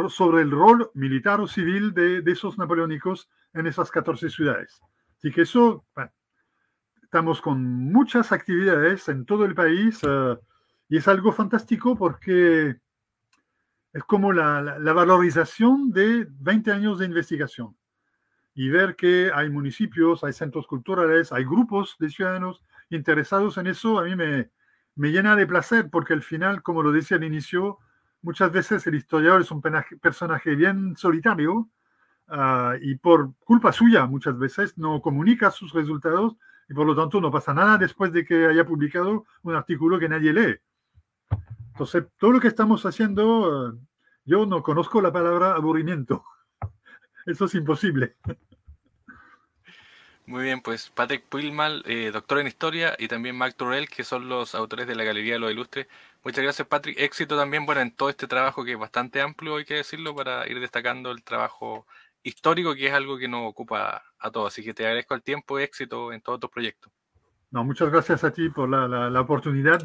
sobre 0.09 0.43
el 0.43 0.51
rol 0.51 0.91
militar 0.95 1.41
o 1.41 1.47
civil 1.47 1.95
de, 1.95 2.20
de 2.23 2.33
esos 2.33 2.59
napoleónicos 2.59 3.29
en 3.55 3.66
esas 3.66 3.91
14 3.91 4.29
ciudades. 4.29 4.81
Así 5.16 5.31
que 5.33 5.43
eso, 5.43 5.87
estamos 7.13 7.43
con 7.43 7.63
muchas 7.93 8.33
actividades 8.33 9.07
en 9.11 9.27
todo 9.27 9.45
el 9.45 9.55
país 9.55 10.03
uh, 10.03 10.39
y 10.89 10.97
es 10.97 11.07
algo 11.07 11.31
fantástico 11.31 11.95
porque 11.95 12.79
es 13.93 14.05
como 14.05 14.33
la, 14.33 14.63
la, 14.63 14.79
la, 14.79 14.93
valorización 14.95 15.93
de 15.93 16.27
20 16.41 16.73
años 16.73 16.99
de 16.99 17.05
investigación 17.05 17.77
y 18.55 18.71
ver 18.71 18.97
que 18.97 19.31
hay 19.35 19.51
municipios, 19.51 20.25
hay 20.25 20.33
centros 20.33 20.67
culturales, 20.67 21.33
hay 21.33 21.45
grupos 21.45 21.97
de 21.99 22.09
ciudadanos 22.09 22.63
interesados 22.89 23.59
en 23.59 23.67
eso, 23.67 23.99
a 23.99 24.05
mí 24.05 24.17
me, 24.17 24.49
me 24.95 25.11
llena 25.11 25.37
de 25.37 25.47
placer 25.47 25.91
porque 25.91 26.15
al 26.15 26.23
final, 26.23 26.63
como 26.63 26.83
lo 26.83 26.93
decía 26.93 27.19
al 27.19 27.25
inicio, 27.25 27.77
muchas 28.23 28.51
veces 28.53 28.87
el 28.87 28.95
historiador 28.95 29.43
es 29.43 29.51
un 29.51 29.61
personaje 29.61 30.55
bien 30.55 30.97
solitario 30.97 31.69
uh, 32.29 32.73
y 32.81 32.95
por 32.95 33.35
culpa 33.45 33.71
suya 33.71 34.07
muchas 34.07 34.39
veces 34.39 34.79
no 34.79 35.03
comunica 35.03 35.51
sus 35.51 35.75
resultados 35.75 36.39
y 36.73 36.75
por 36.75 36.87
lo 36.87 36.97
tanto 36.97 37.20
no 37.20 37.31
pasa 37.31 37.53
nada 37.53 37.77
después 37.77 38.11
de 38.14 38.25
que 38.25 38.47
haya 38.47 38.64
publicado 38.64 39.27
un 39.43 39.55
artículo 39.55 39.99
que 39.99 40.09
nadie 40.09 40.33
lee. 40.33 40.57
Entonces, 41.68 42.05
todo 42.16 42.33
lo 42.33 42.41
que 42.41 42.49
estamos 42.49 42.87
haciendo, 42.87 43.68
uh, 43.68 43.79
yo 44.25 44.47
no 44.47 44.62
conozco 44.62 45.03
la 45.03 45.12
palabra 45.12 45.53
aburrimiento. 45.53 46.25
Eso 47.27 47.45
es 47.45 47.55
imposible. 47.57 48.16
Muy 50.25 50.45
bien, 50.45 50.62
pues 50.62 50.89
Patrick 50.89 51.27
Puilmal, 51.27 51.83
eh, 51.85 52.11
doctor 52.11 52.39
en 52.39 52.47
historia, 52.47 52.97
y 52.99 53.07
también 53.07 53.37
Mark 53.37 53.55
Turrell, 53.55 53.91
que 53.91 54.03
son 54.03 54.31
los 54.31 54.55
autores 54.55 54.87
de 54.87 54.95
la 54.95 55.05
Galería 55.05 55.35
de 55.35 55.41
los 55.41 55.53
Ilustres. 55.53 55.89
Muchas 56.25 56.43
gracias, 56.43 56.66
Patrick. 56.68 56.99
Éxito 56.99 57.37
también, 57.37 57.66
bueno, 57.66 57.83
en 57.83 57.91
todo 57.95 58.09
este 58.09 58.27
trabajo 58.27 58.64
que 58.64 58.73
es 58.73 58.79
bastante 58.79 59.20
amplio, 59.20 59.57
hay 59.57 59.66
que 59.66 59.75
decirlo, 59.75 60.14
para 60.14 60.49
ir 60.49 60.59
destacando 60.59 61.11
el 61.11 61.23
trabajo 61.23 61.87
histórico, 62.23 62.75
que 62.75 62.87
es 62.87 62.93
algo 62.93 63.18
que 63.18 63.29
nos 63.29 63.49
ocupa 63.49 64.03
a 64.18 64.31
todos. 64.31 64.53
Así 64.53 64.62
que 64.62 64.75
te 64.75 64.85
agradezco 64.85 65.14
el 65.14 65.23
tiempo 65.23 65.59
y 65.59 65.62
éxito 65.62 66.12
en 66.12 66.20
todos 66.20 66.41
tus 66.41 66.51
proyectos. 66.51 66.93
No, 67.51 67.64
muchas 67.64 67.91
gracias 67.91 68.25
a 68.25 68.33
ti 68.33 68.49
por 68.49 68.68
la, 68.68 68.89
la, 68.89 69.11
la 69.11 69.20
oportunidad. 69.20 69.81